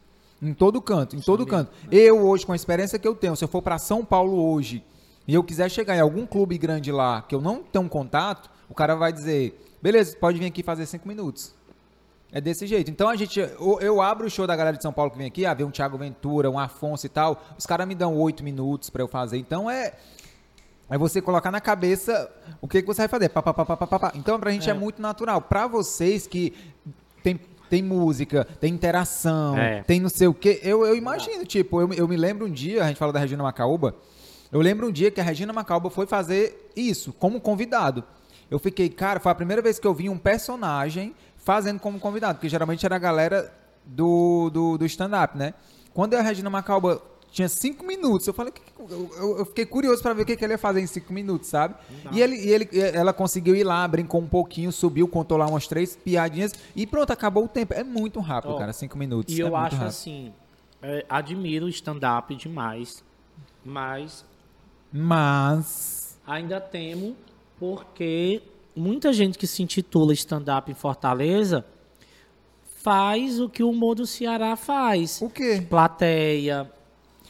[0.40, 1.72] Em todo canto, em todo canto.
[1.90, 4.84] Eu hoje, com a experiência que eu tenho, se eu for para São Paulo hoje
[5.26, 8.74] e eu quiser chegar em algum clube grande lá que eu não tenho contato, o
[8.74, 11.54] cara vai dizer, beleza, pode vir aqui fazer cinco minutos.
[12.32, 12.90] É desse jeito.
[12.90, 13.38] Então a gente.
[13.38, 15.64] Eu, eu abro o show da galera de São Paulo que vem aqui, ah, vê
[15.64, 17.44] um Thiago Ventura, um Afonso e tal.
[17.58, 19.36] Os caras me dão oito minutos pra eu fazer.
[19.36, 19.92] Então é.
[20.88, 23.28] É você colocar na cabeça o que, que você vai fazer.
[23.30, 24.12] Pá, pá, pá, pá, pá, pá.
[24.14, 24.74] Então pra gente é.
[24.74, 25.40] muito natural.
[25.40, 26.54] Pra vocês que
[27.22, 27.38] tem,
[27.72, 29.82] tem música, tem interação, É.
[29.82, 30.60] tem não sei o quê.
[30.62, 33.42] Eu, eu imagino, tipo, eu, eu me lembro um dia, a gente falou da Regina
[33.42, 33.94] Macaúba.
[34.52, 38.04] Eu lembro um dia que a Regina Macaúba foi fazer isso, como convidado.
[38.50, 42.34] Eu fiquei, cara, foi a primeira vez que eu vi um personagem fazendo como convidado,
[42.34, 43.50] porque geralmente era a galera
[43.86, 45.54] do, do, do stand-up, né?
[45.94, 47.00] Quando a Regina Macalba
[47.30, 48.60] tinha cinco minutos, eu falei, "O que-
[48.90, 51.48] eu, eu- fiquei curioso pra ver o que, que ele ia fazer em cinco minutos,
[51.48, 51.74] sabe?
[52.12, 55.66] E, ele, e ele, ela conseguiu ir lá, brincou um pouquinho, subiu, contou lá umas
[55.66, 57.74] três piadinhas e pronto, acabou o tempo.
[57.74, 59.36] É muito rápido, Ó, cara, cinco minutos.
[59.36, 59.88] E é eu acho rápido.
[59.88, 60.32] assim,
[60.82, 63.02] é, admiro o stand-up demais,
[63.64, 64.24] mas
[64.92, 66.18] Mas.
[66.26, 67.16] ainda temo
[67.58, 68.42] porque
[68.74, 71.64] muita gente que se intitula stand-up em Fortaleza
[72.76, 75.20] faz o que o humor do Ceará faz.
[75.22, 75.64] O quê?
[75.68, 76.70] Plateia.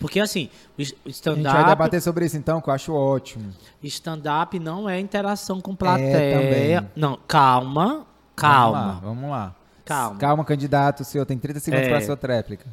[0.02, 3.52] Porque assim, o A gente vai stand-up debater sobre isso então, que eu acho ótimo.
[3.82, 6.82] stand-up não é interação com É, plateia.
[6.82, 6.90] também.
[6.94, 9.00] não, calma, Vamos lá, calma.
[9.02, 9.54] vamos lá.
[9.84, 10.16] Calma.
[10.18, 11.00] Calma, candidato.
[11.00, 11.88] O senhor tem 30 segundos É.
[11.88, 12.66] para a sua tréplica.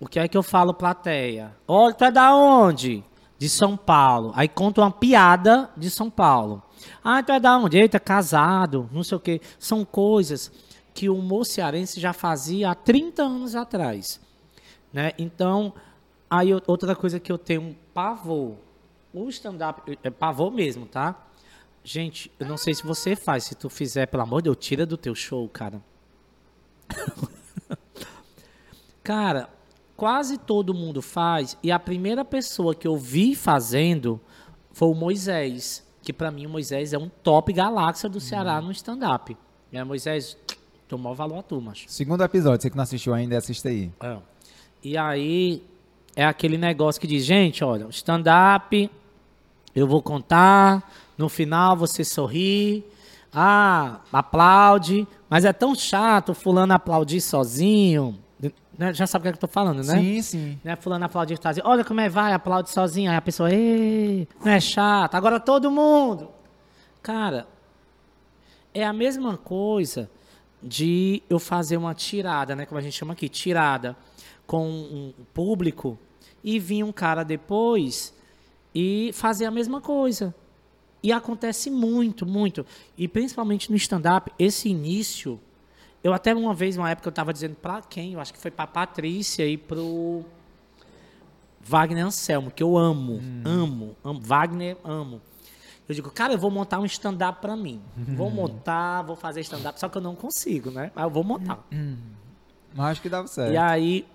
[0.00, 1.52] O que é que eu falo, plateia?
[1.66, 3.02] Olha, tu é da onde?
[3.38, 4.32] De São Paulo.
[4.34, 6.62] Aí conta uma piada de São Paulo.
[7.04, 7.78] Ah, tu é da onde?
[7.78, 9.40] Eita, casado, não sei o quê.
[9.58, 10.50] São coisas
[10.94, 14.18] que o humor cearense já fazia há 30 anos atrás.
[14.92, 15.12] Né?
[15.18, 15.74] Então,
[16.30, 18.56] aí eu- outra coisa que eu tenho um pavor.
[19.12, 21.26] O stand-up, é pavor mesmo, tá?
[21.82, 23.44] Gente, eu não sei se você faz.
[23.44, 25.80] Se tu fizer, pelo amor de Deus, tira do teu show, cara.
[29.02, 29.48] Cara,
[29.96, 31.56] quase todo mundo faz.
[31.62, 34.20] E a primeira pessoa que eu vi fazendo
[34.72, 35.86] foi o Moisés.
[36.02, 39.36] Que pra mim o Moisés é um top galáxia do Ceará no stand-up.
[39.72, 40.36] É, Moisés,
[40.88, 41.84] tomou valor a tu, macho.
[41.88, 43.92] Segundo episódio, você que não assistiu ainda, assista aí.
[44.00, 44.18] É.
[44.82, 45.62] E aí
[46.16, 48.90] é aquele negócio que diz, gente, olha, stand-up,
[49.74, 52.82] eu vou contar, no final você sorri,
[53.30, 58.18] ah, aplaude, mas é tão chato fulano aplaudir sozinho.
[58.78, 60.00] né, Já sabe o que, é que eu tô falando, né?
[60.00, 60.58] Sim, sim.
[60.64, 63.10] Né, fulano aplaudir, dizendo, olha como é, vai, aplaude sozinho.
[63.10, 66.30] Aí a pessoa, ei, não é chato, agora todo mundo.
[67.02, 67.46] Cara,
[68.72, 70.10] é a mesma coisa
[70.62, 72.64] de eu fazer uma tirada, né?
[72.64, 73.94] Como a gente chama aqui, tirada
[74.46, 75.98] com um público
[76.46, 78.14] e vir um cara depois
[78.72, 80.32] e fazer a mesma coisa.
[81.02, 82.64] E acontece muito, muito.
[82.96, 85.40] E principalmente no stand-up, esse início.
[86.04, 88.12] Eu até uma vez, uma época, eu estava dizendo para quem?
[88.12, 90.24] Eu acho que foi para Patrícia e pro
[91.60, 94.20] Wagner Anselmo, que eu amo, amo, amo.
[94.20, 95.20] Wagner, amo.
[95.88, 97.82] Eu digo, cara, eu vou montar um stand-up para mim.
[97.96, 100.92] Vou montar, vou fazer stand-up, só que eu não consigo, né?
[100.94, 101.64] Mas eu vou montar.
[102.72, 103.52] Mas acho que dava certo.
[103.52, 104.06] E aí,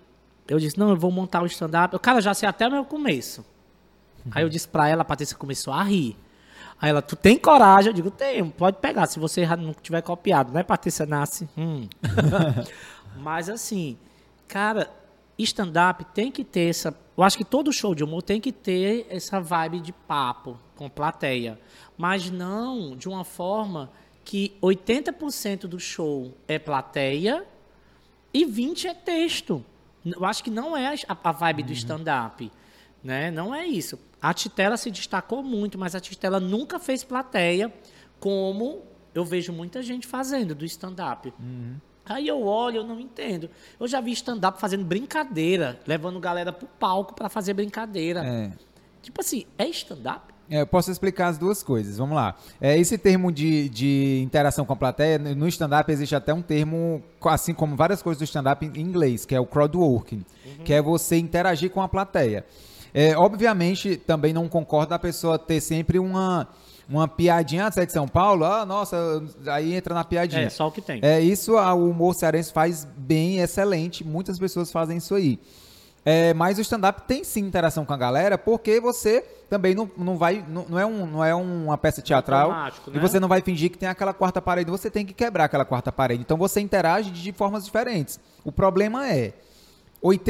[0.48, 1.94] eu disse, não, eu vou montar o stand-up.
[1.94, 3.46] Eu, cara, já sei até o meu começo.
[4.30, 6.16] Aí eu disse pra ela, a Patrícia começou a rir.
[6.80, 7.90] Aí ela, tu tem coragem?
[7.90, 11.48] Eu digo, tenho, pode pegar, se você não tiver copiado, né, Patrícia Nasce?
[11.58, 11.88] Hum.
[13.18, 13.98] Mas assim,
[14.48, 14.90] cara,
[15.38, 16.96] stand-up tem que ter essa.
[17.18, 20.90] Eu acho que todo show de humor tem que ter essa vibe de papo com
[20.90, 21.60] plateia.
[21.98, 23.92] Mas não de uma forma
[24.24, 27.46] que 80% do show é plateia
[28.34, 29.64] e 20 é texto.
[30.06, 32.52] Eu acho que não é a, a vibe do stand-up.
[33.04, 33.32] Né?
[33.32, 34.00] Não é isso.
[34.22, 37.74] A Titela se destacou muito, mas a Titela nunca fez plateia
[38.20, 38.84] como
[39.14, 41.34] eu vejo muita gente fazendo do stand-up.
[42.06, 43.50] Aí eu olho, eu não entendo.
[43.80, 48.24] Eu já vi stand-up fazendo brincadeira, levando galera pro palco para fazer brincadeira.
[48.26, 48.52] É.
[49.02, 50.31] Tipo assim, é stand-up?
[50.52, 51.98] É, eu posso explicar as duas coisas.
[51.98, 52.36] Vamos lá.
[52.60, 57.02] É, esse termo de, de interação com a plateia, no stand-up existe até um termo,
[57.26, 60.26] assim como várias coisas do stand-up em inglês, que é o crowdworking,
[60.66, 62.46] que é você interagir com a plateia.
[62.94, 66.46] É, obviamente, também não concordo da pessoa ter sempre uma,
[66.90, 68.44] uma piadinha, ah, você é de São Paulo?
[68.44, 68.98] Ah, nossa,
[69.48, 70.42] aí entra na piadinha.
[70.42, 71.00] É, só o que tem.
[71.02, 74.04] É, isso a- o humor cearense faz bem, excelente.
[74.06, 75.40] Muitas pessoas fazem isso aí.
[76.04, 80.18] É, mas o stand-up tem sim interação com a galera, porque você também não, não
[80.18, 80.44] vai.
[80.48, 82.50] Não, não é, um, não é uma peça teatral.
[82.50, 83.00] automático, E né?
[83.00, 84.72] você não vai fingir que tem aquela quarta parede.
[84.72, 86.22] Você tem que quebrar aquela quarta parede.
[86.22, 88.20] Então você interage de, formas diferentes.
[88.44, 89.34] O problema é.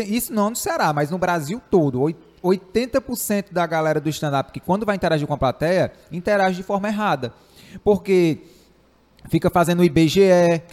[0.06, 2.02] Isso não no Ceará, mas no Brasil todo.
[2.02, 6.64] oit- 80% da galera do stand-up que quando vai interagir com a plateia, interage de
[6.64, 7.32] forma errada.
[7.84, 8.40] Porque
[9.30, 10.22] fica fazendo o IBGE,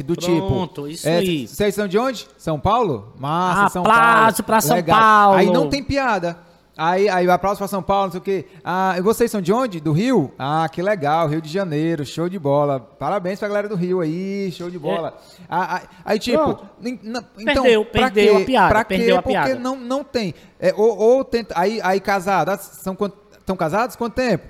[0.05, 0.89] do Pronto, tipo.
[0.89, 1.47] isso é, aí.
[1.47, 2.27] Vocês são de onde?
[2.37, 3.13] São Paulo?
[3.19, 4.43] Massa, São Paulo.
[4.45, 4.99] Pra São Legal.
[4.99, 5.37] Paulo.
[5.39, 6.39] Aí não tem piada.
[6.81, 8.47] Aí, aí o aplauso pra São Paulo, não sei o quê.
[8.63, 9.81] Ah, vocês são de onde?
[9.81, 10.33] Do Rio?
[10.39, 12.79] Ah, que legal, Rio de Janeiro, show de bola.
[12.79, 15.19] Parabéns pra galera do Rio aí, show de bola.
[15.49, 16.69] Ah, ah, aí, tipo, Pronto.
[16.85, 17.25] então,
[17.65, 18.43] Perdeu, pra perdeu quê?
[18.43, 18.97] a piada, Pra quê?
[18.97, 19.55] perdeu Porque piada.
[19.57, 20.33] não, não tem.
[20.61, 22.97] É, ou, ou tenta, aí, aí casado, ah, são
[23.37, 23.97] estão casados?
[23.97, 24.47] Quanto tempo?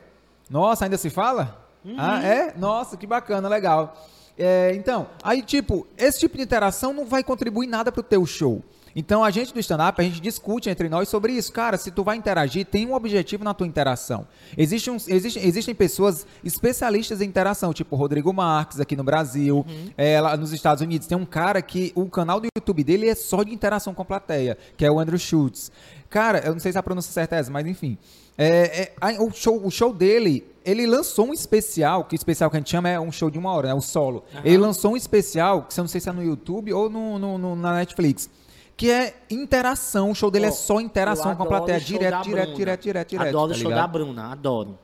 [0.51, 1.67] Nossa, ainda se fala?
[1.89, 1.97] Uhum.
[1.97, 2.55] Ah, é?
[2.57, 3.97] Nossa, que bacana, legal.
[4.39, 8.63] É, então, aí, tipo, esse tipo de interação não vai contribuir nada pro teu show.
[8.95, 11.53] Então, a gente do stand-up, a gente discute entre nós sobre isso.
[11.53, 14.27] Cara, se tu vai interagir, tem um objetivo na tua interação.
[14.57, 19.65] Existe um, existe, existem pessoas especialistas em interação, tipo o Rodrigo Marques aqui no Brasil,
[19.97, 21.07] é, lá nos Estados Unidos.
[21.07, 24.05] Tem um cara que o canal do YouTube dele é só de interação com a
[24.05, 25.71] plateia, que é o Andrew Schultz.
[26.11, 27.99] Cara, eu não sei se a pronúncia certa é essa, mas enfim.
[28.37, 32.57] É, é, o, show, o show dele, ele lançou um especial, que o especial que
[32.57, 33.75] a gente chama é um show de uma hora, né?
[33.75, 34.25] O solo.
[34.45, 37.39] Ele lançou um especial, que eu não sei se é no YouTube ou no, no-
[37.39, 38.29] no- na Netflix,
[38.77, 40.11] que é interação.
[40.11, 41.81] O show dele é Ó, só interação com a plateia.
[41.81, 43.29] Direto, direto, direto, direto, direto.
[43.29, 43.81] Adoro tá o show ligado?
[43.87, 44.79] da Bruna, adoro.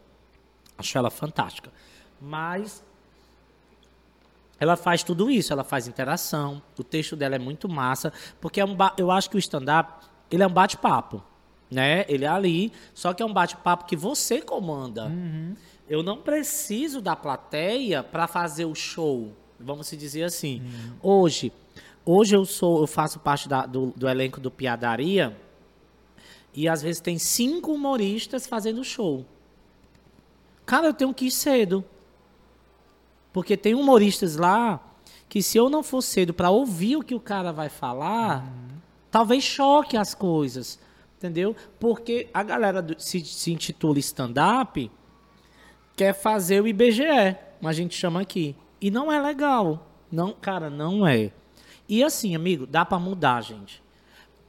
[0.79, 1.71] Acho ela fantástica.
[2.21, 2.83] Mas
[4.59, 6.63] ela faz tudo isso, ela faz interação.
[6.79, 9.93] O texto dela é muito massa, porque é um eu acho que o stand-up,
[10.31, 11.23] ele é um bate-papo,
[11.71, 12.05] né?
[12.09, 15.11] Ele é ali, só que é um bate-papo que você comanda.
[15.89, 20.63] Eu não preciso da plateia para fazer o show, vamos se dizer assim.
[21.03, 21.53] Hoje,
[22.05, 25.37] hoje eu sou, eu faço parte da- do, do elenco do Piadaria.
[26.55, 29.27] E às vezes tem cinco humoristas fazendo show.
[30.65, 31.85] Cara, eu tenho que ir cedo.
[33.33, 34.81] Porque tem humoristas lá
[35.29, 38.49] que se eu não for cedo para ouvir o que o cara vai falar,
[39.11, 40.79] talvez choque as coisas.
[41.19, 41.57] Entendeu?
[41.81, 44.91] Porque a galera do- se, se intitula stand-up
[45.97, 48.55] quer fazer o IBGE, a gente chama aqui.
[48.81, 49.89] E não é legal.
[50.11, 51.31] Não, cara, não é.
[51.89, 53.85] E assim, amigo, dá para mudar, gente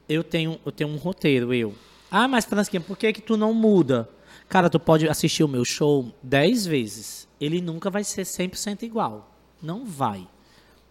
[0.08, 1.74] eu tenho, eu tenho um roteiro, eu.
[2.10, 4.08] Ah, mas Fransquinha, por que que tu não muda?
[4.48, 7.28] Cara, tu pode assistir o meu show 10 vezes.
[7.40, 9.30] Ele nunca vai ser 100% igual.
[9.60, 10.26] Não vai.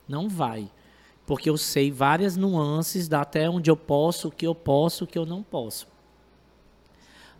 [0.08, 0.70] Não vai.
[1.26, 5.08] Porque eu sei várias nuances da até onde eu posso, o que eu posso, o
[5.08, 5.88] que eu não posso.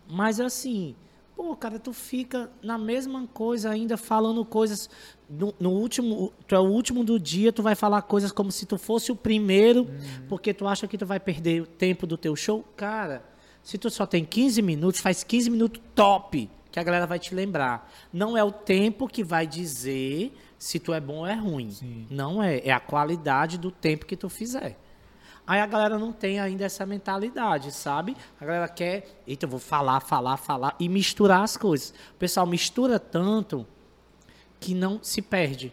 [0.08, 0.96] Mas assim,
[1.36, 4.88] Pô, cara, tu fica na mesma coisa ainda, falando coisas.
[5.28, 6.32] No, no último.
[6.48, 9.16] Tu é o último do dia, tu vai falar coisas como se tu fosse o
[9.16, 9.86] primeiro,
[10.30, 12.64] porque tu acha que tu vai perder o tempo do teu show.
[12.74, 13.22] Cara,
[13.62, 17.34] se tu só tem 15 minutos, faz 15 minutos top, que a galera vai te
[17.34, 17.92] lembrar.
[18.10, 21.70] Não é o tempo que vai dizer se tu é bom ou é ruim.
[22.10, 22.60] Não é.
[22.64, 24.78] É a qualidade do tempo que tu fizer.
[25.46, 28.16] Aí a galera não tem ainda essa mentalidade, sabe?
[28.40, 31.90] A galera quer, eita, eu vou falar, falar, falar e misturar as coisas.
[32.14, 33.64] O pessoal mistura tanto
[34.58, 35.72] que não se perde.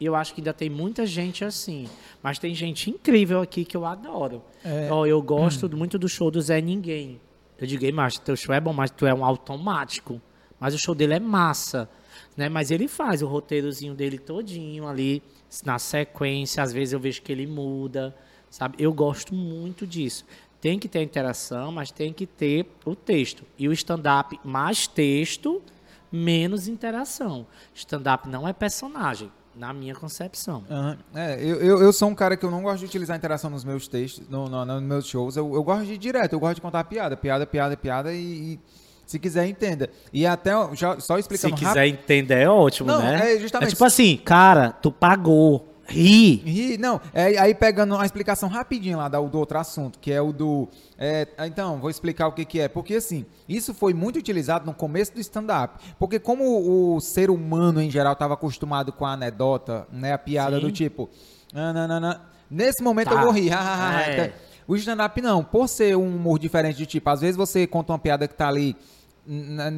[0.00, 1.88] E eu acho que ainda tem muita gente assim.
[2.22, 4.42] Mas tem gente incrível aqui que eu adoro.
[4.90, 7.20] Ó, eu gosto muito do show do Zé Ninguém.
[7.58, 10.20] Eu digo, "Ei, macho, teu show é bom, mas tu é um automático.
[10.58, 11.88] Mas o show dele é massa.
[12.36, 12.48] Né?
[12.48, 15.22] Mas ele faz o roteirozinho dele todinho ali,
[15.64, 16.62] na sequência.
[16.62, 18.14] Às vezes eu vejo que ele muda.
[18.50, 18.76] Sabe?
[18.78, 20.24] Eu gosto muito disso.
[20.60, 23.44] Tem que ter interação, mas tem que ter o texto.
[23.58, 25.62] E o stand-up, mais texto,
[26.10, 27.46] menos interação.
[27.74, 30.64] Stand-up não é personagem, na minha concepção.
[30.70, 30.98] Aham.
[31.14, 33.64] É, eu, eu, eu sou um cara que eu não gosto de utilizar interação nos
[33.64, 35.36] meus textos, no, no- nos meus shows.
[35.36, 38.54] Eu, eu gosto de ir direto, eu gosto de contar piada, piada, piada, piada e,
[38.54, 38.60] e
[39.06, 39.88] se quiser entenda.
[40.12, 43.34] E até já, só Se explicando quiser entender, é ótimo, Não, né?
[43.34, 46.36] é justamente- tipo assim, cara, tu pagou, ri.
[46.44, 50.20] Ri, não, é, aí pegando a explicação rapidinho lá da- do outro assunto, que é
[50.20, 50.68] o do.
[50.98, 52.68] é, então, vou explicar o que, que é.
[52.68, 55.78] Porque assim, isso foi muito utilizado no começo do stand-up.
[55.98, 60.12] Porque como o ser humano em geral estava acostumado com a anedota, né?
[60.12, 60.62] A piada Sim.
[60.62, 61.08] do tipo.
[61.52, 62.20] "Nananana",
[62.50, 63.14] Nesse momento Tá.
[63.16, 63.50] eu vou rir.
[64.08, 64.12] É.
[64.26, 64.32] Então,
[64.66, 67.98] O stand-up não, por ser um humor diferente de tipo, às vezes você conta uma
[67.98, 68.76] piada que tá ali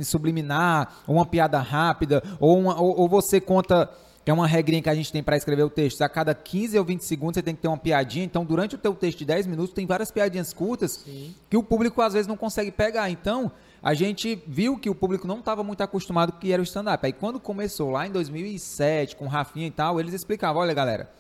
[0.05, 3.89] subliminar, ou uma piada rápida, ou, uma- ou, ou você conta,
[4.25, 6.79] que é uma regrinha que a gente tem para escrever o texto, a cada 15
[6.79, 9.25] ou 20 segundos você tem que ter uma piadinha, então durante o teu texto de
[9.25, 11.05] 10 minutos tem várias piadinhas curtas
[11.49, 13.51] que o público às vezes não consegue pegar, então
[13.83, 16.65] a gente viu que o público não estava muito acostumado com o que era o
[16.65, 20.75] stand-up, aí quando começou lá em 2007, com o Rafinha e tal, eles explicavam, olha
[20.75, 21.11] galera,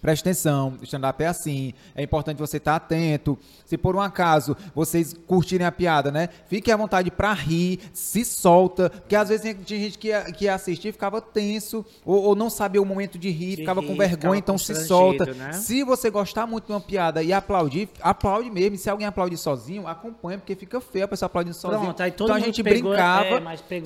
[0.00, 3.36] Presta atenção, o stand-up é assim, é importante você estar atento.
[3.66, 6.28] Se por um acaso vocês curtirem a piada, né?
[6.46, 10.44] Fique à vontade pra rir, se solta, porque às vezes tinha gente que ia, que
[10.44, 13.80] ia assistir e ficava tenso, ou, ou não sabia o momento de rir, De ficava
[13.80, 15.26] rir, com vergonha, então se solta.
[15.34, 15.52] né?
[15.52, 18.76] Se você gostar muito de uma piada e aplaudir, aplaude mesmo.
[18.76, 21.80] E se alguém aplaudir sozinho, acompanha, porque fica feio a pessoa aplaudindo sozinho.
[21.82, 23.40] Pronto, aí todo então a gente pegou- brincava, é,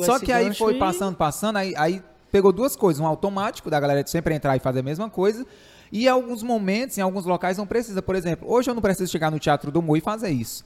[0.05, 3.79] só que aí foi e- passando, passando, aí, aí pegou duas coisas, um automático da
[3.81, 5.47] galera de sempre entrar e fazer a mesma coisa,
[5.93, 8.01] e em alguns momentos, em alguns locais não precisa.
[8.03, 10.65] Por exemplo, hoje eu não preciso chegar no Teatro do Humor e fazer isso.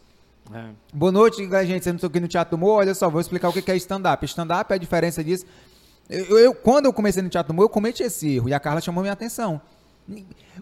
[0.55, 0.67] É.
[0.95, 1.83] Boa noite, gente.
[1.83, 2.79] Você não estou aqui no Teatro do Humor.
[2.79, 4.25] Olha só, vou explicar o que é stand-up.
[4.25, 5.45] Stand-up é a diferença disso.
[6.09, 8.61] Eu, eu- quando eu comecei no Teatro do Humor, eu cometi esse erro e a
[8.61, 9.61] Carla chamou minha atenção.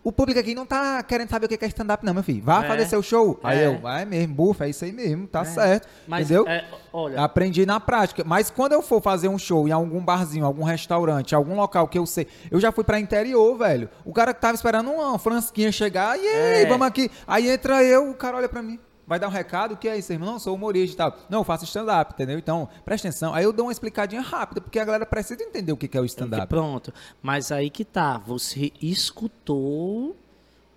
[0.05, 2.43] O público aqui não tá querendo saber o que é stand-up, não, meu filho.
[2.44, 2.68] Vá É.
[2.68, 3.40] fazer seu show.
[3.43, 3.66] Aí É.
[3.68, 5.89] eu, vai mesmo, bufa, é isso aí mesmo, tá certo.
[6.06, 6.47] Mas, entendeu?
[6.47, 6.62] é,
[6.93, 8.22] olha, Aprendi na prática.
[8.22, 11.98] Mas quando eu for fazer um show em algum barzinho, algum restaurante, algum local que
[11.98, 12.26] eu sei.
[12.51, 13.89] Eu já fui pra interior, velho.
[14.05, 16.66] O cara que tava esperando uma fransquinha chegar, e aí, É.
[16.66, 17.10] vamos aqui.
[17.26, 18.78] Aí entra eu, o cara olha pra mim.
[19.06, 20.32] Vai dar um recado, que é isso, irmão?
[20.32, 21.18] Não, sou humorista e tal.
[21.28, 22.39] Não, eu faço stand-up, entendeu?
[22.39, 23.35] Então, presta atenção.
[23.35, 26.05] Aí eu dou uma explicadinha rápida, porque a galera precisa entender o que é o
[26.05, 26.47] stand-up.
[26.48, 26.93] Pronto.
[27.22, 28.18] Mas aí que tá.
[28.18, 30.16] Você escutou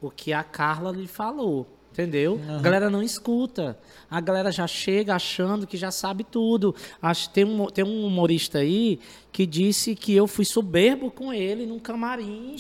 [0.02, 1.68] o que a Carla lhe falou.
[1.92, 2.40] Entendeu?
[2.48, 3.76] A galera não escuta.
[4.08, 6.76] A galera já chega achando que já sabe tudo.
[7.02, 9.00] Acho, tem, um, tem um humorista aí
[9.32, 12.56] que disse que eu fui soberbo com ele num camarim.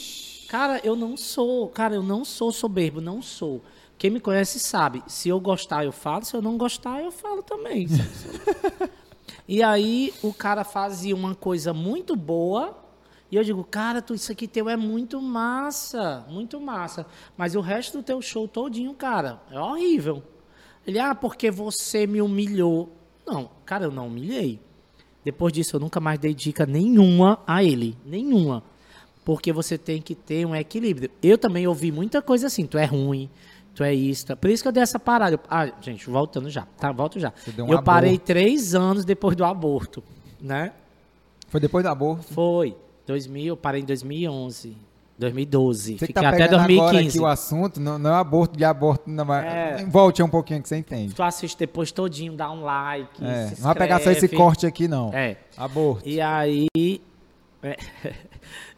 [0.47, 1.67] Cara, eu não sou.
[1.67, 3.61] Cara, eu não sou soberbo, não sou.
[3.97, 5.03] Quem me conhece sabe.
[5.07, 6.23] Se eu gostar, eu falo.
[6.23, 7.87] Se eu não gostar, eu falo também.
[9.47, 12.77] E aí o cara fazia uma coisa muito boa.
[13.31, 17.05] E eu digo, cara, tu, isso aqui teu é muito massa, muito massa.
[17.37, 20.21] Mas o resto do teu show todinho, cara, é horrível.
[20.85, 22.89] Ele, ah, porque você me humilhou.
[23.25, 24.59] Não, cara, eu não humilhei.
[25.23, 27.97] Depois disso, eu nunca mais dei dica nenhuma a ele.
[28.05, 28.63] Nenhuma.
[29.25, 31.09] Porque você tem que ter um equilíbrio.
[31.21, 33.29] Eu também ouvi muita coisa assim, tu é ruim,
[33.77, 34.35] tu é isso.
[34.37, 35.35] Por isso que eu dei essa parada.
[35.35, 36.91] Eu- Ah, gente, voltando já, tá?
[36.91, 37.31] Volto já.
[37.59, 38.25] Um eu parei aborto.
[38.25, 40.03] três anos depois do aborto,
[40.41, 40.71] né?
[41.47, 42.23] Foi depois da aborto.
[42.33, 42.75] Foi.
[43.05, 44.75] 2000, eu parei em 2011.
[45.19, 45.93] 2012.
[45.93, 47.07] Você que Fiquei tá até pegando agora 2015.
[47.17, 49.85] aqui o assunto, não, não é aborto de aborto, não, mas É.
[49.85, 51.13] volte um pouquinho que você entende.
[51.15, 53.23] Tu assiste depois todinho, dá um like.
[53.23, 55.11] É, não vai pegar só esse corte aqui, não.
[55.13, 55.37] É.
[55.55, 56.07] Aborto.
[56.07, 56.67] E aí.
[57.63, 57.77] é,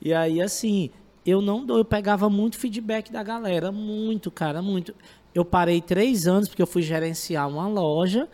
[0.01, 0.89] e aí, assim,
[1.25, 4.93] eu não dou, eu pegava muito feedback da galera, muito, cara, muito.
[5.33, 8.27] Eu parei três anos porque eu fui gerenciar uma loja,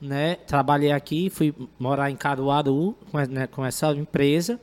[0.00, 0.34] né?
[0.34, 4.60] Trabalhei aqui, fui morar em Caruaru com, né, com essa empresa.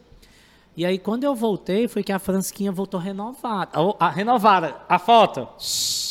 [0.77, 3.81] E aí, quando eu voltei, foi que a Fransquinha voltou renovada.
[3.81, 5.47] Oh, a, renovada, a foto.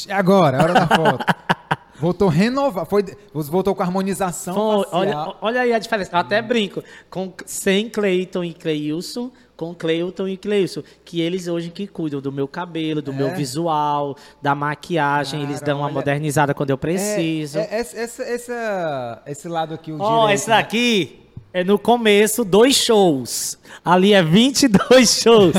[0.09, 1.25] É agora, é hora da foto.
[2.01, 2.87] Voltou renovar.
[2.87, 6.11] Foi, voltou com harmonização olha, olha aí a diferença.
[6.15, 6.83] Eu até brinco.
[7.11, 10.83] Com, sem Cleiton e Cleilson, com Cleiton e Cleilson.
[11.05, 13.15] Que eles hoje que cuidam do meu cabelo, do É?
[13.15, 15.43] meu visual, da maquiagem.
[15.43, 17.59] eles Cara, dão uma olha- modernizada quando eu É, preciso.
[17.59, 20.57] é, essa, essa, essa- esse lado aqui, o Ó, esse né?
[20.57, 21.21] daqui
[21.53, 23.59] é no começo, dois shows.
[23.85, 25.55] Ali é 22 shows.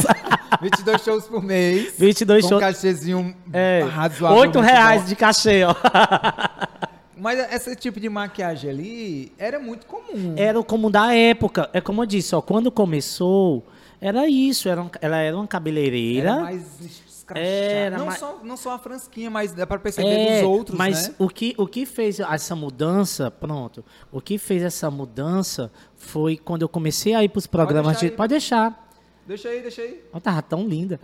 [0.62, 1.94] 22 shows por mês.
[1.98, 2.60] 22 com shows.
[2.62, 4.38] cachezinho É, razoável.
[4.40, 5.74] 8 reais de cachê, ó.
[7.18, 10.36] Mas esse tipo de maquiagem ali era muito comum.
[10.38, 11.70] Era o comum da época.
[11.74, 13.66] É como eu disse, ó, quando começou,
[14.00, 14.70] era isso.
[14.70, 16.30] Era um- ela era uma cabeleireira.
[16.30, 17.00] Era mais.
[17.36, 20.76] Era não, mais- só, não só a Fransquinha, mas dá pra perceber É, dos outros,
[20.76, 21.16] mas né?
[21.20, 26.64] o, que, o que fez essa mudança, pronto, o que fez essa mudança foi quando
[26.64, 28.06] eu comecei a ir para os programas deixar de...
[28.14, 28.18] aí.
[28.18, 28.89] Pode deixar.
[29.30, 30.04] Deixa aí, deixa aí.
[30.12, 31.00] Ela tava tão linda.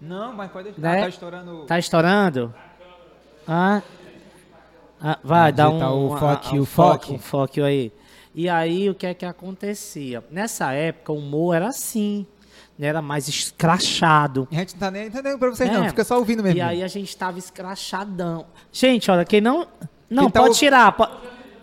[0.00, 0.80] Não, mas pode deixar.
[0.80, 0.98] Né?
[0.98, 1.64] Ah, tá estourando.
[1.66, 2.54] Tá estourando?
[3.46, 3.82] Ah,
[4.98, 7.12] ah, vai, dá um, o um- foque, um o foque.
[7.12, 7.92] Um foque aí.
[8.34, 10.24] E aí, o que é que acontecia?
[10.30, 12.26] Nessa época, o humor era assim.
[12.78, 12.86] né?
[12.86, 14.48] Era mais escrachado.
[14.50, 15.84] A gente não tá nem entendendo pra vocês, não.
[15.84, 15.88] É.
[15.90, 16.56] Fica só ouvindo mesmo.
[16.58, 18.46] E aí a gente tava escrachadão.
[18.72, 19.68] Gente, olha, quem não.
[20.08, 20.92] Não, Quem tá pode ouv- tirar.
[20.92, 21.08] po-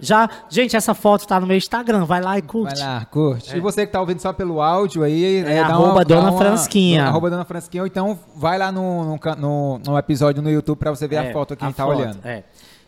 [0.06, 2.06] Já, gente, essa foto tá no meu Instagram.
[2.06, 2.80] Vai lá e curte.
[2.80, 3.56] Vai lá, curte.
[3.56, 7.06] E você que tá ouvindo só pelo áudio aí, É, dá arroba dá Dona Fransquinha.
[7.06, 10.92] Arroba Dona Fransquinha, ou então vai lá no, no, no- no episódio no YouTube pra
[10.92, 12.20] você ver a É, foto quem a tá foto, olhando.
[12.26, 12.44] É.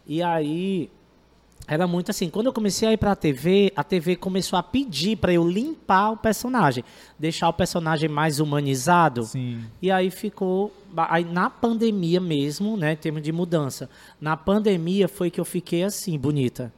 [0.07, 0.89] E aí,
[1.67, 2.29] era muito assim.
[2.29, 6.11] Quando eu comecei a ir pra TV, a TV começou a pedir pra eu limpar
[6.11, 6.83] o personagem.
[7.17, 9.23] Deixar o personagem mais humanizado.
[9.23, 9.63] Sim.
[9.81, 10.71] E aí ficou.
[10.95, 12.93] Aí na pandemia mesmo, né?
[12.93, 13.89] Em termos de mudança.
[14.21, 16.71] Na pandemia foi que eu fiquei assim, bonita.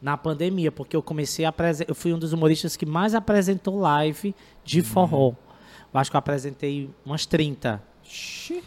[0.00, 1.90] Na pandemia, porque eu comecei a apresentar.
[1.90, 5.32] Eu fui um dos humoristas que mais apresentou live de forró.
[5.92, 7.82] Eu acho que eu apresentei umas 30.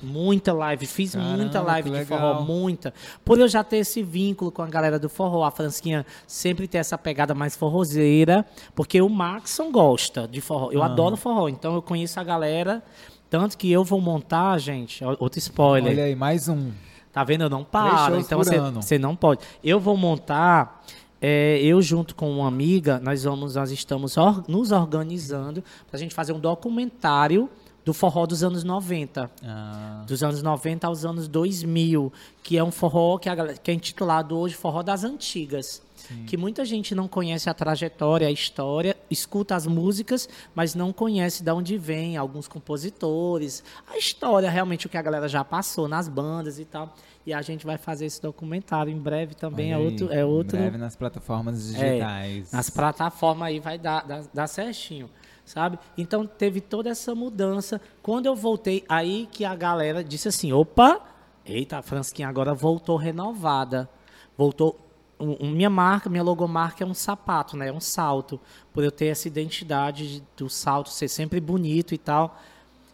[0.03, 2.93] Muita live, fiz Caramba, muita live de forró, muita.
[3.23, 6.79] Por eu já ter esse vínculo com a galera do forró, a Fransquinha sempre ter
[6.79, 8.45] essa pegada mais forrozeira,
[8.75, 10.71] porque o Maxon gosta de forró.
[10.71, 12.83] Eu adoro forró, então eu conheço a galera.
[13.29, 15.93] Tanto que eu vou montar, gente, outro spoiler.
[15.93, 16.71] Olha aí, mais um.
[17.11, 17.43] Tá vendo?
[17.43, 18.19] Eu não paro.
[18.19, 18.81] Então você, ano.
[18.81, 19.41] você não pode.
[19.63, 20.83] Eu vou montar.
[21.21, 25.99] É, eu junto com uma amiga, nós vamos, nós estamos or- nos organizando para a
[25.99, 27.49] gente fazer um documentário
[27.85, 32.11] do forró dos anos 90 Ah, dos anos 90 aos anos 2000,
[32.43, 35.81] que é um forró que, a que é intitulado hoje Forró das Antigas.
[36.25, 41.43] Que muita gente não conhece a trajetória, a história, escuta as músicas, mas não conhece
[41.43, 46.07] de onde vem alguns compositores, a história, realmente o que a galera já passou nas
[46.07, 46.95] bandas e tal.
[47.25, 49.71] E a gente vai fazer esse documentário em breve também.
[49.71, 50.11] É aí, outro.
[50.11, 52.51] É em outro breve nas plataformas é, digitais.
[52.51, 55.09] nas plataformas aí vai dar, dar, dar certinho,
[55.45, 55.77] sabe?
[55.97, 57.79] Então teve toda essa mudança.
[58.01, 61.01] Quando eu voltei, aí que a galera disse assim: opa,
[61.45, 63.89] eita, a Fransquinha agora voltou renovada.
[64.37, 64.79] Voltou.
[65.19, 67.67] um- minha marca, minha logomarca é um sapato, né?
[67.67, 68.39] É um salto.
[68.73, 72.39] Por eu ter essa identidade de- do salto ser sempre bonito e tal.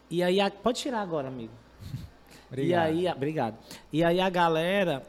[0.10, 1.53] E aí, a- pode tirar agora, amigo.
[2.51, 2.84] E Obrigado.
[2.85, 3.57] aí, a- obrigado.
[3.91, 5.03] E aí a galera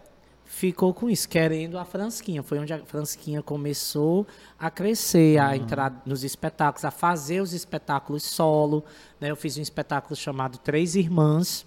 [0.45, 2.43] ficou com isso, querendo a Fransquinha.
[2.43, 4.27] Foi onde a Fransquinha começou
[4.59, 8.85] a crescer, a entrar nos espetáculos, a fazer os espetáculos solo.
[9.21, 9.31] né?
[9.31, 11.67] Eu fiz um espetáculo chamado Três Irmãs,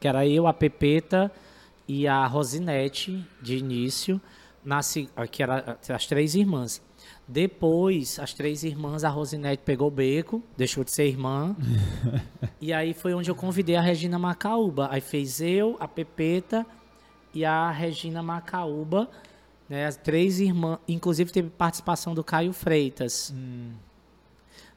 [0.00, 1.30] que era eu, a Pepeta
[1.86, 4.20] e a Rosinete, de início,
[4.64, 6.80] nasce, que era as três irmãs.
[7.26, 11.56] Depois, as três irmãs, a Rosinete pegou o beco, deixou de ser irmã.
[12.60, 14.86] E aí foi onde eu convidei a Regina Macaúba.
[14.88, 16.64] Aí fez eu, a Pepeta
[17.34, 19.10] e a Regina Macaúba,
[19.68, 23.34] né, as três irmãs, inclusive teve participação do Caio Freitas.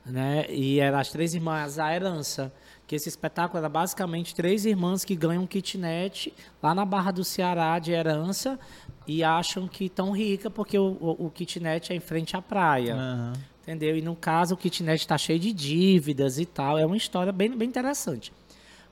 [0.03, 0.45] Né?
[0.49, 2.51] E eram as três irmãs, a herança.
[2.87, 7.23] Que esse espetáculo era basicamente três irmãs que ganham um kitnet lá na Barra do
[7.23, 8.59] Ceará de herança
[9.07, 12.95] e acham que estão ricas porque o, o, o kitnet é em frente à praia.
[12.95, 13.33] Aham.
[13.63, 13.97] Entendeu?
[13.97, 16.77] E no caso o kitnet está cheio de dívidas e tal.
[16.77, 18.31] É uma história bem, bem interessante.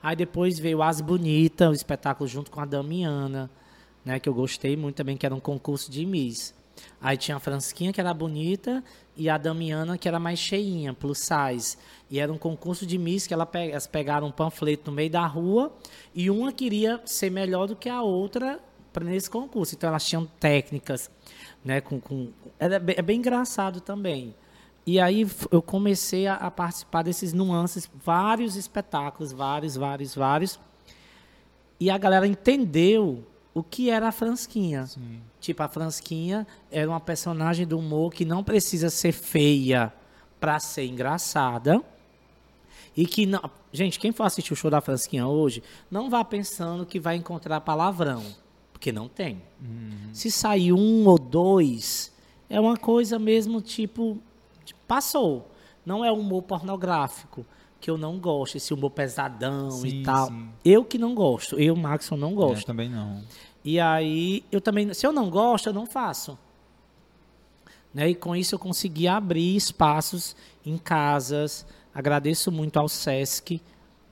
[0.02, 3.48] Aí depois veio As Bonita, o espetáculo junto com a Damiana,
[4.04, 4.18] né?
[4.18, 6.52] Que eu gostei muito também, que era um concurso de Miss.
[7.00, 8.82] Aí tinha a Fransquinha, que era bonita,
[9.16, 11.76] e a Damiana, que era mais cheinha, plus size.
[12.10, 15.08] E era um concurso de Miss que ela pe- elas pegaram um panfleto no meio
[15.08, 15.72] da rua
[16.12, 18.58] e uma queria ser melhor do que a outra
[18.94, 19.74] pra- nesse concurso.
[19.74, 21.10] Então elas tinham técnicas,
[21.62, 21.82] né?
[21.82, 22.30] Com, com...
[22.58, 24.34] Era bem, é bem engraçado também.
[24.86, 30.60] E aí eu comecei a, a participar desses nuances, vários espetáculos, vários, vários, vários.
[31.80, 34.88] E a galera entendeu o que era a Fransquinha.
[35.40, 39.92] Tipo, a Fransquinha era uma personagem do humor que não precisa ser feia
[40.38, 41.82] para ser engraçada.
[42.96, 43.40] E que não.
[43.72, 47.60] Gente, quem for assistir o show da Fransquinha hoje, não vá pensando que vai encontrar
[47.60, 48.22] palavrão.
[48.74, 49.40] Porque não tem.
[49.62, 50.10] Uhum.
[50.12, 52.12] Se sair um ou dois,
[52.50, 54.18] é uma coisa mesmo tipo.
[54.64, 55.50] tipo, Passou.
[55.86, 57.46] Não é humor pornográfico.
[57.80, 60.28] Que eu não gosto, esse humor pesadão Sim, e tal.
[60.28, 60.48] sim.
[60.64, 61.58] Eu que não gosto.
[61.58, 62.66] Eu, Maxon, não Eu gosto.
[62.66, 63.22] também não.
[63.64, 66.38] E aí, eu também, se eu não gosto, eu não faço.
[67.92, 68.10] Né?
[68.10, 70.34] E com isso eu consegui abrir espaços
[70.64, 71.66] em casas.
[71.94, 73.60] Agradeço muito ao SESC,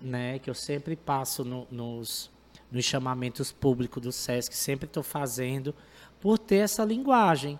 [0.00, 0.38] né?
[0.38, 2.30] que eu sempre passo no- nos,
[2.72, 5.74] nos chamamentos públicos do SESC, sempre estou fazendo,
[6.20, 7.58] por ter essa linguagem.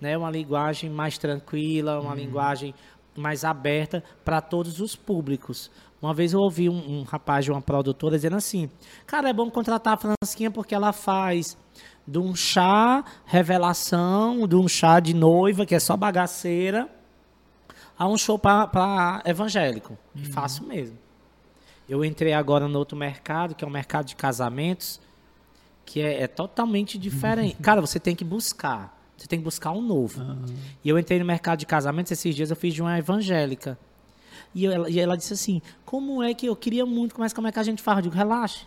[0.00, 0.16] Né?
[0.16, 2.74] Uma linguagem mais tranquila, uma linguagem
[3.16, 5.70] mais aberta para todos os públicos.
[6.00, 8.68] Uma vez eu ouvi um, um rapaz de uma produtora dizendo assim:
[9.06, 11.56] Cara, é bom contratar a Fransquinha porque ela faz
[12.06, 16.88] de um chá revelação, de um chá de noiva, que é só bagaceira,
[17.98, 19.96] a um show para evangélico.
[20.14, 21.03] E faço mesmo.
[21.88, 25.00] Eu entrei agora no outro mercado, que é o mercado de casamentos,
[25.84, 27.56] que é, é totalmente diferente.
[27.62, 28.98] Cara, você tem que buscar.
[29.16, 30.20] Você tem que buscar um novo.
[30.82, 33.78] E eu entrei no mercado de casamentos, esses dias eu fiz de uma evangélica.
[34.54, 37.52] E ela, e ela disse assim: Como é que eu queria muito, mas como é
[37.52, 37.98] que a gente faz?
[37.98, 38.66] Eu digo: Relaxa.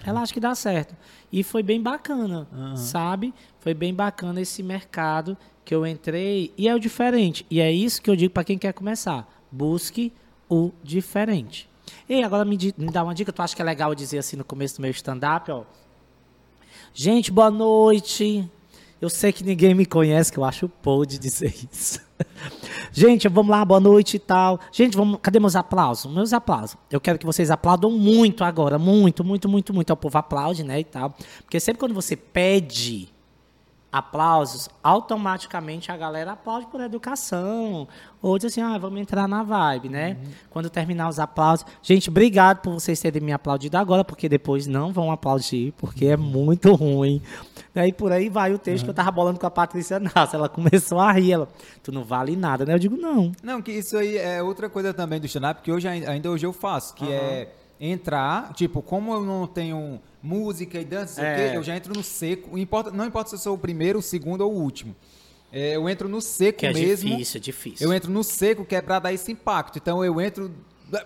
[0.00, 0.96] Relaxa que dá certo.
[1.30, 3.34] E foi bem bacana, sabe?
[3.60, 6.52] Foi bem bacana esse mercado que eu entrei.
[6.56, 7.44] E é o diferente.
[7.50, 10.12] E é isso que eu digo para quem quer começar: busque
[10.48, 11.68] o diferente.
[12.08, 14.44] E agora me, me dá uma dica, tu acha que é legal dizer assim no
[14.44, 15.62] começo do meu stand-up, ó?
[16.94, 18.48] Gente, boa noite.
[19.00, 22.00] Eu sei que ninguém me conhece, que eu acho podre dizer isso.
[22.92, 24.60] Gente, vamos lá, boa noite e tal.
[24.70, 26.12] Gente, vamos, cadê meus aplausos?
[26.12, 26.76] Meus aplausos.
[26.90, 29.92] Eu quero que vocês aplaudam muito agora, muito, muito, muito, muito.
[29.92, 31.14] O povo aplaude, né, e tal.
[31.42, 33.11] Porque sempre quando você pede
[33.92, 37.86] aplausos, automaticamente a galera aplaude por educação.
[38.22, 40.16] Ou diz assim, ah, vamos entrar na vibe, né?
[40.48, 41.66] Quando terminar os aplausos.
[41.82, 46.16] Gente, obrigado por vocês terem me aplaudido agora, porque depois não vão aplaudir, porque é
[46.16, 47.20] muito ruim.
[47.74, 50.36] Aí por aí vai o texto que eu tava bolando com a Patrícia Nassa.
[50.36, 51.48] Ela começou a rir, ela,
[51.82, 52.74] tu não vale nada, né?
[52.74, 53.32] Eu digo, não.
[53.42, 56.46] Não, que isso aí é outra coisa também do stand-up, que hoje, ai- ainda hoje
[56.46, 57.52] eu faço, que é
[57.84, 61.50] entrar, tipo, como eu não tenho música e dança, É.
[61.50, 64.02] quê, eu já entro no seco, importa, não importa se eu sou o primeiro, o
[64.02, 64.94] segundo ou o último.
[65.52, 67.10] É, eu entro no seco Que é mesmo.
[67.10, 67.86] difícil, é difícil.
[67.86, 69.78] Eu entro no seco, que é pra dar esse impacto.
[69.78, 70.50] Então eu entro.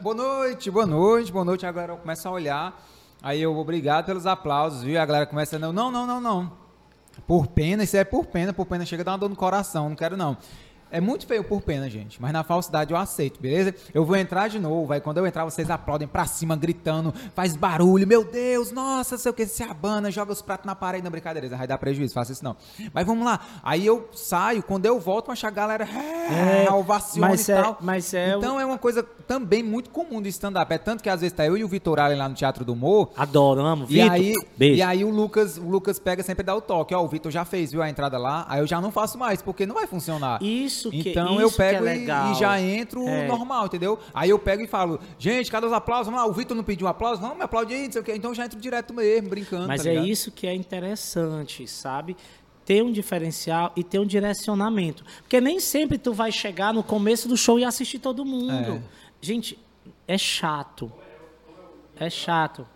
[0.03, 1.65] Boa noite, boa noite, boa noite.
[1.67, 2.87] Agora eu começo a olhar.
[3.23, 5.01] Aí eu, obrigado pelos aplausos, viu?
[5.01, 5.59] A galera começa a.
[5.59, 6.53] Não, não, não, não, não.
[7.27, 9.89] Por pena, isso é por pena, por pena chega a dar uma dor no coração,
[9.89, 10.37] não quero não.
[10.91, 13.75] É muito feio por pena, gente, mas na falsidade eu aceito, beleza?
[13.93, 17.57] Eu vou entrar de novo, aí quando eu entrar vocês aplaudem pra cima, gritando, faz
[17.57, 21.11] barulho, meu Deus, nossa, sei o que, se abana, joga os pratos na parede, não,
[21.11, 22.57] brincadeira, vai dar prejuízo, faça isso não.
[22.95, 27.29] Mas vamos lá, aí eu saio, quando eu volto, acho a galera é, É, ovaciona
[27.29, 27.79] mas e é- tal.
[27.81, 31.11] mas é o- Então é uma coisa também muito comum do stand-up, é tanto que
[31.11, 33.95] às vezes tá eu e o Vitor Allen lá no Teatro do Humor, Adoramos, e
[33.95, 34.11] Vitor.
[34.13, 34.77] aí, Beijo.
[34.79, 36.95] e aí o Lucas, o Lucas pega sempre e dá o toque.
[36.95, 38.47] Ó, o Vitor já fez, viu, a entrada lá.
[38.49, 40.41] Aí eu já não faço mais, porque não vai funcionar.
[40.43, 42.33] Isso que, então isso eu que pego é e- legal.
[42.33, 43.27] e, já entro É.
[43.27, 43.99] normal, entendeu?
[44.15, 46.07] Aí eu pego e falo, gente, cadê os aplausos?
[46.07, 47.21] Vamos lá, o Vitor não pediu aplauso?
[47.23, 48.15] Não, me aplaude aí, não sei o quê.
[48.15, 49.67] Então eu já entro direto mesmo, brincando.
[49.67, 50.09] Mas tá é ligado?
[50.09, 52.17] isso que é interessante, sabe?
[52.65, 55.05] Ter um diferencial e ter um direcionamento.
[55.23, 58.53] Porque nem sempre tu vai chegar no começo do show e assistir todo mundo.
[58.75, 58.81] É.
[59.21, 59.59] Gente,
[60.09, 60.91] é chato.
[61.99, 62.67] É chato.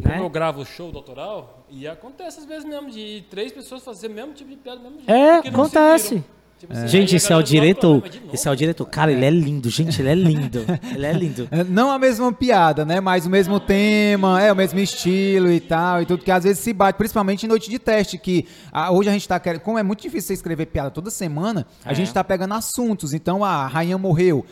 [0.00, 0.20] Como Né?
[0.20, 4.32] eu gravo show doutoral, e acontece às vezes mesmo, de três pessoas fazer o mesmo
[4.32, 5.10] tipo de piada do mesmo jeito.
[5.10, 6.24] É, não se acontece.
[6.58, 8.02] Tipo assim, aí Gente, a esse é o diretor.
[8.32, 8.84] Esse é o diretor.
[8.86, 10.64] Cara, ele é lindo, gente, ele é lindo.
[10.94, 11.46] Ele é lindo.
[11.50, 13.00] É, Não a mesma piada, né?
[13.00, 16.58] Mas o mesmo tema, é o mesmo estilo e tal, e tudo que às vezes
[16.58, 19.78] se bate, principalmente em noite de teste, que ah, hoje a gente tá querendo, como
[19.78, 21.94] é muito difícil você escrever piada toda semana, a É.
[21.94, 23.12] gente tá pegando assuntos.
[23.14, 24.44] Então a rainha morreu.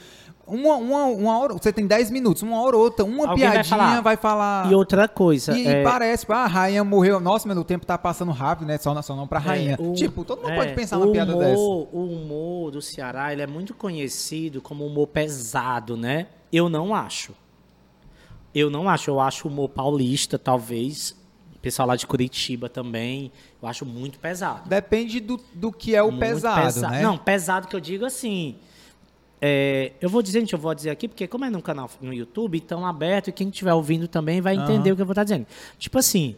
[0.47, 3.53] Uma, uma, uma hora, você tem 10 minutos, uma hora ou outra, uma Alguém vai
[3.55, 4.01] piadinha falar.
[4.01, 4.71] vai falar.
[4.71, 5.57] E outra coisa.
[5.59, 7.19] E, é, e parece, tipo, ah, a rainha morreu.
[7.19, 8.79] Nossa, meu, o tempo tá passando rápido, né?
[8.79, 9.77] Só, não- só não pra rainha.
[9.77, 11.59] É, o- tipo, todo mundo é, pode pensar numa piada humor, dessa.
[11.61, 16.29] O humor do Ceará, ele é muito conhecido como humor pesado, né?
[16.53, 17.33] Eu não acho.
[18.55, 19.11] Eu não acho.
[19.11, 21.17] Eu acho o humor paulista, talvez.
[21.57, 23.33] O pessoal lá de Curitiba também.
[23.61, 24.69] Eu acho muito pesado.
[24.69, 27.03] Depende do, do que é o Muito pesado, pesa- né?
[27.03, 28.57] Não, pesado que eu digo assim.
[29.41, 32.13] É, eu vou dizer, gente, eu vou dizer aqui, porque como é num canal no
[32.13, 34.93] YouTube, tão aberto, e quem estiver ouvindo também vai entender Aham.
[34.93, 35.47] o que eu vou estar dizendo.
[35.79, 36.37] Tipo assim,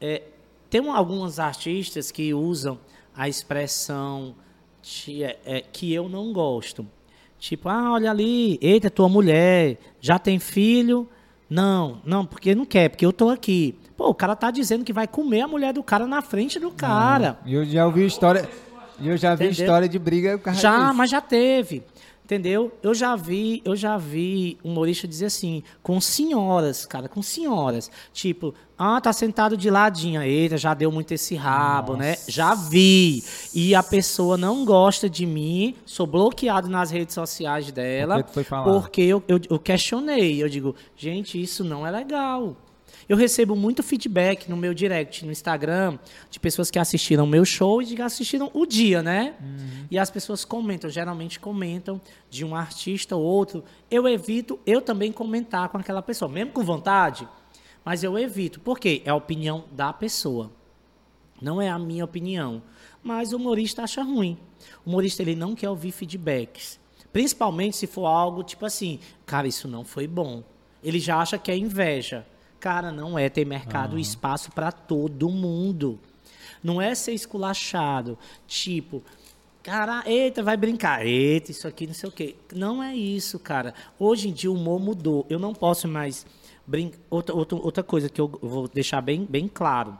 [0.00, 0.22] é,
[0.68, 2.78] tem alguns artistas que usam
[3.16, 4.34] a expressão
[4.82, 6.86] de- é, é, que eu não gosto.
[7.38, 11.08] Tipo, ah, olha ali, eita, tua mulher, já tem filho?
[11.48, 13.74] Não, não, porque não quer, porque eu tô aqui.
[13.96, 16.70] Pô, o cara tá dizendo que vai comer a mulher do cara na frente do
[16.70, 17.38] cara.
[17.44, 18.48] E eu já ouvi história.
[19.02, 19.64] Eu já vi Entendeu?
[19.64, 20.36] história de briga.
[20.38, 20.94] por causa Já, disso.
[20.94, 21.82] mas já teve.
[22.30, 22.70] Entendeu?
[22.80, 27.90] Eu já vi, eu já vi humorista dizer assim, com senhoras, cara, com senhoras.
[28.12, 30.22] Tipo, ah, tá sentado de ladinho.
[30.22, 32.16] Eita, já deu muito esse rabo, né?
[32.28, 33.24] Já vi.
[33.52, 38.18] E a pessoa não gosta de mim, sou bloqueado nas redes sociais dela.
[38.18, 38.80] Por que tu foi falar?
[38.80, 40.40] Porque eu, eu, eu questionei.
[40.40, 42.54] Eu digo, gente, isso não é legal.
[43.10, 45.98] Eu recebo muito feedback no meu direct, no Instagram,
[46.30, 49.34] de pessoas que assistiram o meu show e de que assistiram o dia, né?
[49.90, 52.00] E as pessoas comentam, geralmente comentam
[52.30, 53.64] de um artista ou outro.
[53.90, 57.26] Eu evito eu também comentar com aquela pessoa, mesmo com vontade,
[57.84, 58.60] mas eu evito.
[58.60, 59.02] Por quê?
[59.04, 60.52] É a opinião da pessoa.
[61.42, 62.62] Não é a minha opinião.
[63.02, 64.38] Mas o humorista acha ruim.
[64.86, 66.78] O humorista ele não quer ouvir feedbacks.
[67.12, 70.44] Principalmente se for algo tipo assim, cara, isso não foi bom.
[70.80, 72.24] Ele já acha que é inveja.
[72.60, 75.98] Cara, não é ter mercado e espaço para todo mundo.
[76.62, 78.18] Não é ser esculachado.
[78.46, 79.02] Tipo,
[79.62, 81.06] cara, eita, vai brincar.
[81.06, 82.36] Eita, isso aqui não sei o quê.
[82.54, 83.72] Não é isso, cara.
[83.98, 85.24] Hoje em dia o humor mudou.
[85.30, 86.26] Eu não posso mais
[86.66, 86.98] brincar.
[87.08, 89.98] Outra, outra, outra coisa que eu vou deixar bem, bem claro,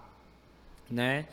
[0.91, 1.27] né?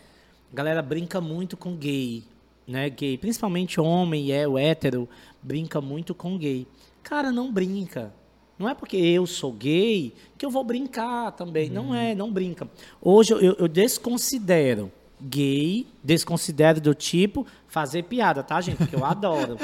[0.51, 2.23] A galera brinca muito com gay,
[2.65, 2.89] né?
[2.89, 5.09] Gay, principalmente homem é o hétero,
[5.43, 6.65] brinca muito com gay.
[7.03, 8.13] Cara, não brinca.
[8.57, 11.69] Não é porque eu sou gay que eu vou brincar também.
[11.69, 12.67] Não é, não brinca.
[13.01, 18.77] Hoje eu, eu desconsidero gay, desconsidero do tipo fazer piada, tá, gente?
[18.77, 19.57] Porque eu adoro.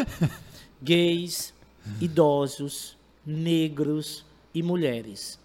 [0.81, 1.53] Gays,
[1.99, 5.39] idosos, negros e mulheres.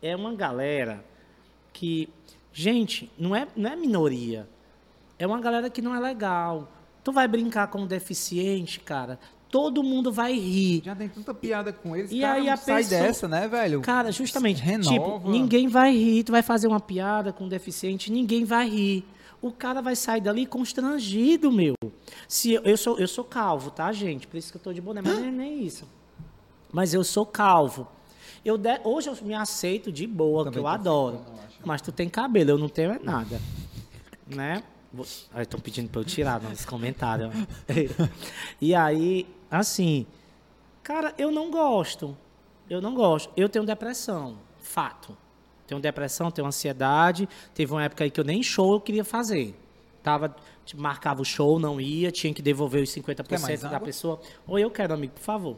[0.00, 1.04] É uma galera
[1.72, 2.08] que,
[2.52, 4.48] gente, não é, não é minoria.
[5.18, 6.70] É uma galera que não é legal.
[7.02, 9.18] Tu vai brincar com um deficiente, cara,
[9.50, 10.82] todo mundo vai rir.
[10.84, 13.80] Já tem tanta piada com eles, E cara, aí a sai pessoa- dessa, né, velho?
[13.80, 14.90] Cara, justamente, Renova.
[14.92, 19.04] tipo, ninguém vai rir, tu vai fazer uma piada com um deficiente, ninguém vai rir.
[19.40, 21.74] O cara vai sair dali constrangido, meu.
[22.26, 24.26] Se eu, eu sou eu sou calvo, tá, gente?
[24.26, 25.84] Por isso que eu tô de boné, mas nem, nem isso.
[26.72, 27.86] Mas eu sou calvo.
[28.44, 31.18] Eu de- hoje eu me aceito de boa, que eu adoro.
[31.18, 31.48] ficando, eu.
[31.64, 33.40] Mas tu tem cabelo, eu não tenho é nada.
[34.26, 34.62] né?
[35.40, 37.30] Estão pedindo pra eu tirar nos comentários.
[38.60, 40.06] e aí, assim,
[40.82, 42.16] cara, eu não gosto.
[42.68, 43.30] Eu não gosto.
[43.36, 44.36] Eu tenho depressão.
[44.58, 45.16] Fato.
[45.66, 47.28] Tenho depressão, tenho ansiedade.
[47.54, 49.54] Teve uma época aí que eu nem show eu queria fazer.
[50.02, 50.34] Tava,
[50.76, 53.80] marcava o show, não ia, tinha que devolver os 50% Quer mais da água?
[53.80, 54.20] pessoa.
[54.46, 55.56] Ou eu quero, amigo, por favor.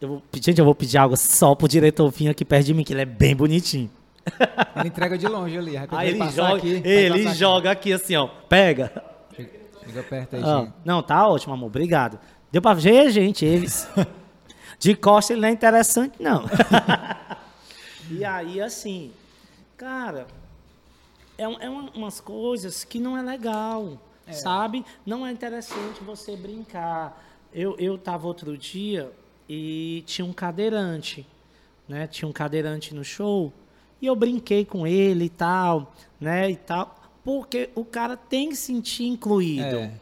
[0.00, 2.82] Eu vou, gente, eu vou pedir água só pro diretor vir aqui perto de mim,
[2.84, 3.90] que ele é bem bonitinho.
[4.76, 5.72] Ele entrega de longe ali.
[5.90, 8.28] Aí ele joga, aqui, ele joga aqui assim, ó.
[8.48, 8.84] Pega.
[9.32, 9.48] aqui.
[9.84, 10.72] Chega, perto aí, Ah, gente.
[10.84, 11.66] não, tá ótimo, amor.
[11.66, 12.20] Obrigado.
[12.52, 13.88] Deu pra ver, gente, eles.
[14.78, 16.44] De costa ele não é interessante, não.
[18.10, 19.10] e aí, assim,
[19.76, 20.26] cara,
[21.38, 23.98] é, um- é uma- umas coisas que não é legal,
[24.34, 24.84] sabe?
[25.06, 27.24] Não é interessante você brincar.
[27.54, 29.10] Eu, eu tava outro dia
[29.48, 31.26] e tinha um cadeirante,
[31.88, 32.06] né?
[32.06, 33.52] Tinha um cadeirante no show
[34.00, 36.50] e eu brinquei com ele e tal, né?
[36.50, 39.76] E tal, porque o cara tem que se sentir incluído.
[39.78, 39.92] É.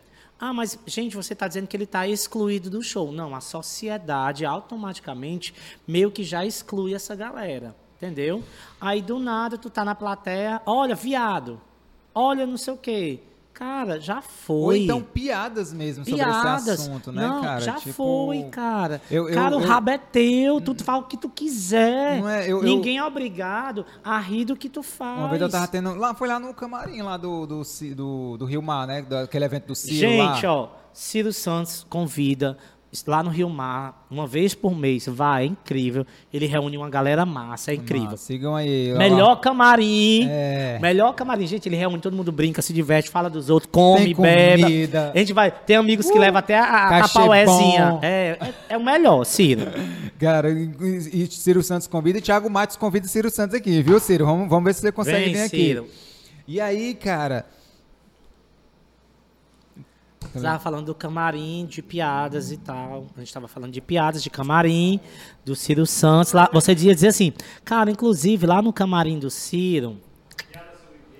[0.40, 3.12] Ah, mas, gente, você está dizendo que ele está excluído do show.
[3.12, 5.54] Não, a sociedade automaticamente
[5.86, 7.76] meio que já exclui essa galera.
[7.98, 8.42] Entendeu?
[8.80, 11.60] Aí do nada tu tá na plateia, olha, viado,
[12.14, 13.20] olha não sei o quê.
[13.60, 14.84] Cara, já Ou foi.
[14.84, 16.62] então piadas mesmo sobre Piadas.
[16.66, 17.60] esse assunto, né, não, cara?
[17.60, 19.02] já Tipo, foi, cara.
[19.10, 22.22] eu- eu- cara, o eu- rabo é teu, tu fala o que tu quiser.
[22.48, 25.18] É, Ninguém é obrigado a rir do que tu faz.
[25.18, 25.94] Uma vez eu tava tendo.
[25.94, 27.62] Lá, foi lá no camarim lá do, do,
[27.94, 29.02] do, do Rio Mar, né?
[29.02, 30.52] Daquele evento do Ciro Gente, lá.
[30.54, 32.56] ó, Ciro Santos convida
[33.06, 36.04] lá no Rio Mar, uma vez por mês, vai, é incrível.
[36.32, 38.10] Ele reúne uma galera massa, é incrível.
[38.14, 38.92] Ah, sigam aí.
[38.92, 38.98] ó.
[38.98, 40.26] Melhor camarim.
[40.28, 40.78] É.
[40.80, 41.68] Melhor camarim, gente.
[41.68, 44.90] Ele reúne, todo mundo brinca, se diverte, fala dos outros, come, bebe.
[45.14, 45.50] A gente vai.
[45.50, 48.00] Tem amigos que Uh, levam até a, a bom.
[48.02, 49.62] É, é, é o melhor, Ciro.
[50.18, 50.70] Cara, e,
[51.12, 54.26] e Ciro Santos convida e Thiago Matos convida Ciro Santos aqui, viu, Ciro?
[54.26, 55.56] Vamos, vamos ver se você consegue Vem, vir aqui.
[55.56, 55.86] Ciro.
[56.46, 57.46] E aí, cara.
[60.32, 63.06] Você tava falando do camarim, de piadas e tal.
[63.16, 65.00] A gente tava falando de piadas, de camarim,
[65.44, 66.32] do Ciro Santos.
[66.32, 67.32] Lá, você ia dizer assim,
[67.64, 69.96] cara, inclusive lá no camarim do Ciro,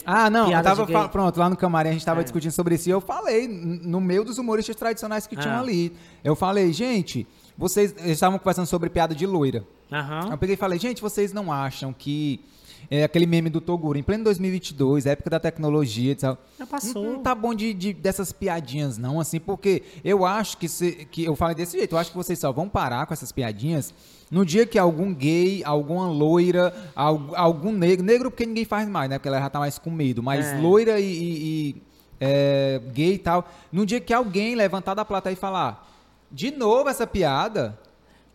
[0.05, 2.25] Ah, não, eu tava pronto, lá no camarim a gente tava É.
[2.25, 5.61] discutindo sobre isso e eu falei, no meio dos humoristas tradicionais que tinham Ah.
[5.61, 5.93] ali.
[6.25, 9.65] Eu falei, gente, vocês estavam conversando sobre piada de loira.
[9.93, 10.31] aham.
[10.31, 12.41] Eu peguei e falei, gente, vocês não acham que
[12.89, 17.03] é, aquele meme do Toguro, em pleno 2022, época da tecnologia e tal, Já passou.
[17.05, 20.93] Não, não tá bom de, de- dessas piadinhas, não, assim, porque eu acho que, se,
[21.11, 23.93] que eu falei desse jeito, eu acho que vocês só vão parar com essas piadinhas
[24.31, 29.11] no dia que algum gay, alguma loira, al- algum negro, negro porque ninguém faz mais,
[29.11, 29.19] né?
[29.19, 30.59] Porque ela já tá mais com medo, mas É.
[30.61, 31.83] loira e, e- e,
[32.21, 35.89] é, gay e tal, no dia que alguém levantar da plateia e falar.
[36.31, 37.77] De novo essa piada?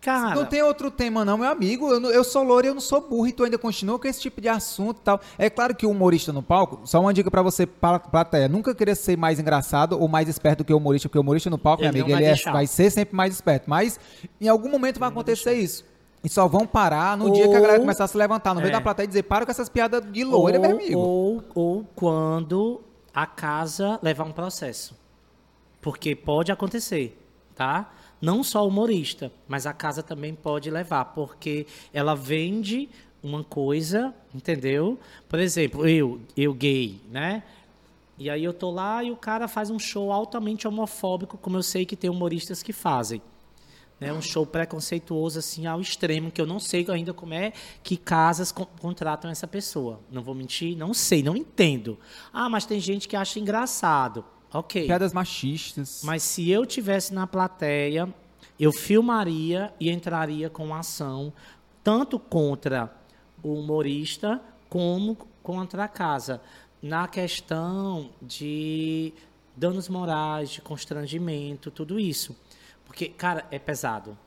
[0.05, 1.91] Cara, Não tem outro tema, não, meu amigo.
[1.91, 4.21] Eu, eu sou louro e eu não sou burro e tu ainda continua com esse
[4.21, 5.19] tipo de assunto e tal.
[5.37, 8.75] É claro que o humorista no palco, só uma dica pra você, pla- plateia, nunca
[8.75, 11.57] querer ser mais engraçado ou mais esperto do que o humorista, porque o humorista no
[11.57, 13.67] palco, Ele meu amigo, vai ele é- vai ser sempre mais esperto.
[13.67, 13.99] Mas
[14.39, 15.83] em algum momento vai acontecer isso.
[16.23, 18.61] E só vão parar no dia que a galera Ou- começar a se levantar no
[18.61, 18.73] meio É.
[18.73, 20.99] da plateia e dizer, para com essas piadas de loira, meu amigo.
[20.99, 22.81] ou, ou quando
[23.13, 24.95] a casa levar um processo.
[25.81, 27.19] Porque pode acontecer,
[27.55, 27.91] tá?
[28.25, 32.89] Não só humorista, mas a casa também pode levar, porque ela vende
[33.21, 34.99] uma coisa, entendeu?
[35.29, 37.43] Por exemplo, eu, eu gay, né?
[38.17, 41.61] E aí eu tô lá e o cara faz um show altamente homofóbico, como eu
[41.61, 43.21] sei que tem humoristas que fazem.
[43.99, 47.53] Né, um show preconceituoso assim ao extremo, que eu não sei ainda como é
[47.83, 49.99] que casas con- contratam essa pessoa.
[50.11, 51.97] Não vou mentir, não sei, não entendo.
[52.33, 54.25] Ah, mas tem gente que acha engraçado.
[54.55, 54.85] Ok.
[54.85, 56.01] Piadas machistas.
[56.03, 58.07] Mas se eu tivesse na plateia,
[58.57, 61.33] eu filmaria e entraria com ação
[61.83, 62.89] tanto contra
[63.43, 66.41] o humorista como contra a casa
[66.81, 69.13] na questão de
[69.57, 72.33] danos morais, de constrangimento, tudo isso.
[72.85, 74.17] Porque, cara, é pesado.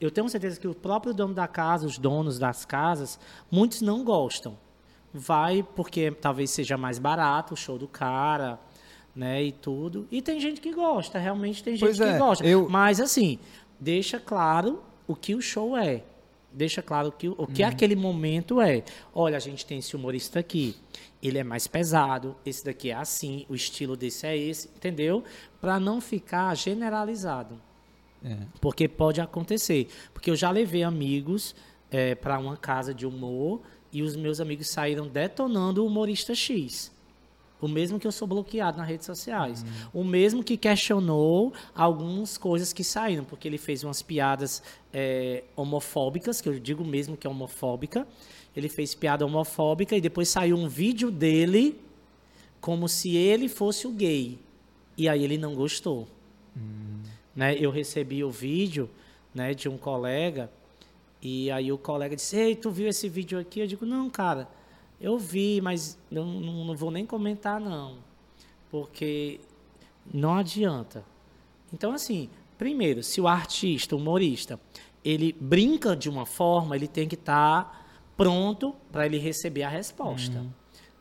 [0.00, 4.02] Eu tenho certeza que o próprio dono da casa, os donos das casas, muitos não
[4.02, 4.58] gostam.
[5.14, 8.58] Vai porque talvez seja mais barato o show do cara,
[9.16, 10.06] né, e tudo.
[10.12, 12.46] E tem gente que gosta, realmente tem gente Pois é, que gosta.
[12.46, 13.38] eu- Mas assim,
[13.80, 16.02] deixa claro o que o show é.
[16.52, 18.82] Deixa claro o que, o que aquele momento é.
[19.14, 20.74] Olha, a gente tem esse humorista aqui.
[21.22, 25.22] Ele é mais pesado, esse daqui é assim, o estilo desse é esse, entendeu?
[25.60, 27.60] Para não ficar generalizado.
[28.24, 28.36] É.
[28.60, 29.88] Porque pode acontecer.
[30.14, 31.54] Porque eu já levei amigos
[32.20, 33.60] para uma casa de humor
[33.92, 36.90] e os meus amigos saíram detonando o humorista X.
[37.60, 39.64] O mesmo que eu sou bloqueado nas redes sociais.
[39.92, 44.62] O mesmo que questionou algumas coisas que saíram, porque ele fez umas piadas
[44.92, 48.06] é, homofóbicas, que eu digo mesmo que é homofóbica.
[48.54, 51.80] Ele fez piada homofóbica e depois saiu um vídeo dele
[52.60, 54.38] como se ele fosse o gay.
[54.96, 56.08] E aí ele não gostou
[57.36, 58.88] né, eu recebi o vídeo
[59.34, 60.50] né, de um colega
[61.20, 63.60] e aí o colega disse, ei, tu viu esse vídeo aqui?
[63.60, 64.48] Eu digo, não, cara,
[65.00, 67.98] eu vi, mas eu não, não vou nem comentar não,
[68.70, 69.40] porque
[70.12, 71.04] não adianta.
[71.72, 74.58] Então, assim, primeiro, se o artista, o humorista,
[75.04, 77.86] ele brinca de uma forma, ele tem que estar
[78.16, 80.44] pronto para ele receber a resposta.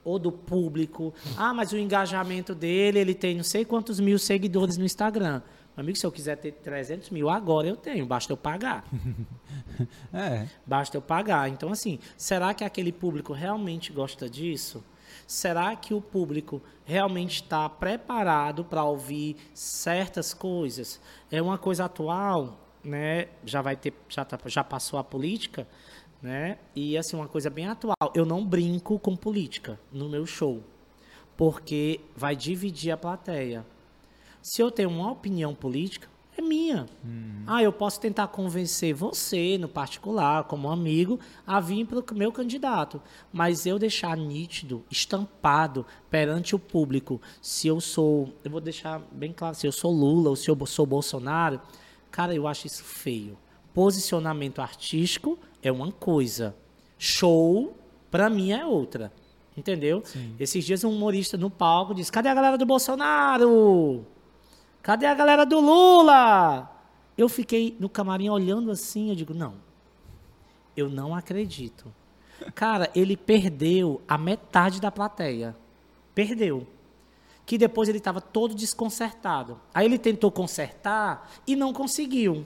[0.04, 1.14] Ou do público.
[1.36, 5.42] Ah, mas o engajamento dele, ele tem não sei quantos mil seguidores no Instagram.
[5.77, 8.06] Amigo, se eu quiser ter 300 mil agora, eu tenho.
[8.06, 8.85] Basta eu pagar.
[10.14, 10.47] É.
[10.65, 11.49] Basta eu pagar.
[11.49, 14.81] Então, assim, será que aquele público realmente gosta disso?
[15.27, 21.02] Será que o público realmente está preparado para ouvir certas coisas?
[21.30, 23.27] É uma coisa atual, né?
[23.45, 25.68] Já vai ter, já, tá- já passou a política,
[26.22, 26.57] né?
[26.73, 27.95] E assim uma coisa bem atual.
[28.14, 30.64] Eu não brinco com política no meu show,
[31.35, 33.65] porque vai dividir a plateia.
[34.46, 36.08] Se eu tenho uma opinião política,
[36.38, 36.86] é minha.
[37.48, 42.32] Ah, eu posso tentar convencer você, no particular, como amigo, a vir para o meu
[42.32, 43.02] candidato.
[43.34, 48.36] Mas eu deixar nítido, estampado perante o público, se eu sou.
[48.44, 51.60] Eu vou deixar bem claro, se eu sou Lula ou se eu sou Bolsonaro,
[52.12, 53.36] cara, eu acho isso feio.
[53.74, 56.56] Posicionamento artístico é uma coisa.
[57.00, 57.76] Show,
[58.12, 59.12] para mim, é outra.
[59.58, 60.04] Entendeu?
[60.40, 64.06] Esses dias um humorista no palco disse: cadê a galera do Bolsonaro?
[64.86, 66.70] Cadê a galera do Lula?
[67.18, 69.56] Eu fiquei no camarim olhando assim, eu digo, não.
[70.78, 71.91] Eu não acredito.
[72.53, 75.56] Cara, ele perdeu a metade da plateia.
[76.14, 76.68] Perdeu.
[77.48, 79.60] Que depois ele estava todo desconcertado.
[79.74, 82.45] Aí ele tentou consertar e não conseguiu.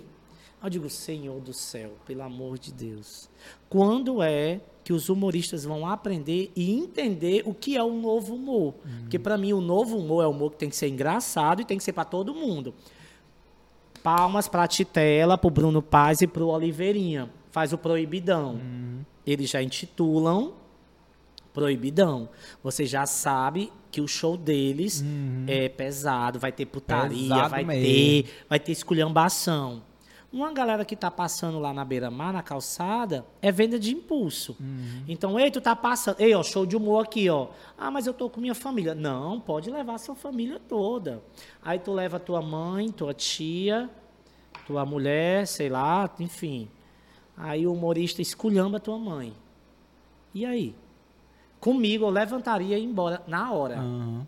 [0.63, 3.29] Eu digo, Senhor do céu, pelo amor de Deus.
[3.69, 8.73] Quando é que os humoristas vão aprender e entender o que é o novo humor?
[9.01, 11.65] Porque para mim o novo humor é o humor que tem que ser engraçado e
[11.65, 12.73] tem que ser para todo mundo.
[14.01, 17.29] Palmas para Titela, para o Bruno Paz e para o Oliveirinha.
[17.51, 18.59] Faz o Proibidão.
[19.27, 20.53] Eles já intitulam
[21.53, 22.27] Proibidão.
[22.63, 25.05] Você já sabe que o show deles
[25.45, 27.83] é pesado, vai ter putaria, Pesado vai mesmo.
[27.83, 29.83] ter, vai ter esculhambação.
[30.31, 34.55] Uma galera que tá passando lá na beira-mar, na calçada, é venda de impulso.
[35.07, 36.19] Então, ei, tu tá passando.
[36.19, 37.47] Ei, ó, show de humor aqui, ó.
[37.75, 38.93] Ah, mas eu tô com minha família.
[38.93, 41.23] Não, pode levar sua família toda.
[41.63, 43.89] Aí tu leva tua mãe, tua tia,
[44.67, 46.69] tua mulher, sei lá, enfim.
[47.35, 49.33] Aí o humorista esculhamba tua mãe.
[50.31, 50.75] E aí?
[51.59, 53.79] Comigo eu levantaria e ia embora na hora.
[53.79, 54.27] Aham.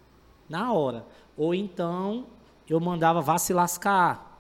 [0.50, 1.06] Na hora.
[1.38, 2.26] Ou então
[2.68, 4.31] eu mandava vá se lascar.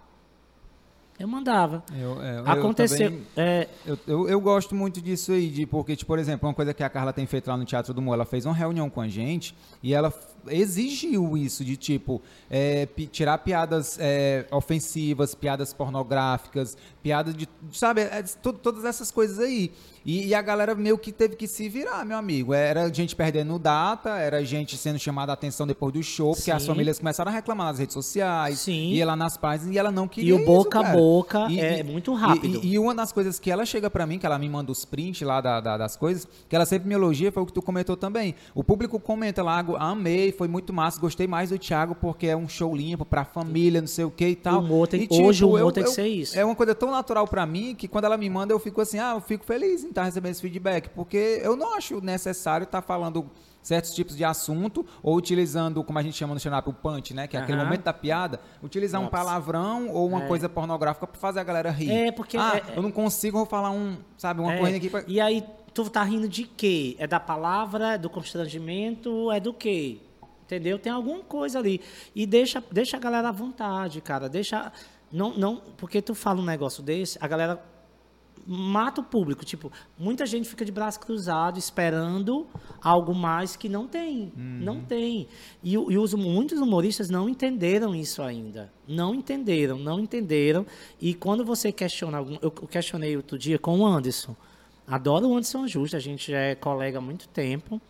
[1.21, 1.83] Eu mandava.
[1.95, 3.11] Eu, é, eu Aconteceu.
[3.11, 6.55] também- é, Eu, eu, eu gosto muito disso aí, de, porque, tipo, por exemplo, uma
[6.55, 8.89] coisa que a Carla tem feito lá no Teatro do Mo, ela fez uma reunião
[8.89, 10.11] com a gente e ela
[10.47, 18.23] exigiu isso, de tipo, é, tirar piadas é, ofensivas, piadas pornográficas, piadas de, sabe, é,
[18.23, 19.71] to- todas essas coisas aí.
[20.03, 22.55] E, e a galera meio que teve que se virar, meu amigo.
[22.55, 26.63] Era gente perdendo data, era gente sendo chamada a atenção depois do show, porque as
[26.63, 26.69] Sim.
[26.69, 28.93] famílias começaram a reclamar nas redes sociais, Sim.
[28.93, 30.97] ia lá nas páginas e ela não queria o isso, boca a cara.
[30.97, 32.61] boca é muito rápido.
[32.63, 34.83] E, e uma das coisas que ela chega pra mim, que ela me manda os
[34.85, 37.61] prints lá da- da- das coisas, que ela sempre me elogia, foi o que tu
[37.61, 38.33] comentou também.
[38.55, 39.93] O público comenta lá, "Ah,
[40.31, 43.87] foi muito massa, gostei mais do Thiago porque é um show limpo pra família, não
[43.87, 44.61] sei o que e tal.
[44.61, 46.37] O humor tem- E, tipo, hoje o humor eu- tem que eu- ser isso.
[46.37, 48.99] É uma coisa tão natural pra mim que quando ela me manda eu fico assim,
[48.99, 52.81] ah, eu fico feliz em estar recebendo esse feedback, porque eu não acho necessário estar
[52.81, 53.29] falando
[53.61, 57.27] certos tipos de assunto ou utilizando, como a gente chama no stand-up, o punch, né,
[57.27, 57.65] que é aquele Aham.
[57.65, 59.15] momento da piada, utilizar um Nossa.
[59.17, 60.27] palavrão ou uma É.
[60.27, 61.91] coisa pornográfica pra fazer a galera rir.
[61.91, 64.89] É, porque Ah, é- eu não consigo vou falar um, sabe, uma É, coisa aqui
[64.89, 65.03] pra...
[65.07, 65.43] E aí,
[65.75, 66.95] tu tá rindo de quê?
[66.97, 69.99] É da palavra, é do constrangimento, é do quê?
[70.51, 70.77] Entendeu?
[70.77, 71.79] Tem alguma coisa ali.
[72.13, 74.27] E deixa, deixa a galera à vontade, cara.
[74.27, 74.69] Deixa.
[75.09, 77.63] Não, não, porque tu fala um negócio desse, a galera
[78.45, 79.45] mata o público.
[79.45, 82.45] Tipo, muita gente fica de braço cruzado esperando
[82.81, 84.33] algo mais que não tem.
[84.35, 85.29] Não tem.
[85.63, 88.73] E, e os, muitos humoristas não entenderam isso ainda.
[88.85, 90.65] Não entenderam, não entenderam.
[90.99, 92.35] E quando você questiona algum.
[92.41, 94.35] Eu eu questionei outro dia com o Anderson.
[94.85, 97.81] Adoro o Anderson Justo, a gente já é colega há muito tempo.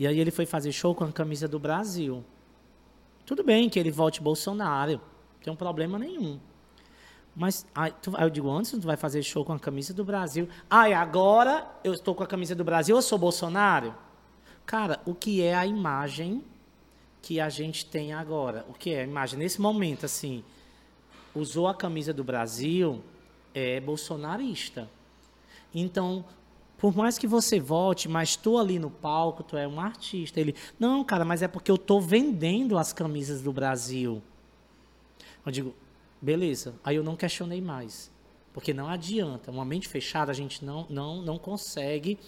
[0.00, 2.24] E aí ele foi fazer show com a camisa do Brasil.
[3.26, 5.00] Tudo bem que ele volte Bolsonaro, não
[5.44, 6.40] tem um problema nenhum.
[7.36, 10.02] Mas aí, tu- aí eu digo, Anderson, tu vai fazer show com a camisa do
[10.02, 10.48] Brasil.
[10.88, 13.94] E agora eu estou com a camisa do Brasil, eu sou Bolsonaro?
[14.64, 16.42] Cara, o que é a imagem
[17.20, 18.64] que a gente tem agora?
[18.70, 19.38] O que é a imagem?
[19.38, 20.42] Nesse momento, assim,
[21.34, 23.04] usou a camisa do Brasil,
[23.52, 24.88] é bolsonarista.
[25.74, 26.24] Então,
[26.80, 30.40] por mais que você volte, mas tu ali no palco, tu é um artista.
[30.40, 34.22] Ele, não, cara, mas é porque eu tô vendendo as camisas do Brasil.
[35.44, 35.74] Eu digo,
[36.20, 36.74] beleza.
[36.84, 38.10] Aí eu não questionei mais.
[38.52, 39.50] Porque não adianta.
[39.50, 42.18] Uma mente fechada, a gente não, não, não consegue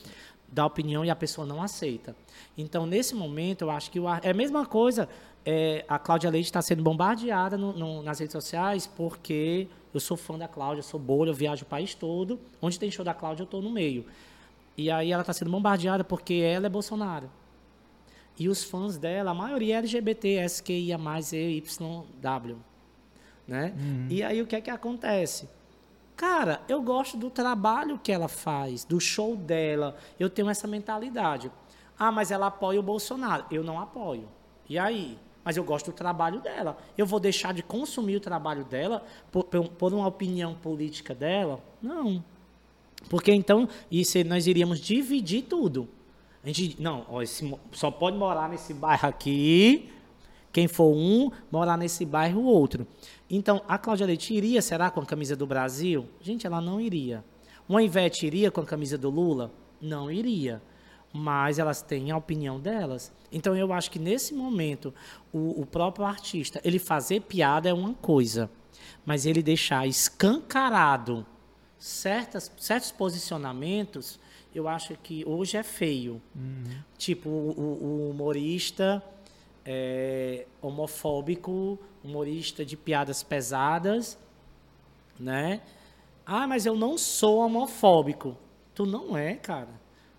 [0.48, 2.14] dar opinião e a pessoa não aceita.
[2.56, 5.08] Então, nesse momento, eu acho que o ar- é a mesma coisa.
[5.44, 10.16] é, a Cláudia Leite está sendo bombardeada no- no- nas redes sociais porque eu sou
[10.16, 12.38] fã da Cláudia, sou bolha, eu viajo o país todo.
[12.60, 14.06] Onde tem show da Cláudia, eu estou no meio.
[14.76, 17.30] E aí ela está sendo bombardeada porque ela é Bolsonaro.
[18.38, 20.98] E os fãs dela, a maioria é LGBT, SQIA+,
[21.32, 22.56] EYW.
[23.46, 23.74] Né?
[24.08, 25.48] E aí o que é que acontece?
[26.16, 29.96] Cara, eu gosto do trabalho que ela faz, do show dela.
[30.18, 31.50] Eu tenho essa mentalidade.
[31.98, 33.44] Ah, mas ela apoia o Bolsonaro.
[33.50, 34.28] Eu não apoio.
[34.68, 35.18] E aí?
[35.44, 36.78] Mas eu gosto do trabalho dela.
[36.96, 41.58] Eu vou deixar de consumir o trabalho dela por, por- por uma opinião política dela?
[41.82, 42.22] Não.
[43.08, 45.88] Porque então, isso nós iríamos dividir tudo.
[46.42, 49.88] A gente, não, ó, esse só pode morar nesse bairro aqui,
[50.52, 52.86] quem for um, morar nesse bairro o outro.
[53.30, 56.06] Então, a Cláudia Leite iria, será, com a camisa do Brasil?
[56.20, 57.24] Gente, ela não iria.
[57.68, 59.52] Uma Ivete iria com a camisa do Lula?
[59.80, 60.60] Não iria.
[61.12, 63.12] Mas elas têm a opinião delas.
[63.30, 64.92] Então, eu acho que nesse momento,
[65.32, 68.50] o, o próprio artista, ele fazer piada é uma coisa,
[69.06, 71.24] mas ele deixar escancarado
[71.86, 74.20] certas, certos posicionamentos,
[74.54, 76.22] eu acho que hoje é feio.
[76.96, 79.02] Tipo, o, o- humorista
[79.66, 84.16] é, homofóbico, humorista de piadas pesadas,
[85.18, 85.60] né?
[86.24, 88.36] Ah, mas eu não sou homofóbico.
[88.74, 89.68] Tu não é, cara.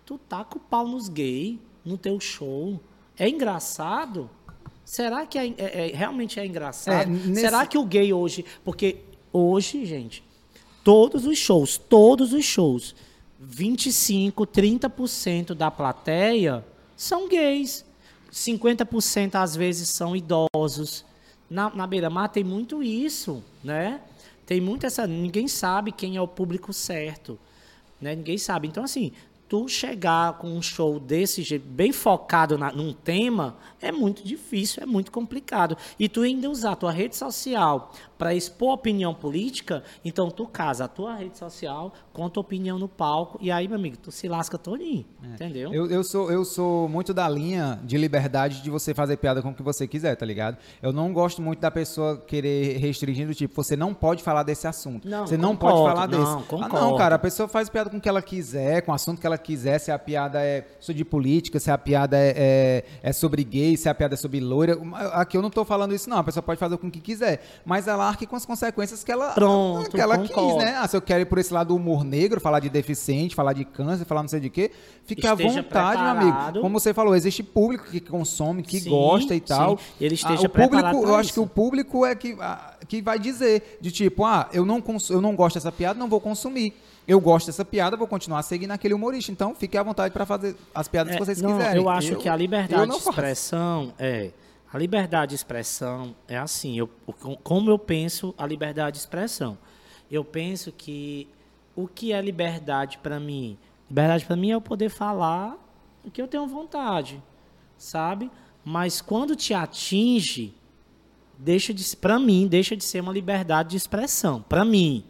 [0.04, 2.78] Tu tá com o pau nos gay no teu show.
[3.18, 4.28] É engraçado?
[4.84, 6.94] Será que é, é- é- realmente é engraçado?
[7.02, 8.44] É, nesse- Será que o gay hoje...
[8.62, 8.98] Porque
[9.32, 10.22] hoje, gente,
[10.84, 12.94] todos os shows, todos os shows,
[13.40, 16.64] 25, 30% da plateia
[16.96, 17.84] são gays.
[18.30, 21.04] 50% às vezes são idosos.
[21.48, 24.00] Na, na beira-mar tem muito isso, né?
[24.44, 25.06] Tem muito essa.
[25.06, 27.38] Ninguém sabe quem é o público certo.
[28.00, 28.14] Né?
[28.14, 28.68] Ninguém sabe.
[28.68, 29.12] Então, assim,
[29.48, 34.82] tu chegar com um show desse jeito, bem focado na, num tema, é muito difícil,
[34.82, 35.76] é muito complicado.
[35.98, 40.84] E tu ainda usar a tua rede social para expor opinião política, então tu casa
[40.84, 44.12] a tua rede social com a tua opinião no palco, e aí, meu amigo, tu
[44.12, 45.04] se lasca todinho.
[45.22, 45.72] Entendeu?
[45.72, 49.50] Eu, eu, sou, eu sou muito da linha de liberdade de você fazer piada com
[49.50, 50.56] o que você quiser, tá ligado?
[50.80, 54.66] Eu não gosto muito da pessoa querer restringir do tipo, você não pode falar desse
[54.66, 55.08] assunto.
[55.08, 56.30] Não, você não concordo, pode falar não, desse.
[56.30, 56.96] Ah, não, concordo.
[56.96, 59.38] cara, a pessoa faz piada com o que ela quiser, com o assunto que ela
[59.38, 63.76] quiser, se a piada é sobre política, se a piada é, é, é sobre gay,
[63.76, 64.78] se a piada é sobre loira.
[65.12, 66.18] Aqui eu não estou falando isso, não.
[66.18, 67.42] A pessoa pode fazer com o que quiser.
[67.64, 70.76] Mas ela arque com as consequências que ela, Pronto, que ela quis, né?
[70.78, 73.52] Ah, se eu quero ir por esse lado do humor negro, falar de deficiente, falar
[73.52, 74.70] de câncer, falar não sei de quê,
[75.04, 76.18] fique à vontade, meu preparado.
[76.48, 76.60] amigo.
[76.60, 79.78] Como você falou, existe público que consome, que Sim, gosta e tal.
[79.78, 79.84] sim.
[80.00, 81.32] Ele Ah, esteja o público, eu acho isso.
[81.34, 85.10] que o público é que, ah, que vai dizer de tipo, ah, eu não, cons-
[85.10, 86.74] eu não gosto dessa piada, não vou consumir.
[87.06, 89.30] Eu gosto dessa piada, vou continuar seguindo aquele humorista.
[89.30, 91.76] Então, fique à vontade para fazer as piadas É, que vocês não, quiserem.
[91.82, 93.10] Eu acho que a eu liberdade de faço.
[93.10, 94.30] expressão é.
[94.74, 96.76] A liberdade de expressão é assim.
[96.76, 99.56] Eu, o- como eu penso a liberdade de expressão?
[100.10, 101.28] Eu penso que
[101.76, 103.56] o que é liberdade para mim?
[103.88, 105.56] Liberdade para mim é eu poder falar
[106.04, 107.22] o que eu tenho vontade,
[107.78, 108.28] sabe?
[108.64, 110.52] Mas quando te atinge,
[111.38, 115.04] deixa de para mim deixa de ser uma liberdade de expressão para mim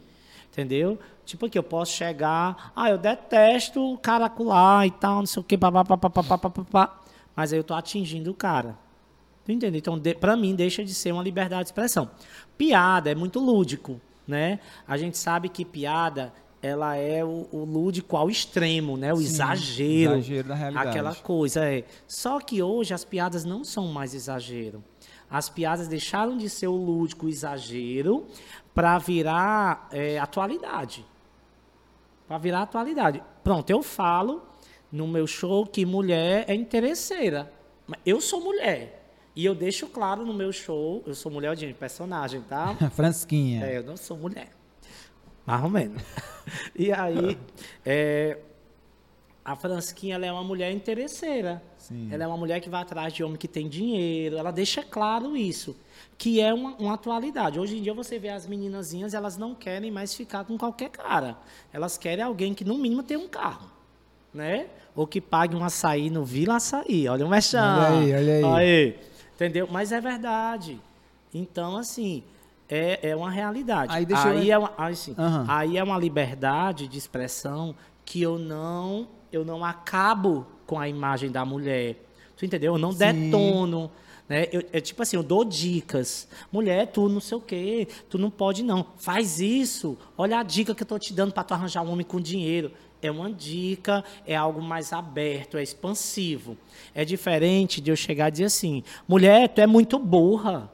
[0.51, 5.45] entendeu tipo que eu posso chegar ah eu detesto caracular e tal não sei o
[5.45, 6.99] que papapá,
[7.37, 8.84] mas aí eu tô atingindo o cara
[9.45, 12.11] tu entende então para mim deixa de ser uma liberdade de expressão
[12.57, 18.17] piada é muito lúdico né a gente sabe que piada ela é o, o lúdico
[18.17, 20.89] ao extremo né o Sim, exagero exagero da realidade.
[20.89, 24.83] aquela coisa é só que hoje as piadas não são mais exagero
[25.31, 28.27] as piadas deixaram de ser o lúdico o exagero
[28.75, 31.05] para virar é, atualidade.
[32.27, 33.23] Para virar atualidade.
[33.43, 34.43] Pronto, eu falo
[34.91, 37.53] no meu show que mulher é interesseira.
[37.87, 39.04] Mas Eu sou mulher.
[39.37, 42.75] E eu deixo claro no meu show, eu sou mulher de personagem, tá?
[42.95, 43.67] Fransquinha.
[43.67, 44.51] É, eu não sou mulher.
[45.47, 46.03] Mais ou menos.
[46.77, 47.39] E aí,
[47.87, 48.37] é,
[49.43, 51.63] a Fransquinha ela é uma mulher interesseira.
[51.79, 52.09] Sim.
[52.11, 54.37] Ela é uma mulher que vai atrás de homem que tem dinheiro.
[54.37, 55.75] Ela deixa claro isso,
[56.19, 57.59] que é uma, uma atualidade.
[57.59, 61.37] Hoje em dia você vê as meninazinhas, elas não querem mais ficar com qualquer cara.
[61.73, 63.71] Elas querem alguém que no mínimo tenha um carro,
[64.33, 64.67] né?
[64.95, 67.09] Ou que pague um açaí no Vila Açaí.
[67.09, 67.79] Olha o mexão.
[67.79, 68.99] Olha aí, olha aí.
[69.35, 69.69] Entendeu?
[69.71, 70.81] Mas é verdade.
[71.33, 72.23] Então, assim,
[72.69, 73.93] é, é uma realidade.
[73.95, 75.45] Aí deixa eu- aí, é uma, aí, sim, Aham.
[75.49, 77.75] aí é uma liberdade de expressão
[78.05, 81.97] que eu não, eu não acabo com a imagem da mulher.
[82.37, 82.75] Tu entendeu?
[82.75, 82.99] Eu não Sim.
[82.99, 83.91] detono.
[84.29, 84.47] Né?
[84.51, 86.27] Eu, é tipo assim, eu dou dicas.
[86.51, 88.87] Mulher, tu não sei o quê, tu não pode não.
[88.97, 89.99] Faz isso.
[90.17, 92.73] Olha a dica que eu tô te dando para tu arranjar um homem com dinheiro.
[93.05, 96.57] É uma dica, é algo mais aberto, é expansivo.
[96.95, 100.73] É diferente de eu chegar e dizer assim: mulher, tu é muito burra.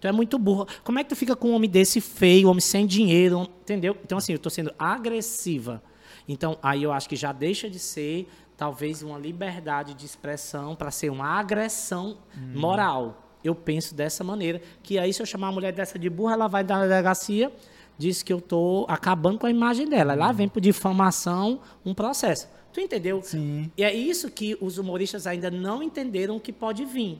[0.00, 0.66] Tu é muito burra.
[0.84, 3.96] Como é que tu fica com um homem desse feio, homem sem dinheiro, entendeu?
[4.04, 5.82] Então, assim, eu estou sendo agressiva.
[6.28, 10.90] Então, aí eu acho que já deixa de ser, talvez, uma liberdade de expressão para
[10.90, 12.18] ser uma agressão
[12.54, 13.24] moral.
[13.42, 16.48] Eu penso dessa maneira, que aí se eu chamar a mulher dessa de burra, ela
[16.48, 17.52] vai na delegacia,
[17.98, 20.14] diz que eu estou acabando com a imagem dela.
[20.14, 22.48] Lá vem por difamação um processo.
[22.72, 23.20] Tu entendeu?
[23.22, 23.70] Sim.
[23.76, 27.18] E é isso que os humoristas ainda não entenderam que pode vir.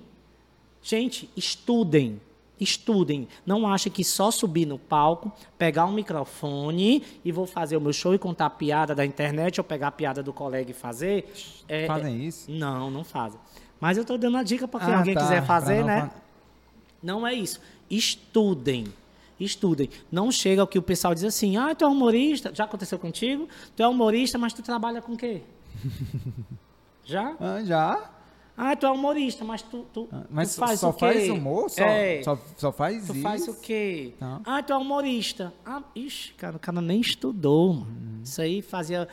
[0.82, 2.20] Gente, estudem.
[2.60, 3.28] Estudem.
[3.46, 7.92] Não achem que só subir no palco, pegar um microfone e vou fazer o meu
[7.92, 11.32] show e contar a piada da internet ou pegar a piada do colega e fazer.
[11.68, 12.50] É, Fazem é- isso?
[12.50, 13.38] Não, não fazem.
[13.80, 16.10] Mas eu estou dando a dica para quem Ah, alguém tá, quiser fazer, né?
[17.02, 17.60] Não é isso.
[17.88, 18.86] Estudem.
[19.40, 19.89] Estudem.
[20.10, 22.51] Não chega o que o pessoal diz assim: ah, tu é humorista.
[22.55, 23.48] Já aconteceu contigo?
[23.77, 25.43] Tu é humorista, mas tu trabalha com o quê?
[27.05, 27.35] Já?
[27.40, 28.10] Ah, já?
[28.56, 30.98] Ah, tu é humorista, mas tu, tu, Ah, Mas tu só, faz só o quê?
[30.98, 31.70] faz humor?
[31.70, 33.23] Só, é, só, só faz tu isso?
[33.23, 34.15] faz o quê?
[34.19, 34.40] Tá.
[34.44, 35.55] Ah, tu é humorista.
[35.65, 37.86] Ah, ixi, cara, o cara nem estudou, mano.
[37.86, 38.20] Uhum.
[38.24, 39.09] Isso aí fazia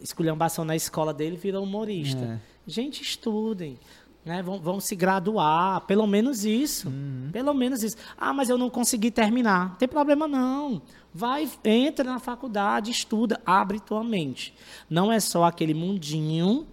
[0.00, 2.24] esculhambação na escola dele, virou humorista.
[2.24, 2.38] É.
[2.66, 3.78] Gente, estudem.
[4.26, 4.42] Né?
[4.42, 6.88] Vão, vão se graduar, pelo menos isso.
[6.88, 7.30] Uhum.
[7.32, 7.96] Pelo menos isso.
[8.18, 9.68] Ah, mas eu não consegui terminar.
[9.68, 10.82] Não tem problema não.
[11.14, 14.52] Vai, entra na faculdade, estuda, abre tua mente.
[14.90, 16.66] Não é só aquele mundinho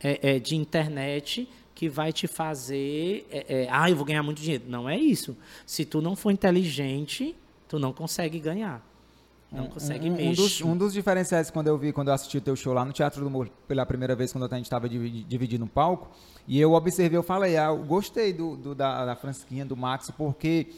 [0.00, 3.26] é, é, de internet que vai te fazer.
[3.32, 4.64] é, é, ah, eu vou ganhar muito dinheiro.
[4.68, 5.36] Não é isso.
[5.66, 7.34] Se tu não for inteligente,
[7.66, 8.80] tu não consegue ganhar.
[9.52, 10.34] Não consegue um, um mexer.
[10.42, 12.92] dos, um dos diferenciais quando eu vi, quando eu assisti o teu show lá no
[12.92, 16.10] Teatro do Humor pela primeira vez, quando a gente estava dividindo o palco,
[16.48, 20.10] e eu observei, eu falei, ah, eu gostei do, do- da, da Fransquinha, do Max,
[20.16, 20.68] porque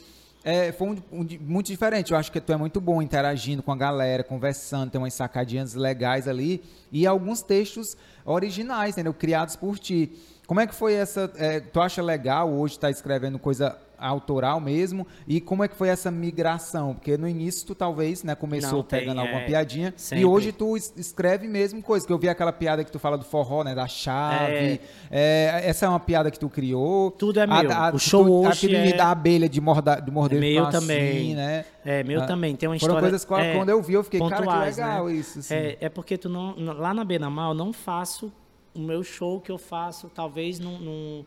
[0.42, 2.12] é, foi um, um muito diferente.
[2.12, 5.74] Eu acho que tu é muito bom interagindo com a galera, conversando, tem umas sacadinhas
[5.74, 7.96] legais ali, e alguns textos
[8.26, 9.14] originais, entendeu?
[9.14, 10.12] Criados por ti.
[10.46, 11.32] Como é que foi essa.
[11.36, 15.06] é, tu acha legal hoje estar escrevendo coisa autoral mesmo?
[15.26, 16.94] E como é que foi essa migração?
[16.94, 19.94] Porque no início tu talvez, né, começou Não, tem, pegando alguma é, piadinha.
[19.97, 20.22] sempre.
[20.22, 22.06] E hoje tu es- escreve mesmo coisa.
[22.06, 23.74] Que eu vi aquela piada que tu fala do forró, né?
[23.74, 24.81] Da chave.
[25.10, 27.10] É, essa é uma piada que tu criou.
[27.12, 27.72] Tudo é A- meu.
[27.72, 30.81] a- O show tu- hoje é- da abelha de, morda, de morder É meu bracinho,
[30.81, 31.35] também.
[31.35, 31.64] né?
[31.85, 32.56] É, meu Ah, também.
[32.56, 33.01] Tem uma Foram história.
[33.10, 35.12] coisas que é, quando eu vi, eu fiquei, cara, que pontuais, legal né?
[35.14, 35.39] isso.
[35.40, 35.55] assim.
[35.55, 38.32] É, é porque tu não, não- lá na Benamal eu não faço
[38.74, 41.24] o meu show que eu faço, talvez num- num-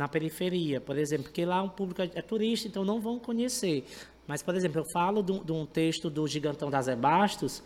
[0.00, 3.84] na periferia, por exemplo, porque lá o público é, é turista, então não vão conhecer.
[4.26, 7.62] Mas, por exemplo, eu falo de um, texto do Gigantão das Bastos,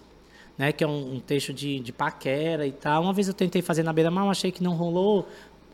[0.58, 3.04] né, que é um, um texto de, de paquera e tal.
[3.04, 5.28] Uma vez eu tentei fazer na Beira-Mar, achei que não rolou.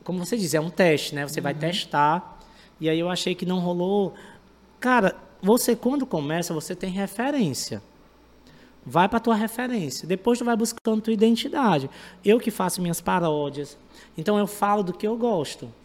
[0.04, 1.26] Como você diz, é um teste, né?
[1.26, 2.38] Você vai testar.
[2.78, 4.12] E aí eu achei que não rolou.
[4.78, 7.82] Cara, você quando começa, você tem referência.
[8.84, 10.06] Vai para tua referência.
[10.06, 11.88] Depois tu vai buscando tua identidade.
[12.22, 13.78] Eu que faço minhas paródias.
[14.16, 15.79] Então eu falo do que eu gosto.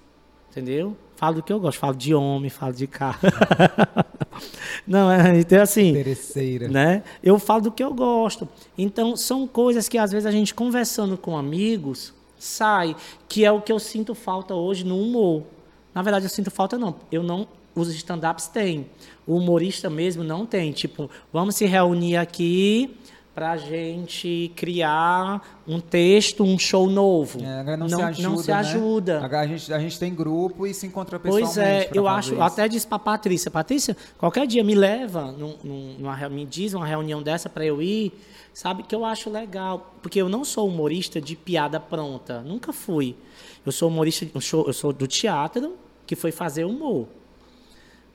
[0.56, 0.95] Entendeu?
[1.18, 1.77] Falo do que eu gosto.
[1.80, 3.19] Falo de homem, falo de carro.
[4.88, 6.69] Não, é, então assim, Interesseira.
[6.69, 7.03] né?
[7.22, 8.48] Eu falo do que eu gosto.
[8.77, 12.95] Então, são coisas que às vezes a gente conversando com amigos sai,
[13.27, 15.44] que é o que eu sinto falta hoje no humor.
[15.94, 16.95] Na verdade, eu sinto falta não.
[17.11, 17.45] Eu não
[17.76, 18.86] os stand-ups têm.
[19.27, 20.72] O humorista mesmo não tem.
[20.72, 22.95] Tipo, vamos se reunir aqui
[23.36, 27.38] pra gente criar um texto, um show novo.
[27.44, 28.30] É, não, não, se ajuda.
[28.30, 28.57] não se né?
[28.57, 29.26] ajuda.
[29.26, 31.53] A gente, a gente tem grupo e se encontra pessoalmente.
[31.53, 32.41] Pois é, eu acho, isso.
[32.41, 36.86] até disse pra Patrícia, Patrícia, qualquer dia me leva, num, num- numa, me diz uma
[36.86, 38.14] reunião dessa para eu ir,
[38.53, 43.18] sabe, que eu acho legal, porque eu não sou humorista de piada pronta, nunca fui.
[43.66, 45.76] Eu sou humorista, eu sou, eu sou do teatro,
[46.07, 47.06] que foi fazer humor,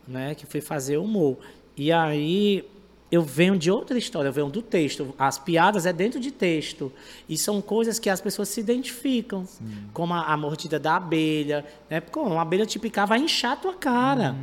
[0.09, 1.37] né, que foi fazer humor.
[1.77, 2.65] E aí
[3.11, 5.13] eu venho de outra história, eu venho do texto.
[5.19, 6.93] As piadas é dentro de texto.
[7.29, 9.47] E são coisas que as pessoas se identificam.
[9.93, 11.65] Como a, a mordida da abelha.
[11.89, 12.01] Né?
[12.01, 14.37] Porque uma abelha te picar vai inchar a tua cara.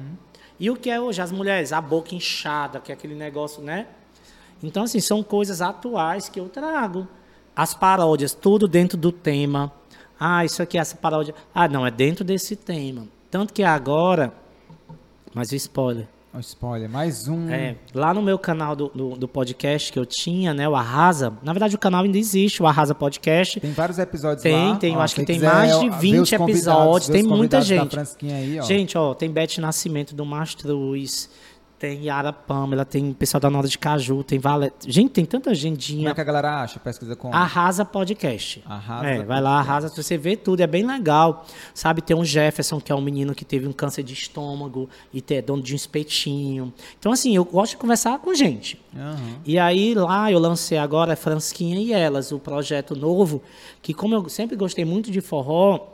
[0.59, 1.21] E o que é hoje?
[1.21, 3.87] As mulheres, a boca inchada, que é aquele negócio, né?
[4.61, 7.07] Então, assim, são coisas atuais que eu trago.
[7.55, 9.71] As paródias, tudo dentro do tema.
[10.19, 11.33] Ah, isso aqui é essa paródia.
[11.53, 13.07] Ah, não, é dentro desse tema.
[13.31, 14.33] Tanto que agora.
[15.33, 16.07] Mas o spoiler.
[16.37, 17.49] Um spoiler, mais um.
[17.49, 21.33] É, lá no meu canal do, do, do podcast que eu tinha, né, o Arrasa,
[21.41, 23.59] na verdade o canal ainda existe, o Arrasa Podcast.
[23.59, 24.75] Tem vários episódios Tem, lá.
[24.75, 27.23] tem, eu Ó, acho que tem mais de ó, ver 20 os convidados, episódios, tem
[27.23, 27.97] muita gente.
[28.21, 28.61] Aí, ó.
[28.61, 31.27] Gente, ó, tem Beth Nascimento do Mastruz,
[31.79, 34.73] tem Yara Pamela, tem pessoal da Nora de Caju, tem Vale...
[34.85, 36.09] Gente, tem tanta Como gentinha.
[36.09, 36.79] é que a galera acha?
[36.79, 37.31] Pesquisa com.
[37.31, 38.63] Arrasa Podcast.
[38.65, 41.45] Arrasa é, vai lá, arrasa, você vê tudo, é bem legal.
[41.75, 45.23] Sabe, tem um Jefferson, que é um menino que teve um câncer de estômago e
[45.29, 46.73] é dono de um espetinho.
[46.99, 48.81] Então, assim, eu gosto de conversar com gente.
[48.95, 49.39] Aham.
[49.45, 53.43] E aí lá eu lancei agora Fransquinha e Elas, o projeto novo,
[53.83, 55.87] que como eu sempre gostei muito de forró,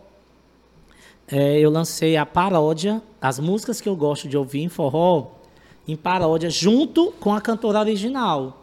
[1.28, 5.33] é, eu lancei a paródia, as músicas que eu gosto de ouvir em forró,
[5.88, 8.62] em paródia, junto com a cantora original.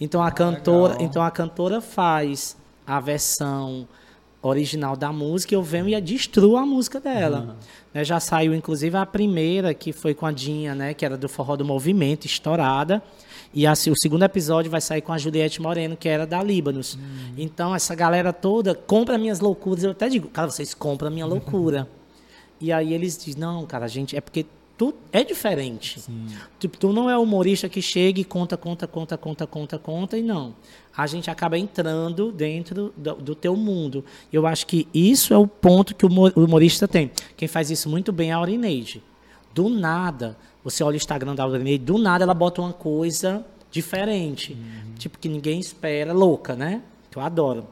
[0.00, 1.06] Então a cantora, legal.
[1.06, 2.56] então a cantora faz
[2.86, 3.86] a versão
[4.42, 7.56] original da música, eu venho e destruo a música dela.
[7.92, 11.28] Né, já saiu, inclusive, a primeira, que foi com a Dinha, né, que era do
[11.28, 13.02] Forró do Movimento, estourada.
[13.52, 16.96] E assim, o segundo episódio vai sair com a Juliette Moreno, que era da Líbanos.
[17.36, 19.82] Então, essa galera toda compra minhas loucuras.
[19.82, 21.88] Eu até digo, cara, vocês compram a minha loucura.
[22.60, 24.46] E aí eles dizem, não, cara, a gente, é porque
[24.80, 26.00] tu é diferente.
[26.58, 30.22] Tipo, tu não é humorista que chega e conta, conta, conta, conta, conta, conta, e
[30.22, 30.54] não.
[30.96, 34.02] A gente acaba entrando dentro do, do teu mundo.
[34.32, 37.10] Eu acho que isso é o ponto que o humo- o humorista tem.
[37.36, 39.02] Quem faz isso muito bem é a Aurineide.
[39.52, 40.34] Do nada,
[40.64, 44.56] você olha o Instagram da Aurineide, do nada ela bota uma coisa diferente.
[44.98, 46.80] Tipo, que ninguém espera, louca, né?
[47.10, 47.66] Que eu adoro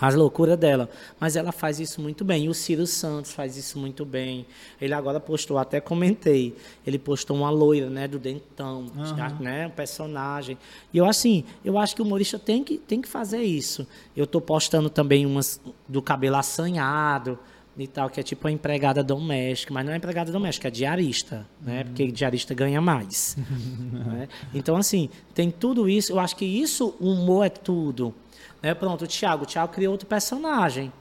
[0.00, 0.88] as loucuras dela.
[1.18, 2.44] Mas ela faz isso muito bem.
[2.44, 4.46] E o Ciro Santos faz isso muito bem.
[4.80, 6.56] Ele agora postou, até comentei,
[6.86, 8.86] ele postou uma loira, né, do dentão,
[9.16, 10.56] já, né, um personagem.
[10.92, 13.86] E eu assim, eu acho que o humorista tem que, tem que fazer isso.
[14.16, 17.38] Eu tô postando também umas do cabelo assanhado
[17.78, 21.46] e tal, que é tipo a empregada doméstica, mas não é empregada doméstica, é diarista,
[21.60, 21.84] né?
[21.84, 23.36] Porque diarista ganha mais.
[24.06, 24.28] né?
[24.52, 26.12] Então, assim, tem tudo isso.
[26.12, 28.14] Eu acho que isso, o humor é tudo.
[28.62, 28.74] Né?
[28.74, 29.44] Pronto, o Thiago.
[29.44, 30.92] O Thiago criou outro personagem.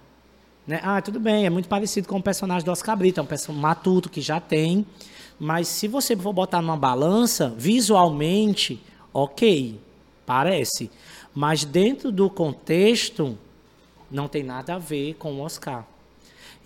[0.65, 0.79] Né?
[0.83, 3.61] Ah, tudo bem, é muito parecido com o personagem do Oscar Brito, é um personagem
[3.61, 4.85] matuto que já tem.
[5.39, 8.81] Mas se você for botar numa balança, visualmente,
[9.13, 9.79] ok,
[10.25, 10.91] parece.
[11.33, 13.37] Mas dentro do contexto,
[14.11, 15.87] não tem nada a ver com o Oscar.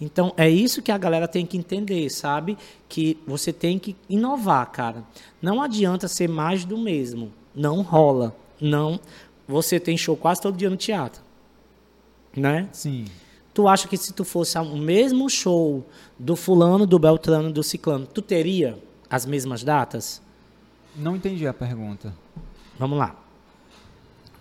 [0.01, 2.57] Então, é isso que a galera tem que entender, sabe?
[2.89, 5.03] Que você tem que inovar, cara.
[5.41, 7.31] Não adianta ser mais do mesmo.
[7.55, 8.35] Não rola.
[8.59, 8.99] Não.
[9.47, 11.21] Você tem show quase todo dia no teatro.
[12.35, 12.67] Né?
[12.71, 13.05] Sim.
[13.53, 15.85] Tu acha que se tu fosse o mesmo show
[16.17, 18.77] do fulano, do Beltrano, do Ciclano, tu teria
[19.09, 20.21] as mesmas datas?
[20.95, 22.13] Não entendi a pergunta.
[22.79, 23.15] Vamos lá.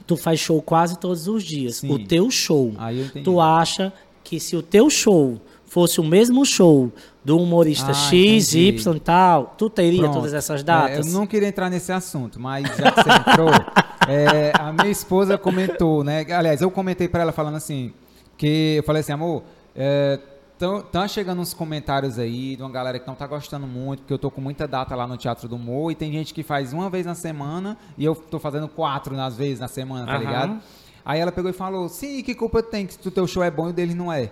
[0.06, 1.76] Tu faz show quase todos os dias.
[1.76, 1.90] Sim.
[1.92, 2.72] O teu show.
[2.78, 3.24] Aí eu entendi.
[3.24, 3.92] Tu acha
[4.24, 6.92] que se o teu show fosse o mesmo show
[7.24, 8.68] do humorista Ah, X, entendi.
[8.78, 10.14] Y e tal, tu teria Pronto.
[10.14, 11.06] todas essas É, datas?
[11.06, 13.48] eu não queria entrar nesse assunto, mas já que você entrou,
[14.08, 16.26] é, a minha esposa comentou, né?
[16.32, 17.92] Aliás, eu comentei pra ela falando assim,
[18.36, 19.42] que eu falei assim, amor,
[19.74, 20.18] é,
[20.58, 24.12] tão, tá chegando uns comentários aí de uma galera que não tá gostando muito, porque
[24.12, 26.72] eu tô com muita data lá no Teatro do Humor, e tem gente que faz
[26.72, 30.20] uma vez na semana, e eu tô fazendo quatro nas vezes na semana, tá Aham.
[30.20, 30.62] ligado?
[31.04, 33.66] Aí ela pegou e falou, sim, que culpa tem que o teu show é bom
[33.66, 34.30] e o dele não é?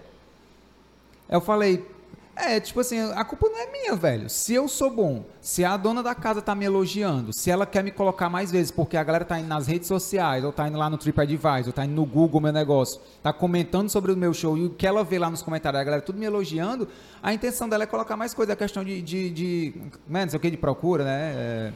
[1.29, 1.85] Eu falei,
[2.49, 4.29] é, tipo assim, a culpa não é minha, velho.
[4.31, 7.83] Se eu sou bom, se a dona da casa tá me elogiando, se ela quer
[7.85, 10.79] me colocar mais vezes, porque a galera tá indo nas redes sociais, ou tá indo
[10.79, 14.33] lá no TripAdvisor, ou tá indo no Google, meu negócio, tá comentando sobre o meu
[14.35, 16.89] show, e o que ela vê lá nos comentários, a galera tudo me elogiando,
[17.23, 19.75] a intenção dela é colocar mais coisa, a questão de, de, de
[20.09, 21.33] né, não sei o que, de procura, né?
[21.37, 21.73] É,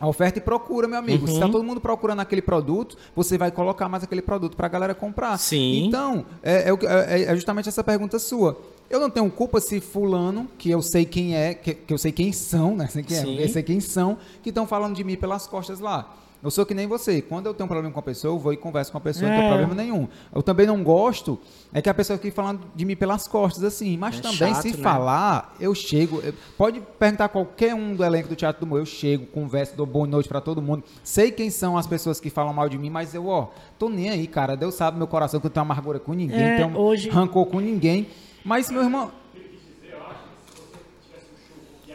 [0.00, 1.26] a oferta e procura, meu amigo.
[1.26, 4.94] Se tá todo mundo procurando aquele produto, você vai colocar mais aquele produto pra galera
[4.94, 5.36] comprar.
[5.38, 5.86] Sim.
[5.86, 8.56] Então, é, é é- é justamente essa pergunta sua.
[8.90, 12.10] Eu não tenho culpa se fulano, que eu sei quem é, que, que eu sei
[12.10, 12.86] quem são, né?
[12.88, 16.14] Sei quem é, eu sei quem são, que estão falando de mim pelas costas lá.
[16.40, 17.20] Eu sou que nem você.
[17.20, 19.28] Quando eu tenho um problema com a pessoa, eu vou e converso com a pessoa,
[19.28, 19.48] não tem É.
[19.48, 20.06] problema nenhum.
[20.32, 21.36] Eu também não gosto
[21.74, 23.96] é que a pessoa fique falando de mim pelas costas, assim.
[23.98, 24.82] Mas É também, chato, se né?
[24.82, 26.20] falar, eu chego.
[26.22, 29.84] eu- pode perguntar qualquer um do elenco do Teatro do Humor, eu chego, converso, dou
[29.84, 30.84] boa noite pra todo mundo.
[31.02, 34.08] Sei quem são as pessoas que falam mal de mim, mas eu, ó, tô nem
[34.08, 34.56] aí, cara.
[34.56, 37.58] Deus sabe meu coração que eu tenho amargura com ninguém, É, tenho hoje- rancor com
[37.58, 38.06] ninguém.
[38.44, 39.10] Mas, meu irmão.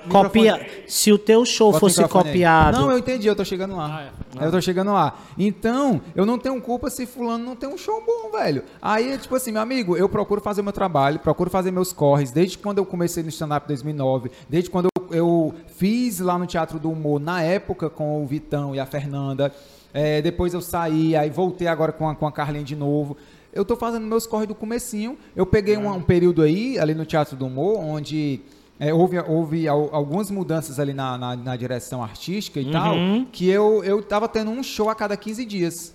[0.10, 0.68] Copia.
[0.88, 2.10] Se o teu show Bota o fosse aí.
[2.10, 2.78] copiado.
[2.78, 4.12] Não, eu entendi, eu tô chegando lá.
[4.38, 5.18] Ah, Eu tô chegando lá.
[5.38, 8.64] Então, eu não tenho culpa se fulano não tem um show bom, velho.
[8.82, 12.58] Aí, tipo assim, meu amigo, eu procuro fazer meu trabalho, procuro fazer meus corres, desde
[12.58, 16.80] quando eu comecei no stand-up em 2009, desde quando eu, eu fiz lá no Teatro
[16.80, 19.54] do Humor, na época com o Vitão e a Fernanda.
[19.94, 23.16] É, depois eu saí, aí voltei agora com a, com a Carlinha de novo.
[23.54, 25.18] Eu tô fazendo meus corres do comecinho.
[25.36, 28.40] Eu peguei um, um período aí, ali no Teatro do Humor, onde
[28.80, 32.96] é, houve, houve al- algumas mudanças ali na, na, na direção artística e tal,
[33.32, 35.94] que eu, eu tava tendo um show a cada 15 dias.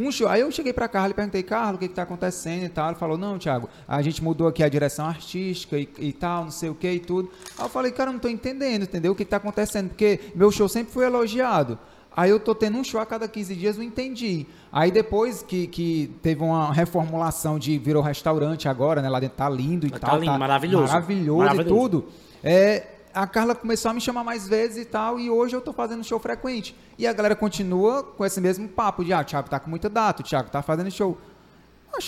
[0.00, 0.28] Um show.
[0.28, 2.88] Aí eu cheguei pra Carla e perguntei, Carla, o que que tá acontecendo e tal.
[2.90, 6.50] Ele falou, não, Thiago, a gente mudou aqui a direção artística e, e tal, não
[6.52, 7.28] sei o que e tudo.
[7.58, 9.10] Aí eu falei, cara, eu não tô entendendo, entendeu?
[9.12, 9.88] O que que tá acontecendo?
[9.88, 11.76] Porque meu show sempre foi elogiado.
[12.18, 14.44] Aí eu tô tendo um show a cada 15 dias, não entendi.
[14.72, 19.08] Aí depois que, que teve uma reformulação de virou restaurante agora, né?
[19.08, 20.18] Lá dentro tá lindo e Tá tal.
[20.18, 20.88] lindo, maravilhoso.
[20.92, 21.68] Maravilhoso, Maravilhoso.
[21.68, 22.06] e tudo.
[22.42, 25.72] É, a Carla começou a me chamar mais vezes e tal, e hoje eu tô
[25.72, 26.74] fazendo show frequente.
[26.98, 29.88] E a galera continua com esse mesmo papo de, ah, o Thiago tá com muita
[29.88, 31.16] data, o Thiago tá fazendo show.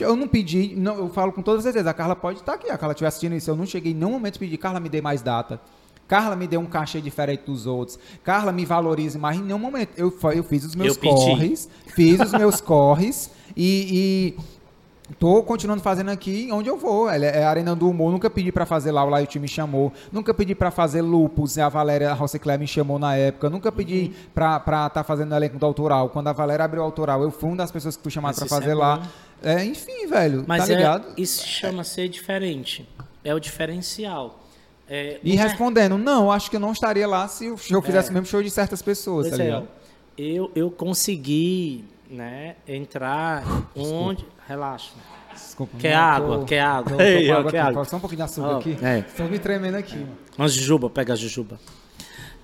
[0.00, 2.76] Eu não pedi, não, eu falo com toda certeza, a Carla pode estar aqui, a
[2.76, 5.22] Carla estiver assistindo isso, eu não cheguei em nenhum momento pedir, Carla, me dê mais
[5.22, 5.60] data.
[6.10, 7.96] Carla me dê um cachê diferente dos outros.
[8.24, 9.90] Carla me valorize mais em nenhum momento.
[9.96, 11.14] Eu, eu fiz os meus Eu pedi.
[11.14, 14.34] corres, fiz os meus corres e,
[15.08, 17.08] e tô continuando fazendo aqui onde eu vou.
[17.08, 18.10] É é a Arena do Humor.
[18.10, 19.92] Nunca pedi pra fazer lá, o Laio me chamou.
[20.10, 23.48] Nunca pedi pra fazer Lupus, a Valéria Rossecler me chamou na época.
[23.48, 24.12] Nunca pedi Uhum.
[24.34, 26.08] pra estar tá fazendo o elenco do autoral.
[26.08, 28.42] Quando a Valéria abriu o autoral, eu fui uma das pessoas que fui pra isso
[28.44, 29.00] é fazer lá.
[29.40, 31.06] É, enfim, velho, Mas tá é- ligado?
[31.16, 32.88] isso chama ser diferente.
[33.22, 34.39] É o diferencial.
[34.92, 38.10] É, E é- respondendo, não, acho que eu não estaria lá se o show fizesse
[38.10, 39.68] o mesmo show de certas pessoas, Pois tá é, ligado?
[40.18, 43.44] eu, eu consegui né, entrar
[43.76, 44.26] onde.
[44.48, 44.90] Relaxa.
[45.32, 45.76] Desculpa.
[45.78, 46.38] Quer água?
[46.40, 46.90] tô- Quer água?
[46.90, 47.84] Tô, tô Ei, água quer água?
[47.84, 48.76] Só um pouquinho de açúcar Ó, aqui.
[48.82, 49.02] é.
[49.16, 49.94] Tô me tremendo aqui.
[49.96, 50.16] mano.
[50.36, 51.58] Uma jujuba, pega a jujuba.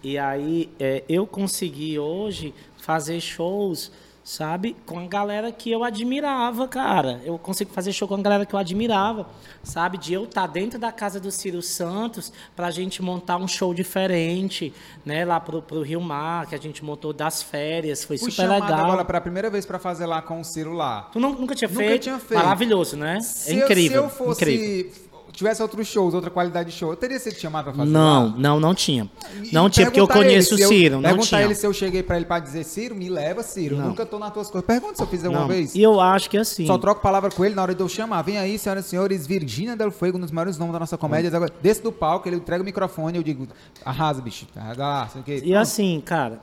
[0.04, 3.90] E aí, é, eu consegui hoje fazer shows,
[4.30, 7.20] sabe, com a galera que eu admirava, cara.
[7.24, 9.28] Eu consigo fazer show com a galera que eu admirava,
[9.62, 9.96] sabe?
[9.98, 14.74] De eu estar dentro da casa do Ciro Santos pra gente montar um show diferente,
[15.04, 15.24] né?
[15.24, 18.74] Lá pro, pro Rio Mar, que a gente montou das férias, foi Fui super legal.
[18.74, 21.02] agora pra primeira vez pra fazer lá com o Ciro lá.
[21.12, 22.02] Tu não- nunca tinha Nunca feito?
[22.02, 22.42] tinha feito.
[22.42, 23.20] Maravilhoso, né?
[23.20, 24.02] Se é eu- incrível.
[24.02, 24.42] se eu fosse.
[24.42, 25.06] incrível.
[25.36, 28.34] Tivesse outros shows, outra qualidade de show, eu teria sido chamado pra fazer Não, lá?
[28.38, 29.06] não, não tinha.
[29.44, 31.42] E Não tinha, porque eu conheço o eu- Ciro, não Perguntar tinha.
[31.42, 33.76] ele se eu cheguei pra ele pra dizer, Ciro, me leva, Ciro.
[33.76, 33.88] Não.
[33.88, 34.66] Nunca tô nas tuas coisas.
[34.66, 35.46] Pergunta se eu fizer uma Não.
[35.48, 35.74] vez.
[35.74, 36.66] E eu acho que assim.
[36.66, 38.22] Só troco palavra com ele na hora de eu chamar.
[38.22, 41.28] Vem aí, senhoras e senhores, Virgínia Del Fuego, um dos maiores nomes da nossa comédia.
[41.36, 43.46] Agora, Desce do palco, ele entrega o microfone e eu digo,
[43.84, 44.46] arrasa, bicho.
[44.56, 45.42] Arrasa lá, sei o quê.
[45.44, 46.40] E assim, cara,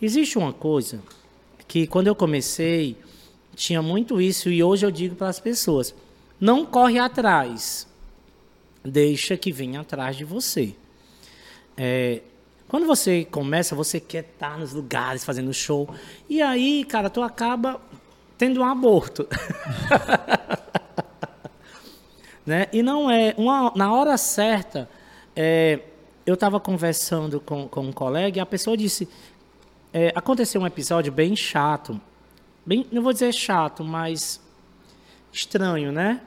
[0.00, 0.98] existe uma coisa
[1.68, 2.96] que quando eu comecei
[3.54, 5.94] tinha muito isso e hoje eu digo para as pessoas:
[6.40, 7.86] não corre atrás,
[8.84, 10.74] deixa que venha atrás de você.
[11.76, 12.20] É,
[12.68, 15.88] quando você começa, você quer estar nos lugares fazendo show
[16.28, 17.80] e aí, cara, tu acaba
[18.38, 19.28] tendo um aborto.
[22.44, 22.66] Né?
[22.72, 23.34] E não é.
[23.38, 24.88] Uma, na hora certa,
[25.34, 25.78] é,
[26.26, 29.08] eu estava conversando com, com um colega e a pessoa disse:
[29.92, 32.00] é, aconteceu um episódio bem chato.
[32.66, 34.40] Bem, não vou dizer chato, mas
[35.32, 36.20] estranho, né?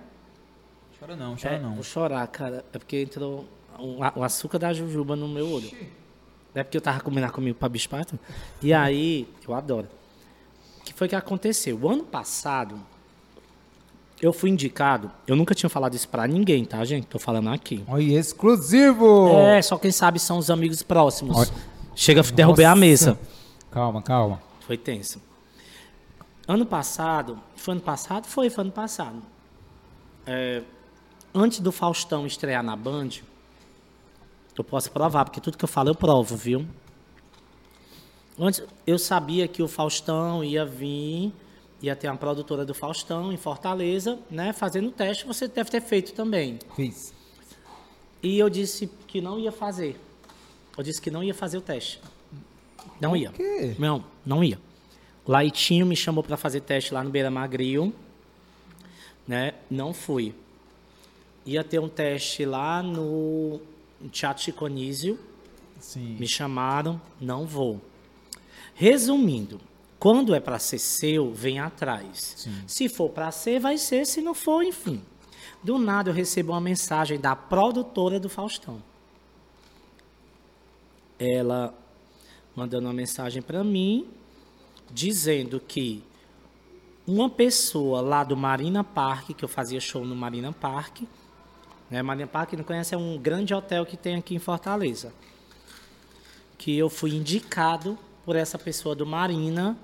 [1.05, 1.75] Chora não, chora É, não.
[1.75, 2.65] Vou chorar, cara.
[2.73, 3.45] É porque entrou
[3.77, 5.69] o açúcar da jujuba no meu olho.
[6.55, 8.17] É porque eu tava comendo comigo pra bispato.
[8.61, 9.87] E aí, eu adoro.
[10.79, 11.77] O que foi que aconteceu?
[11.79, 12.79] O ano passado,
[14.19, 15.11] eu fui indicado.
[15.27, 17.05] Eu nunca tinha falado isso pra ninguém, tá, gente?
[17.05, 17.83] Tô falando aqui.
[17.87, 19.29] Olha, exclusivo!
[19.37, 21.37] É, só quem sabe são os amigos próximos.
[21.37, 21.51] Olha.
[21.95, 22.75] Chega, a Nossa.
[22.75, 23.19] mesa.
[23.69, 24.41] Calma, calma.
[24.61, 25.21] Foi tenso.
[26.47, 28.25] Ano passado, foi ano passado?
[28.25, 29.21] Foi, foi ano passado.
[30.25, 30.61] É,
[31.35, 33.09] antes do Faustão estrear na Band,
[34.57, 36.65] eu posso provar, porque tudo que eu falo eu provo, viu?
[38.39, 41.33] Antes, eu sabia que o Faustão ia vir,
[41.81, 44.53] ia ter uma produtora do Faustão em Fortaleza, né?
[44.53, 46.57] Fazendo teste, você deve ter feito também.
[46.75, 47.13] Fiz.
[48.23, 49.99] E eu disse que não ia fazer.
[50.77, 52.01] Eu disse que não ia fazer o teste.
[52.99, 53.29] Não ia.
[53.31, 53.75] quê?
[53.77, 54.59] Não, não ia.
[55.25, 57.93] O Laitinho me chamou para fazer teste lá no Beira Magrio.
[59.27, 59.53] Né?
[59.69, 60.33] Não fui.
[61.45, 63.61] Ia ter um teste lá no
[64.11, 65.19] Teatro Chico Anísio.
[65.79, 66.17] Sim.
[66.19, 67.79] Me chamaram, não vou.
[68.73, 69.61] Resumindo,
[69.99, 72.47] quando é para ser seu, vem atrás.
[72.67, 74.05] Se for para ser, vai ser.
[74.05, 75.01] Se não for, enfim.
[75.63, 78.81] Do nada eu recebo uma mensagem da produtora do Faustão.
[81.17, 81.73] Ela
[82.55, 84.07] mandando uma mensagem para mim
[84.91, 86.03] dizendo que
[87.07, 91.01] uma pessoa lá do Marina Park, que eu fazia show no Marina Park,
[91.89, 92.01] né?
[92.01, 95.13] Marina Park, quem não conhece, é um grande hotel que tem aqui em Fortaleza.
[96.57, 99.77] Que eu fui indicado por essa pessoa do Marina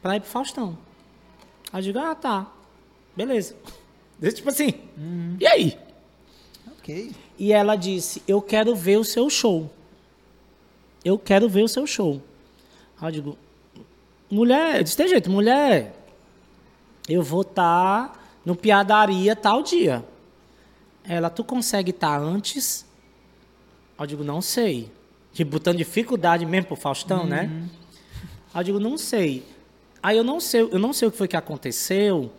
[0.00, 0.78] para ir pro Faustão.
[1.72, 2.50] Aí eu digo, ah, tá.
[3.16, 3.56] Beleza.
[4.34, 4.74] Tipo assim,
[5.40, 5.78] e aí?
[6.78, 7.12] Ok.
[7.38, 9.70] E ela disse: Eu quero ver o seu show.
[11.04, 12.22] Eu quero ver o seu show.
[13.00, 13.38] Aí eu digo:
[14.30, 15.94] Mulher, eu disse: Tem jeito, mulher,
[17.08, 20.04] eu vou estar no Piadaria tal dia.
[21.06, 22.86] Ela, tu consegue estar antes?
[23.98, 24.90] Aí eu digo: Não sei.
[25.32, 27.68] Tipo, botando dificuldade mesmo pro Faustão, né?
[28.52, 29.44] Aí eu digo: Não sei.
[30.02, 32.30] Aí eu não sei, eu não sei o que foi que aconteceu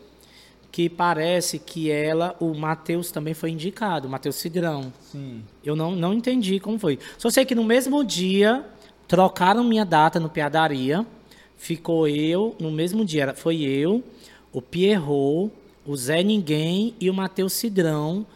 [0.75, 4.91] que parece que ela, o Matheus também foi indicado, o Matheus Cidrão.
[4.99, 5.41] Sim.
[5.63, 6.99] Eu não, não entendi como foi.
[7.17, 8.65] Só sei que no mesmo dia
[9.07, 11.07] trocaram minha data no Piadaria.
[11.55, 14.03] Ficou eu, no mesmo dia, foi eu,
[14.51, 15.49] o Pierrot,
[15.85, 18.27] o Zé Ninguém e o Matheus Cidrão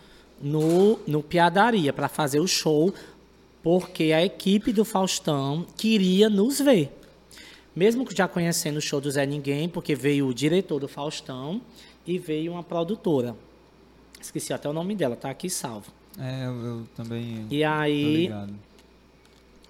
[0.42, 2.94] no, no Piadaria para fazer o show,
[3.62, 6.96] porque a equipe do Faustão queria nos ver.
[7.76, 11.62] Mesmo que já conhecendo o show do Zé Ninguém, porque veio o diretor do Faustão
[12.06, 13.36] e veio uma produtora.
[14.20, 15.92] Esqueci até o nome dela, tá aqui salvo.
[16.18, 17.48] É, eu, eu também.
[17.50, 18.30] E aí,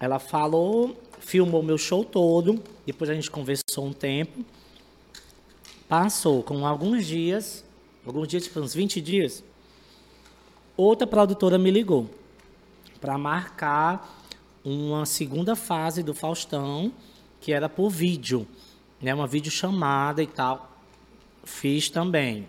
[0.00, 4.44] ela falou, filmou meu show todo, depois a gente conversou um tempo.
[5.88, 7.64] Passou com alguns dias,
[8.06, 9.44] alguns dias, tipo uns 20 dias,
[10.80, 12.08] outra produtora me ligou
[13.00, 14.18] para marcar
[14.64, 16.92] uma segunda fase do Faustão,
[17.40, 18.46] que era por vídeo,
[19.00, 20.70] né, uma videochamada e tal.
[21.44, 22.48] Fiz também.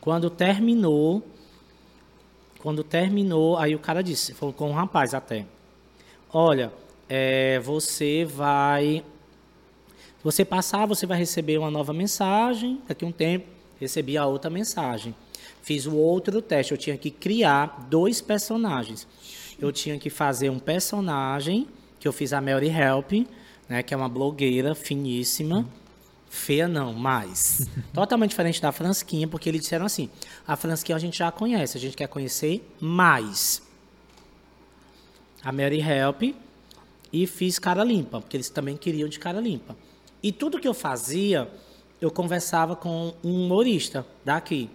[0.00, 1.22] Quando terminou,
[2.60, 5.46] quando terminou, aí o cara disse, falou com um rapaz até.
[6.32, 6.72] Olha,
[7.08, 9.04] é, você vai.
[10.22, 12.80] Você passar, você vai receber uma nova mensagem.
[12.86, 13.46] Daqui um tempo,
[13.80, 15.14] recebi a outra mensagem.
[15.66, 16.70] Fiz o outro teste.
[16.70, 19.04] Eu tinha que criar dois personagens.
[19.58, 21.66] Eu tinha que fazer um personagem,
[21.98, 23.26] que eu fiz a Mary Help,
[23.68, 25.66] né, que é uma blogueira finíssima.
[26.30, 30.08] Feia não, mas totalmente diferente da Fransquinha, porque eles disseram assim:
[30.46, 33.60] a Fransquinha a gente já conhece, a gente quer conhecer mais
[35.42, 36.32] a Mary Help
[37.12, 39.76] e fiz cara limpa, porque eles também queriam de cara limpa.
[40.22, 41.50] E tudo que eu fazia,
[42.00, 44.70] eu conversava com um humorista daqui.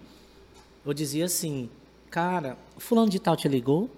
[0.84, 1.70] Eu dizia assim,
[2.10, 3.90] cara, fulano de tal te ligou?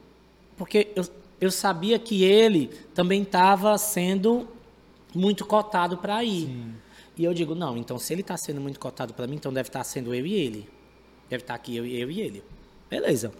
[0.56, 1.04] Porque eu,
[1.40, 4.46] eu sabia que ele também estava sendo
[5.14, 6.74] muito cotado para ir.
[7.16, 9.68] E eu digo, não, então se ele está sendo muito cotado para mim, então deve
[9.68, 10.68] estar sendo eu e ele.
[11.28, 12.42] Deve estar aqui eu, eu e ele.
[12.90, 13.32] Beleza.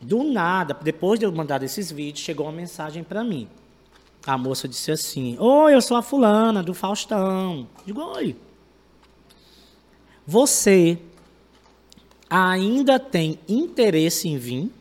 [0.00, 3.48] Do nada, depois de eu mandar esses vídeos, chegou uma mensagem para mim.
[4.26, 7.68] A moça disse assim: Oi, eu sou a fulana do Faustão.
[7.84, 8.36] Digo, oi.
[10.26, 10.98] Você
[12.30, 14.72] ainda tem interesse em vir?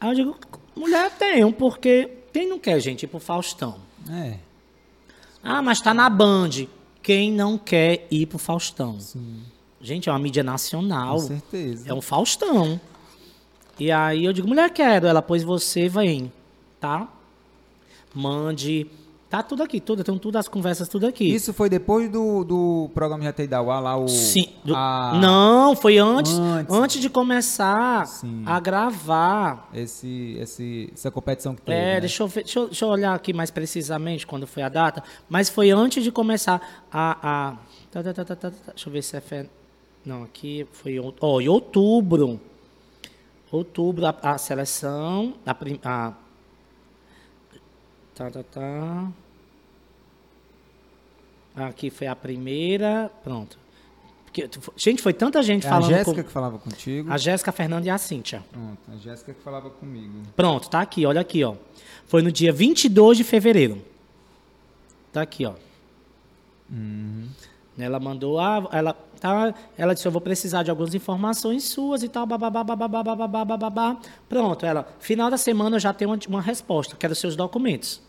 [0.00, 0.36] Aí eu digo,
[0.76, 3.78] mulher, tenho, porque quem não quer gente ir pro Faustão?
[4.08, 4.38] É.
[5.42, 6.66] Ah, mas tá na Band.
[7.02, 8.98] Quem não quer ir pro Faustão?
[9.80, 11.16] Gente, é uma mídia nacional.
[11.16, 11.90] Com certeza.
[11.90, 12.80] É um Faustão.
[13.78, 15.06] E aí eu digo, mulher, quero.
[15.06, 16.32] Ela, pois você vem,
[16.80, 17.08] tá?
[18.14, 18.86] Mande.
[19.34, 20.04] Tá tudo aqui, tudo.
[20.04, 21.24] Tem tudo as conversas, tudo aqui.
[21.28, 24.06] Isso foi depois do, do programa de Idauá, lá o...
[24.06, 24.48] Sim.
[24.64, 26.72] do- a- Não, foi antes, Antes.
[26.72, 28.44] antes, de começar Sim.
[28.46, 29.68] a gravar.
[29.74, 32.00] Esse, esse, essa competição que teve, É, né?
[32.02, 35.02] deixa, eu ver- deixa, eu, deixa eu olhar aqui mais precisamente quando foi a data.
[35.28, 37.18] Mas foi antes de começar a.
[37.50, 37.56] a
[37.90, 38.56] tá, tá, tá, tá, tá, tá.
[38.68, 39.20] deixa eu ver se é.
[39.20, 39.50] Fe...
[40.06, 42.40] Não, aqui foi ó, em outubro.
[43.50, 45.34] Outubro, a, a seleção.
[45.44, 46.12] A, a,
[48.14, 49.08] tá, tá, tá.
[51.54, 53.10] Aqui foi a primeira.
[53.22, 53.58] Pronto.
[54.24, 55.90] Porque, gente, foi tanta gente É a falando.
[55.90, 57.12] Jéssica com- que falava contigo.
[57.12, 58.42] a Jéssica, a Fernanda e a Cíntia.
[58.50, 60.12] Pronto, a Jéssica que falava comigo.
[60.34, 61.54] Pronto, tá aqui, olha aqui, ó.
[62.06, 63.80] Foi no dia 22 de fevereiro.
[65.12, 65.52] Tá aqui, ó.
[67.78, 72.08] Ela mandou, ah, ela, tá, ela disse, eu vou precisar de algumas informações suas e
[72.08, 73.96] tal, bababá, bababá, bababá, bababá.
[74.28, 78.00] Pronto, ela, final da semana eu já tenho uma, uma resposta, quero seus documentos.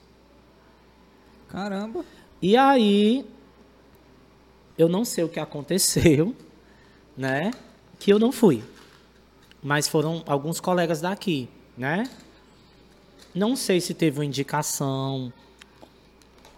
[1.49, 2.03] Caramba.
[2.41, 3.26] E aí,
[4.77, 6.35] eu não sei o que aconteceu,
[7.15, 7.52] né?
[7.99, 8.64] Que eu não fui.
[9.61, 12.10] Mas foram alguns colegas daqui, né?
[13.34, 15.34] Não sei se teve uma indicação,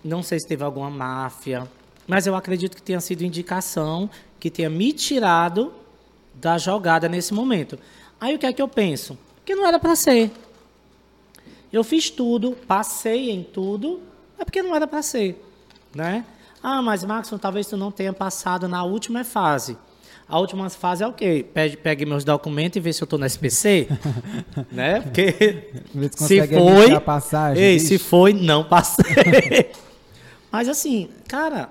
[0.04, 1.68] não sei se teve alguma máfia,
[2.08, 5.74] mas eu acredito que tenha sido indicação que tenha me tirado
[6.34, 7.78] da jogada nesse momento.
[8.20, 9.18] Aí o que é que eu penso?
[9.46, 10.32] Que não era para ser.
[11.72, 14.02] Eu fiz tudo, passei em tudo,
[14.40, 15.44] é porque não era para ser,
[15.94, 16.24] né?
[16.62, 19.78] Ah, mas Maxon, talvez tu não tenha passado na última fase.
[20.30, 21.46] A última fase é o quê?
[21.54, 23.88] Pegue, pegue meus documentos e vê se eu estou no SPC,
[24.70, 25.00] né?
[25.00, 25.72] Porque
[26.12, 29.72] se foi, a passagem, ei, se foi, não passei.
[30.52, 31.70] mas assim, cara,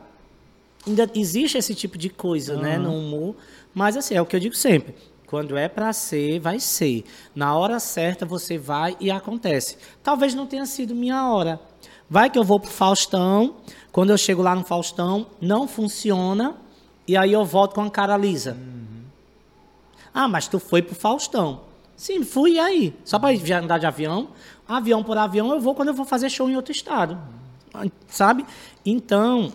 [0.86, 3.36] ainda existe esse tipo de coisa, né, no humor.
[3.74, 4.94] Mas assim, é o que eu digo sempre.
[5.26, 7.04] Quando é pra ser, vai ser.
[7.34, 9.76] Na hora certa você vai e acontece.
[10.02, 11.60] Talvez não tenha sido minha hora.
[12.08, 13.56] Vai que eu vou pro Faustão,
[13.96, 16.54] quando eu chego lá no Faustão, não funciona,
[17.08, 18.54] e aí eu volto com a cara lisa.
[20.12, 21.62] Ah, mas tu foi pro Faustão.
[21.96, 22.94] Sim, fui e aí.
[23.06, 24.28] Só para andar de avião.
[24.68, 27.16] Avião por avião eu vou quando eu vou fazer show em outro estado.
[28.06, 28.44] Sabe?
[28.84, 29.50] Então,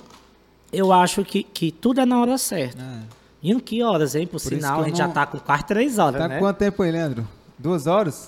[0.74, 2.82] eu acho que, que tudo é na hora certa.
[2.82, 3.00] É.
[3.44, 4.26] E em que horas, hein?
[4.26, 6.40] Por, isso sinal, a gente não- já tá com quase três horas, Tá né?
[6.40, 7.28] quanto tempo aí, Leandro?
[7.60, 8.28] Duas horas?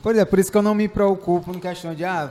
[0.00, 2.30] Pois é, por isso que eu não me preocupo em questão de, ah,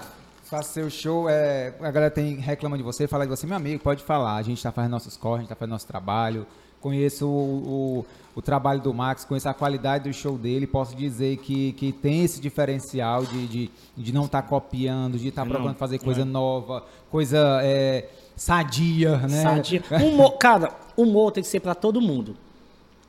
[0.55, 3.83] faça seu show, é, a galera tem, reclama de você, fala de você, meu amigo,
[3.83, 6.47] pode falar, a gente tá fazendo nossos corres, a gente tá fazendo nosso trabalho,
[6.79, 8.05] conheço o,
[8.35, 11.91] o, o trabalho do Max, conheço a qualidade do show dele, posso dizer que, que
[11.91, 16.21] tem esse diferencial de, de, de não estar copiando, de estar Não, procurando fazer coisa
[16.21, 16.25] é.
[16.25, 19.43] nova, coisa é, sadia, né?
[19.43, 19.83] Sadia.
[19.91, 22.37] Humor, cara, humor tem que ser pra todo mundo.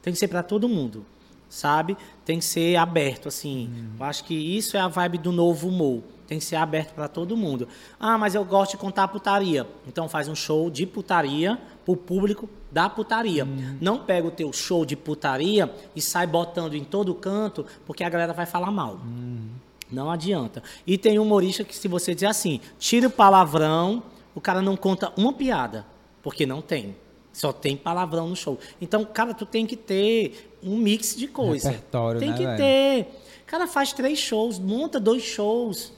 [0.02, 1.04] Tem que ser pra todo mundo,
[1.48, 1.96] sabe?
[2.24, 3.70] Tem que ser aberto, assim.
[3.98, 6.02] Eu acho que isso é a vibe do novo humor.
[6.26, 7.68] Tem que ser aberto pra todo mundo.
[8.00, 9.66] Ah, mas eu gosto de contar putaria.
[9.86, 13.46] Então faz um show de putaria pro público da putaria.
[13.80, 18.08] Não pega o teu show de putaria e sai botando em todo canto, porque a
[18.08, 19.00] galera vai falar mal.
[19.90, 20.62] Não adianta.
[20.86, 24.02] E tem humorista que, se você dizer assim, tira o palavrão,
[24.34, 25.86] o cara não conta uma piada,
[26.22, 26.96] porque não tem.
[27.32, 28.58] Só tem palavrão no show.
[28.80, 31.70] Então, cara, tu tem que ter um mix de coisa.
[31.70, 32.56] Repertório, tem né, que velho?
[32.56, 33.06] ter.
[33.46, 35.92] Cara, faz três shows, monta dois shows.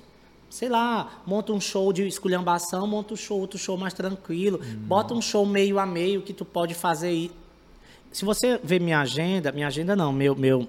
[0.51, 4.61] Sei lá, monta um show de esculhambação, monta um show, outro show mais tranquilo.
[4.63, 4.77] Hum.
[4.87, 7.31] Bota um show meio a meio que tu pode fazer aí.
[8.11, 10.67] Se você ver minha agenda, minha agenda não, meu, meu,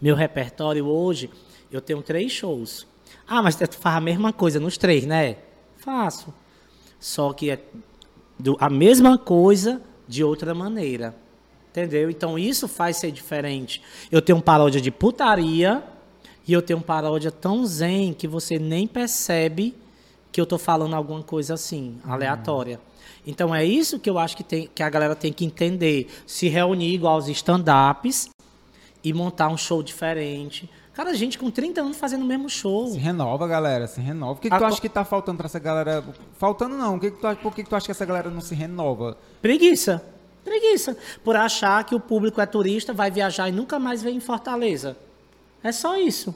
[0.00, 1.28] meu repertório hoje,
[1.72, 2.86] eu tenho três shows.
[3.26, 5.36] Ah, mas tu faz a mesma coisa nos três, né?
[5.78, 6.32] Faço.
[7.00, 7.58] Só que é
[8.38, 11.14] do- a mesma coisa de outra maneira.
[11.70, 12.08] Entendeu?
[12.10, 13.82] Então isso faz ser diferente.
[14.10, 15.82] Eu tenho um paródia de putaria
[16.48, 19.74] e eu tenho paródia tão zen que você nem percebe
[20.32, 22.80] que eu tô falando alguma coisa assim, aleatória.
[23.26, 26.08] Então é isso que eu acho que, tem, que a galera tem que entender.
[26.26, 28.30] Se reunir igual aos stand-ups
[29.04, 30.70] e montar um show diferente.
[30.94, 32.88] Cara, gente com 30 anos fazendo o mesmo show.
[32.88, 34.32] Se renova, galera, se renova.
[34.32, 36.02] O que, que A tu acha que tá faltando pra essa galera?
[36.38, 38.40] Faltando não, o que que tu, por que, que tu acha que essa galera não
[38.40, 39.18] se renova?
[39.42, 40.02] Preguiça.
[40.42, 40.96] Preguiça.
[41.22, 44.96] Por achar que o público é turista, vai viajar e nunca mais vem em Fortaleza.
[45.62, 46.34] É só isso.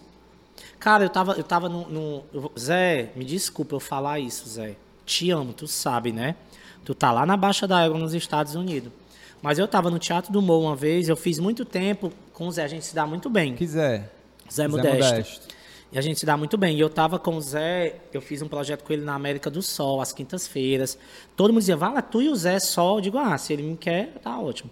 [0.79, 4.77] Cara, eu tava, eu tava no, eu- Zé, me desculpa eu falar isso, Zé.
[5.07, 6.37] Te amo, tu sabe, né?
[6.85, 8.93] Tu tá lá na Baixa da Égua, nos Estados Unidos.
[9.41, 12.53] Mas eu tava no Teatro do Mo uma vez, eu fiz muito tempo com o
[12.53, 13.55] Zé, a gente se dá muito bem.
[13.55, 14.13] Quiser.
[14.53, 15.49] Zé Modesto.
[15.91, 16.77] E a gente se dá muito bem.
[16.77, 19.61] E eu tava com o Zé, eu fiz um projeto com ele na América do
[19.61, 20.97] Sol, às quintas-feiras.
[21.37, 22.97] Todo mundo dizia, vai lá, tu e o Zé só.
[22.97, 24.71] Eu digo, ah, se ele me quer, tá ótimo.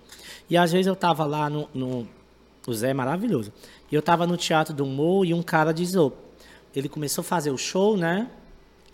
[0.48, 1.68] E às vezes eu tava lá no.
[1.74, 2.08] no
[2.66, 3.52] o Zé é maravilhoso.
[3.90, 6.12] E eu tava no Teatro do Humor e um cara diz, oh,
[6.74, 8.30] ele começou a fazer o show, né?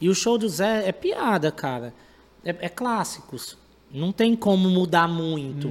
[0.00, 1.92] E o show do Zé é piada, cara.
[2.44, 3.56] É, é clássicos.
[3.90, 5.70] Não tem como mudar muito.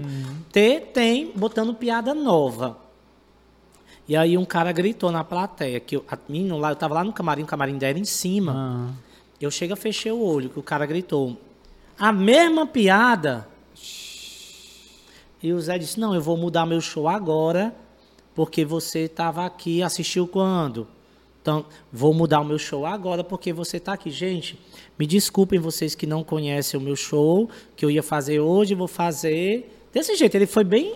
[0.51, 2.77] Ter, tem, botando piada nova.
[4.07, 7.03] E aí um cara gritou na plateia, que eu, a menina lá, eu tava lá
[7.03, 8.53] no camarim, o camarim dela em cima.
[8.55, 8.93] Ah.
[9.41, 11.37] Eu chego a fechei o olho, que o cara gritou.
[11.97, 13.47] A mesma piada.
[15.41, 17.75] E o Zé disse, não, eu vou mudar meu show agora,
[18.35, 20.87] porque você estava aqui, assistiu quando?
[21.41, 24.11] Então, vou mudar o meu show agora, porque você está aqui.
[24.11, 24.59] Gente,
[24.99, 28.87] me desculpem vocês que não conhecem o meu show, que eu ia fazer hoje, vou
[28.87, 29.71] fazer...
[29.93, 30.95] Desse jeito, ele foi bem...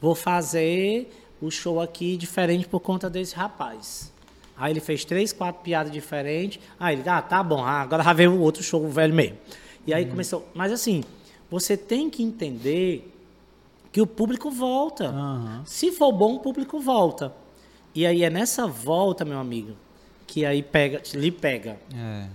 [0.00, 1.10] Vou fazer
[1.42, 4.12] o show aqui diferente por conta desse rapaz.
[4.56, 6.60] Aí ele fez três, quatro piadas diferentes.
[6.78, 9.38] Aí ele, ah, tá bom, ah, agora já veio o outro show velho mesmo.
[9.86, 10.46] E aí começou.
[10.54, 11.02] Mas assim,
[11.50, 13.12] você tem que entender
[13.98, 15.08] que o público volta.
[15.08, 15.62] Aham.
[15.66, 17.34] Se for bom, o público volta.
[17.92, 19.74] E aí é nessa volta, meu amigo,
[20.24, 21.80] que aí pega, lhe pega.
[21.92, 22.28] É.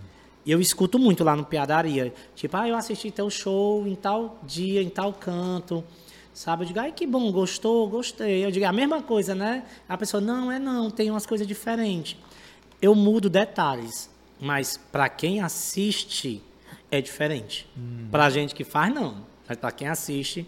[0.45, 2.13] E eu escuto muito lá no Piadaria.
[2.35, 5.81] Tipo, ah, eu assisti teu show em tal dia, em tal canto.
[6.33, 6.63] Sabe?
[6.63, 7.87] Eu digo, ai, que bom, gostou?
[7.87, 8.43] Gostei.
[8.43, 9.63] Eu digo, é a mesma coisa, né?
[9.87, 12.17] A pessoa, não, é não, tem umas coisas diferentes.
[12.81, 16.43] Eu mudo detalhes, mas para quem assiste
[16.91, 17.69] é diferente.
[18.11, 19.15] Pra gente que faz, não.
[19.47, 20.45] Mas para quem assiste,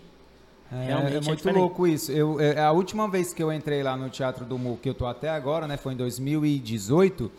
[0.76, 1.58] É, é é muito diferente.
[1.58, 2.12] louco isso.
[2.12, 4.94] Eu, é, a última vez que eu entrei lá no Teatro do Mu, que eu
[4.94, 5.78] tô até agora, né?
[5.78, 7.32] Foi em 2018.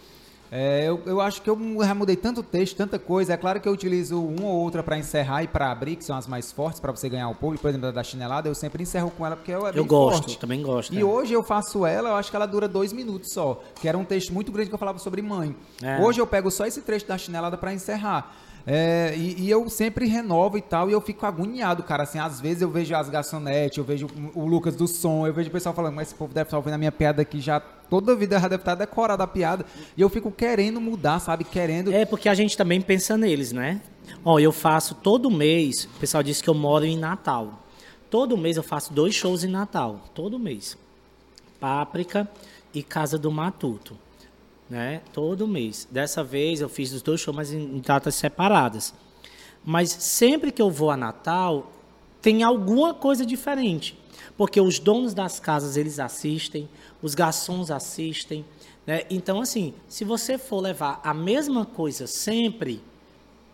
[0.51, 3.35] É, eu, eu acho que eu já mudei tanto texto, tanta coisa.
[3.35, 6.17] É claro que eu utilizo uma ou outra para encerrar e para abrir, que são
[6.17, 7.63] as mais fortes para você ganhar o público.
[7.63, 9.85] Por exemplo, a da chinelada, eu sempre encerro com ela porque ela é bem eu
[9.87, 10.39] gosto, forte.
[10.39, 10.95] também gosto.
[10.95, 11.05] E é.
[11.05, 13.63] hoje eu faço ela, eu acho que ela dura dois minutos só.
[13.81, 15.55] Que era um texto muito grande que eu falava sobre mãe.
[15.83, 16.01] É.
[16.01, 18.35] Hoje eu pego só esse trecho da chinelada pra encerrar.
[18.69, 22.03] É, e, e eu sempre renovo e tal, e eu fico agoniado, cara.
[22.03, 25.49] Assim, às vezes eu vejo as garçonetes, eu vejo o Lucas do som, eu vejo
[25.49, 27.63] o pessoal falando, mas esse povo deve estar ouvindo a minha piada aqui já.
[27.89, 29.65] Toda a vida já deve estar decorada a piada.
[29.97, 31.45] E eu fico querendo mudar, sabe?
[31.45, 31.93] Querendo.
[31.93, 33.81] É porque a gente também pensa neles, né?
[34.25, 37.63] Ó, eu faço todo mês, o pessoal diz que eu moro em Natal.
[38.11, 40.77] Todo mês eu faço dois shows em Natal, todo mês.
[41.59, 42.29] Páprica
[42.73, 43.97] e Casa do Matuto,
[44.69, 45.01] né?
[45.13, 45.87] Todo mês.
[45.91, 48.95] Dessa vez eu fiz os dois shows, mas em datas separadas.
[49.65, 51.73] Mas sempre que eu vou a Natal,
[52.23, 53.99] tem alguma coisa diferente.
[54.37, 56.69] Porque os donos das casas, eles assistem,
[57.03, 58.45] os garçons assistem,
[58.87, 59.03] né?
[59.11, 62.83] Então, assim, se você for levar a mesma coisa sempre,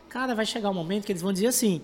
[0.09, 1.81] cara, vai chegar um momento que eles vão dizer assim,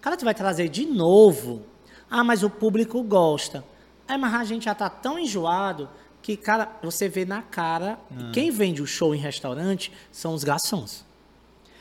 [0.00, 1.62] cara, tu vai trazer de novo.
[2.10, 3.64] Ah, mas o público gosta.
[4.06, 5.88] É, mas a gente já tá tão enjoado
[6.22, 7.98] que, cara, você vê na cara,
[8.32, 11.04] quem vende o show em restaurante são os garçons.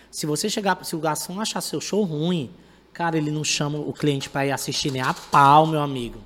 [0.09, 2.49] Se você chegar, se o garçom achar seu show ruim,
[2.91, 6.19] cara, ele não chama o cliente para ir assistir nem a pau, meu amigo.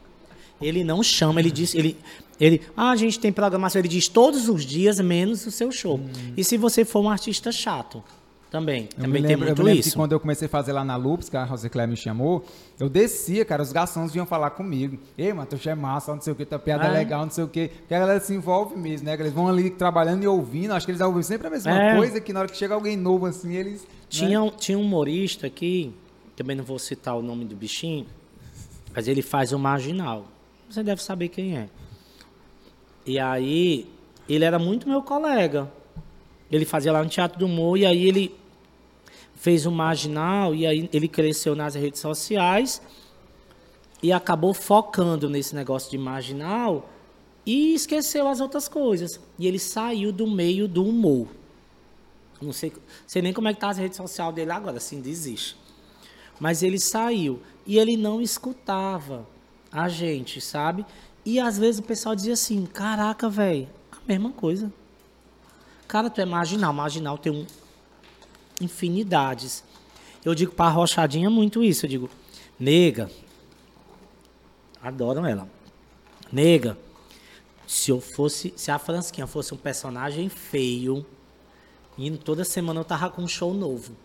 [0.61, 1.97] Ele não chama, ele diz, ele,
[2.39, 5.99] ele, ah, a gente tem programação, ele diz todos os dias menos o seu show.
[6.35, 8.03] E se você for um artista chato,
[8.49, 9.97] também, Eu também tem lembro, eu muito me lembro que isso.
[9.97, 12.45] quando eu comecei a fazer lá na Lupus, que a Rosicléia me chamou,
[12.79, 14.97] eu descia, cara, os garçons vinham falar comigo.
[15.17, 16.91] Ei, show é massa, não sei o que, tua piada é É.
[16.91, 17.67] legal, não sei o que.
[17.67, 19.15] Porque a galera se envolve mesmo, né?
[19.15, 21.95] Eles vão ali trabalhando e ouvindo, acho que eles ouvem sempre a mesma É.
[21.97, 23.81] coisa, que na hora que chega alguém novo assim, eles...
[23.81, 23.87] né?
[24.07, 25.93] Tinha, um- tinha um humorista aqui,
[26.37, 28.05] também não vou citar o nome do bichinho,
[28.95, 30.25] mas ele faz o marginal.
[30.69, 31.69] Você deve saber quem é.
[33.05, 33.87] E aí,
[34.27, 35.71] ele era muito meu colega.
[36.51, 38.35] Ele fazia lá no Teatro do Humor, e aí ele
[39.35, 42.81] fez o marginal, e aí ele cresceu nas redes sociais
[44.01, 46.89] e acabou focando nesse negócio de marginal
[47.45, 49.19] e esqueceu as outras coisas.
[49.39, 51.27] E ele saiu do meio do humor.
[52.41, 52.71] Não sei,
[53.05, 55.55] sei nem como é que tá as redes sociais dele agora, assim, desiste.
[56.39, 59.25] Mas ele saiu e ele não escutava
[59.77, 60.85] a gente, sabe?
[61.25, 64.71] E às vezes o pessoal dizia assim: "Caraca, velho, a mesma coisa.
[65.87, 67.45] Cara, tu é marginal, marginal tem um
[68.59, 69.63] infinidades.
[70.25, 72.09] Eu digo pra Rochadinha muito isso, eu digo:
[72.59, 73.09] "Nega,
[74.81, 75.47] adoram ela.
[76.31, 76.77] Nega,
[77.67, 81.05] se eu fosse, se a Fransquinha fosse um personagem feio,
[81.97, 83.95] indo toda semana eu tava com um show novo.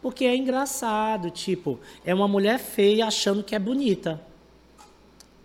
[0.00, 4.27] Porque é engraçado, tipo, é uma mulher feia achando que é bonita.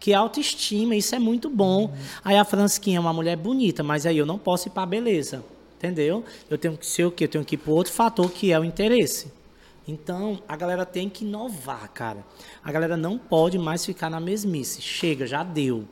[0.04, 1.94] Que autoestima, isso é muito bom.
[2.26, 5.42] Aí a Fransquinha é uma mulher bonita, mas aí eu não posso ir pra beleza.
[5.78, 6.26] Entendeu?
[6.50, 7.24] Eu tenho que ser o quê?
[7.24, 9.32] Eu tenho que ir pro outro fator que é o interesse.
[9.88, 12.26] Então, a galera tem que inovar, cara.
[12.62, 14.82] A galera não pode mais ficar na mesmice.
[14.82, 15.86] Chega, já deu.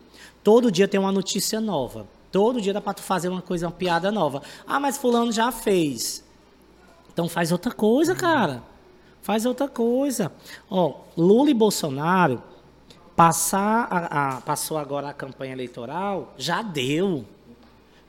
[0.43, 2.05] Todo dia tem uma notícia nova.
[2.33, 4.41] Todo dia dá pra tu fazer uma coisa, uma piada nova.
[4.67, 6.21] Ah, mas fulano já fez.
[7.13, 8.61] Então faz outra coisa, cara.
[9.21, 10.33] Faz outra coisa.
[10.69, 12.50] Ó, Lula e Bolsonaro
[13.21, 17.23] passar a, a- passou agora a campanha eleitoral, já deu.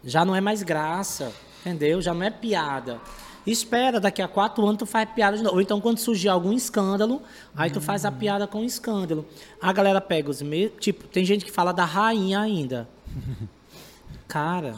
[0.02, 1.30] Já não é mais graça,
[1.60, 2.00] entendeu?
[2.00, 2.98] Já não é piada.
[3.46, 5.56] Espera, daqui a quatro anos tu faz piada de novo.
[5.56, 7.20] Ou então quando surgir algum escândalo,
[7.54, 9.26] aí tu faz a piada com o escândalo.
[9.60, 10.78] A galera pega os mesmos.
[10.80, 12.88] Tipo, tem gente que fala da rainha ainda.
[14.26, 14.76] Cara,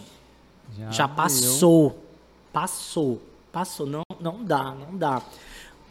[0.90, 1.14] já deu.
[1.14, 2.04] passou.
[2.52, 3.22] Passou.
[3.52, 3.86] Passou.
[3.86, 5.22] Não, não dá, não dá.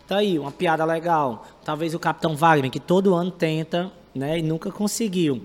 [0.05, 1.45] Tá aí, uma piada legal.
[1.63, 5.41] Talvez o Capitão Wagner, que todo ano tenta, né, e nunca conseguiu.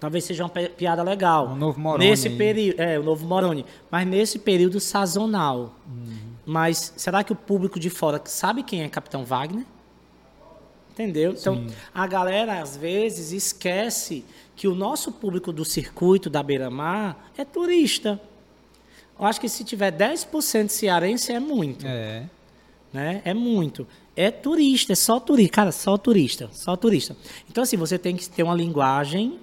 [0.00, 1.48] Talvez seja uma pi- piada legal.
[1.48, 3.64] Um novo Moroni Nesse período, é, o novo Moroni.
[3.90, 5.74] Mas nesse período sazonal.
[6.46, 9.64] Mas será que o público de fora sabe quem é Capitão Wagner?
[10.92, 11.32] Entendeu?
[11.32, 14.24] Então, a galera às vezes esquece
[14.56, 18.20] que o nosso público do circuito da Beira-Mar é turista.
[19.18, 22.24] Eu acho que se tiver 10% cearense é muito, É.
[22.92, 23.22] né?
[23.24, 23.86] É muito.
[24.20, 27.16] É turista, é só turista, cara, só turista, só turista.
[27.48, 29.38] Então assim, você tem que ter uma linguagem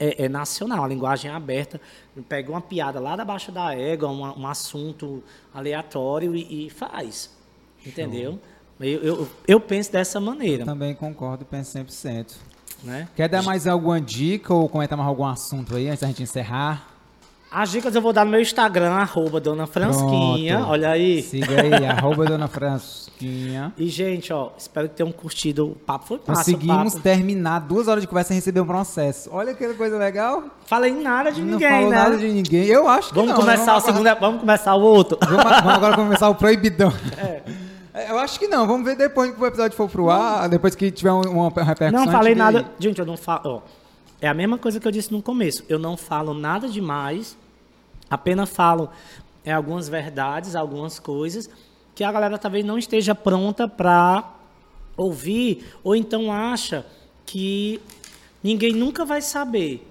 [0.00, 1.80] é, é nacional, uma linguagem aberta.
[2.28, 5.22] Pega uma piada lá da baixa da égua, uma- um assunto
[5.54, 7.30] aleatório e, e faz.
[7.86, 8.38] Entendeu?
[8.80, 12.34] Eu, eu, eu penso dessa maneira, Também concordo penso 100%.
[12.82, 13.08] né?
[13.14, 16.88] Quer dar mais alguma dica ou comentar mais algum assunto aí antes da gente encerrar?
[17.52, 20.56] As dicas eu vou dar no meu Instagram, arroba Dona Fransquinha.
[20.58, 20.70] Pronto.
[20.70, 21.20] Olha aí.
[21.22, 23.72] Siga aí, arroba Dona Fransquinha.
[23.76, 25.66] E, gente, ó, espero que tenham curtido.
[25.72, 26.32] O papo foi massa.
[26.32, 27.02] Conseguimos papo.
[27.02, 29.28] terminar duas horas de conversa e receber um processo.
[29.32, 30.44] Olha que coisa legal.
[30.64, 31.96] Falei nada de não ninguém, falou né?
[31.96, 32.66] nada de ninguém.
[32.66, 33.38] Eu acho que Vamos não.
[33.38, 33.44] né?
[33.44, 35.18] começar Vamos o segundo, vamos começar o outro.
[35.20, 36.92] Vamos, vamos agora começar o proibidão.
[37.92, 38.68] É, Eu acho que não.
[38.68, 42.06] Vamos ver depois que o episódio for pro ar, depois que tiver um- uma repercussão.
[42.06, 42.64] Não falei nada.
[42.78, 43.40] Gente, eu não falo.
[43.44, 43.60] Ó,
[44.20, 45.64] é a mesma coisa que eu disse no começo.
[45.68, 47.36] Eu não falo nada demais.
[48.08, 48.90] Apenas falo
[49.44, 51.48] é, algumas verdades, algumas coisas
[51.94, 54.24] que a galera talvez não esteja pronta para
[54.96, 56.86] ouvir, ou então acha
[57.26, 57.80] que
[58.42, 59.86] ninguém nunca vai saber.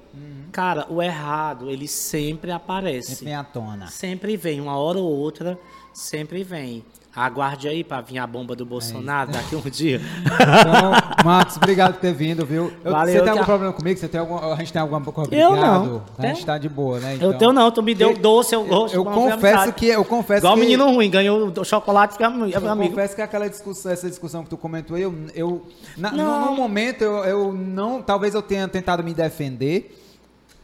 [0.52, 3.10] Cara, o errado, ele sempre aparece.
[3.10, 3.88] Sempre vem à tona.
[3.88, 5.60] Sempre vem, uma hora ou outra,
[5.94, 6.84] sempre vem.
[7.16, 10.00] Aguarde aí para vir a bomba do Bolsonaro daqui um dia.
[10.26, 10.92] Então,
[11.26, 12.72] Marcos, obrigado por ter vindo, viu?
[12.86, 14.00] Eu- Valeu, você tem algum a- problema comigo?
[14.00, 15.34] Você tem algum, a gente tem alguma coisa?
[15.36, 16.04] Eu não.
[16.18, 17.18] A gente tá de boa, né?
[17.20, 18.94] Eu tenho não, tu me deu doce, eu gosto.
[18.94, 22.48] Eu confesso que eu confesso Igual o que menino ruim, ganhou chocolate que é meu
[22.48, 22.90] Eu amigo.
[22.92, 25.66] confesso que aquela discussão, essa discussão que tu comentou eu, eu
[25.98, 29.99] na- no, no momento eu, eu não, talvez eu tenha tentado me defender,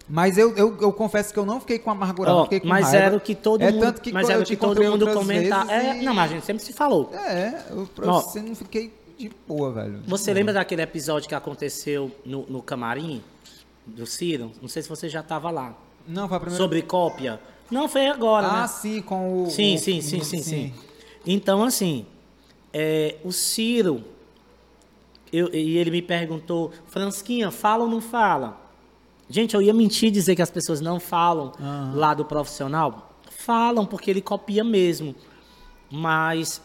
[0.07, 2.86] mas eu, eu, eu confesso que eu não fiquei com amargura, não fiquei com mas
[2.86, 3.06] raiva.
[3.06, 5.11] era o que todo é mundo, tanto que mas eu era o que todo mundo
[5.11, 5.72] comentava.
[5.72, 7.11] É, e- não, mas a gente sempre se falou.
[7.14, 8.22] É, eu, pra Ó.
[8.22, 10.02] você não fiquei de boa, velho.
[10.07, 13.23] Você lembra daquele episódio que aconteceu no, no camarim
[13.86, 14.52] do Ciro?
[14.61, 15.73] Não sei se você já estava lá.
[16.07, 17.40] Não, foi a primeira Sobre cópia.
[17.72, 18.68] Não, foi agora, Ah, né?
[18.68, 20.73] sim, com o Sim, o- sim, sim, sim, sim.
[21.26, 22.06] Então, assim,
[22.72, 24.03] é, o Ciro,
[25.34, 28.61] eu- e ele me perguntou, Fransquinha, fala ou não fala?
[29.30, 31.52] Gente, eu ia mentir dizer que as pessoas não falam
[31.93, 33.19] lá do profissional.
[33.30, 35.15] Falam, porque ele copia mesmo.
[35.89, 36.61] Mas,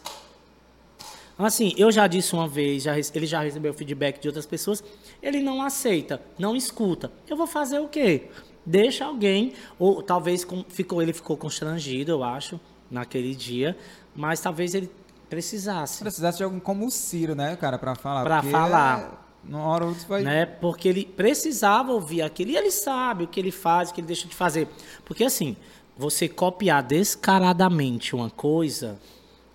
[1.37, 4.83] assim, eu já disse uma vez, já, ele já recebeu feedback de outras pessoas,
[5.21, 7.11] ele não aceita, não escuta.
[7.27, 8.29] Eu vou fazer o quê?
[8.65, 12.59] Deixa alguém, ou talvez com- ficou, ele ficou constrangido, eu acho,
[12.89, 13.75] naquele dia,
[14.15, 14.89] mas talvez ele
[15.29, 15.99] precisasse.
[16.01, 18.23] Precisasse de algum como o Ciro, né, cara, pra falar.
[18.23, 19.20] Pra porque, falar.
[19.47, 20.21] Uma hora ou outra vai...
[20.21, 20.45] né?
[20.45, 24.07] Porque ele precisava ouvir aquilo e ele sabe o que ele faz, o que ele
[24.07, 24.67] deixa de fazer.
[25.03, 25.55] Porque assim,
[25.97, 28.99] você copiar descaradamente uma coisa,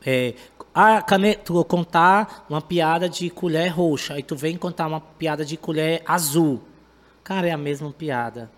[0.05, 0.35] é,
[0.75, 5.45] ah, cane- tu contar uma piada de colher roxa, aí tu vem contar uma piada
[5.45, 6.61] de colher azul.
[7.25, 8.51] Cara, é a mesma piada.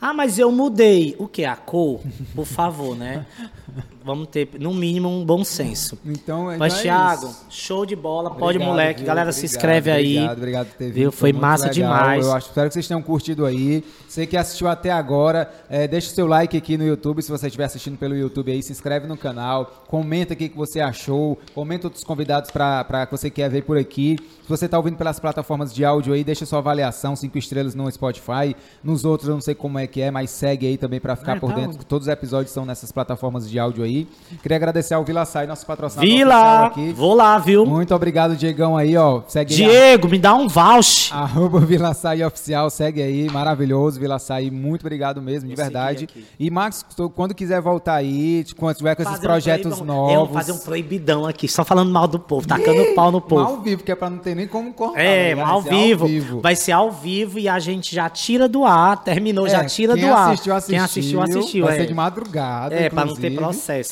[0.00, 1.14] Ah, mas eu mudei.
[1.18, 1.44] O que?
[1.44, 2.00] A cor?
[2.34, 3.24] Por favor, né?
[4.06, 5.98] Vamos ter, no mínimo, um bom senso.
[6.06, 7.44] Então, Mas, é Thiago, isso.
[7.50, 8.30] show de bola.
[8.30, 9.00] Pode, Obrigado, moleque.
[9.00, 9.06] viu?
[9.08, 10.14] Galera, se Obrigado, inscreve aí.
[10.16, 10.94] Obrigado, obrigado por ter vindo.
[10.94, 11.12] Viu?
[11.12, 11.74] Foi muito massa legal.
[11.74, 12.24] demais.
[12.24, 13.82] Eu acho, espero que vocês tenham curtido aí.
[14.08, 17.20] Você que assistiu até agora, é, deixa o seu like aqui no YouTube.
[17.20, 19.84] Se você estiver assistindo pelo YouTube aí, se inscreve no canal.
[19.88, 21.36] Comenta aqui o que você achou.
[21.52, 24.16] Comenta outros convidados para que você quer ver por aqui.
[24.42, 27.90] Se você está ouvindo pelas plataformas de áudio aí, deixa sua avaliação, cinco estrelas no
[27.90, 28.54] Spotify.
[28.84, 31.36] Nos outros eu não sei como é que é, mas segue aí também para ficar
[31.36, 31.56] É, por tá.
[31.56, 31.84] dentro.
[31.84, 33.95] Todos os episódios são nessas plataformas de áudio aí.
[33.96, 34.08] Aí.
[34.42, 36.92] Queria agradecer ao Vila Sai, nosso patrocinador Vila, aqui.
[36.92, 37.64] vou lá, viu?
[37.64, 39.22] Muito obrigado, Diegão aí, ó.
[39.28, 41.14] Segue aí, Diego, me dá um voucher.
[41.16, 46.08] Arroba Vila Açaí Oficial, segue aí, maravilhoso, Vila Açaí, muito obrigado mesmo, de Vou verdade.
[46.38, 46.84] E Max,
[47.14, 49.96] quando quiser voltar aí, quando tiver com esses Fazer um projetos proibidão.
[50.10, 50.28] Eu novos.
[50.28, 53.42] vou fazer um proibidão aqui, só falando mal do povo, tacando pau no povo.
[53.42, 55.00] Ao vivo, que é pra não ter nem como cortar.
[55.00, 55.42] É, né?
[55.42, 56.40] Ao ser vivo.
[56.40, 59.94] Vai ser ao vivo e a gente já tira do ar, terminou, já É, tira
[59.94, 60.30] quem do ar.
[60.32, 61.64] Assistiu, assistiu, Quem assistiu, assistiu.
[61.64, 61.80] Vai é.
[61.80, 62.74] ser de madrugada.
[62.74, 63.36] É, pra não ter inclusive.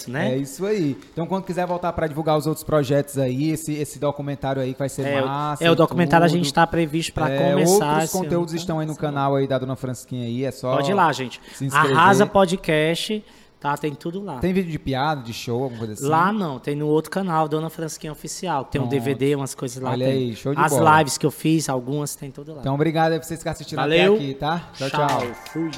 [0.06, 0.32] Né?
[0.34, 0.97] É isso aí.
[1.12, 4.78] Então, quando quiser voltar pra divulgar os outros projetos aí, esse, esse documentário aí que
[4.78, 5.64] vai ser É, massa.
[5.64, 6.36] é, o documentário a tudo.
[6.39, 7.73] gente tá previsto pra É, começar.
[7.94, 10.76] Outros ano, conteúdos estão aí no canal aí da Dona Francisquinha aí, é só.
[10.76, 11.40] Pode ir lá, gente.
[11.55, 11.97] se inscrever.
[11.97, 13.24] Arrasa Podcast,
[13.60, 13.76] tá?
[13.76, 14.39] Tem tudo lá.
[14.39, 16.06] Tem vídeo de piada, de show, alguma coisa assim?
[16.06, 18.64] Lá não, tem no outro canal, Dona Francisquinha Oficial.
[18.64, 18.92] Tem um Pronto.
[19.02, 19.90] DVD, umas coisas lá.
[19.90, 20.98] Olha aí, show de As bola.
[20.98, 22.60] lives que eu fiz, algumas tem tudo lá.
[22.60, 24.14] Então, obrigado aí por vocês que assistiram Valeu.
[24.14, 24.68] até aqui, tá?
[24.76, 24.90] tchau.
[24.90, 25.20] tchau.
[25.52, 25.70] Fui.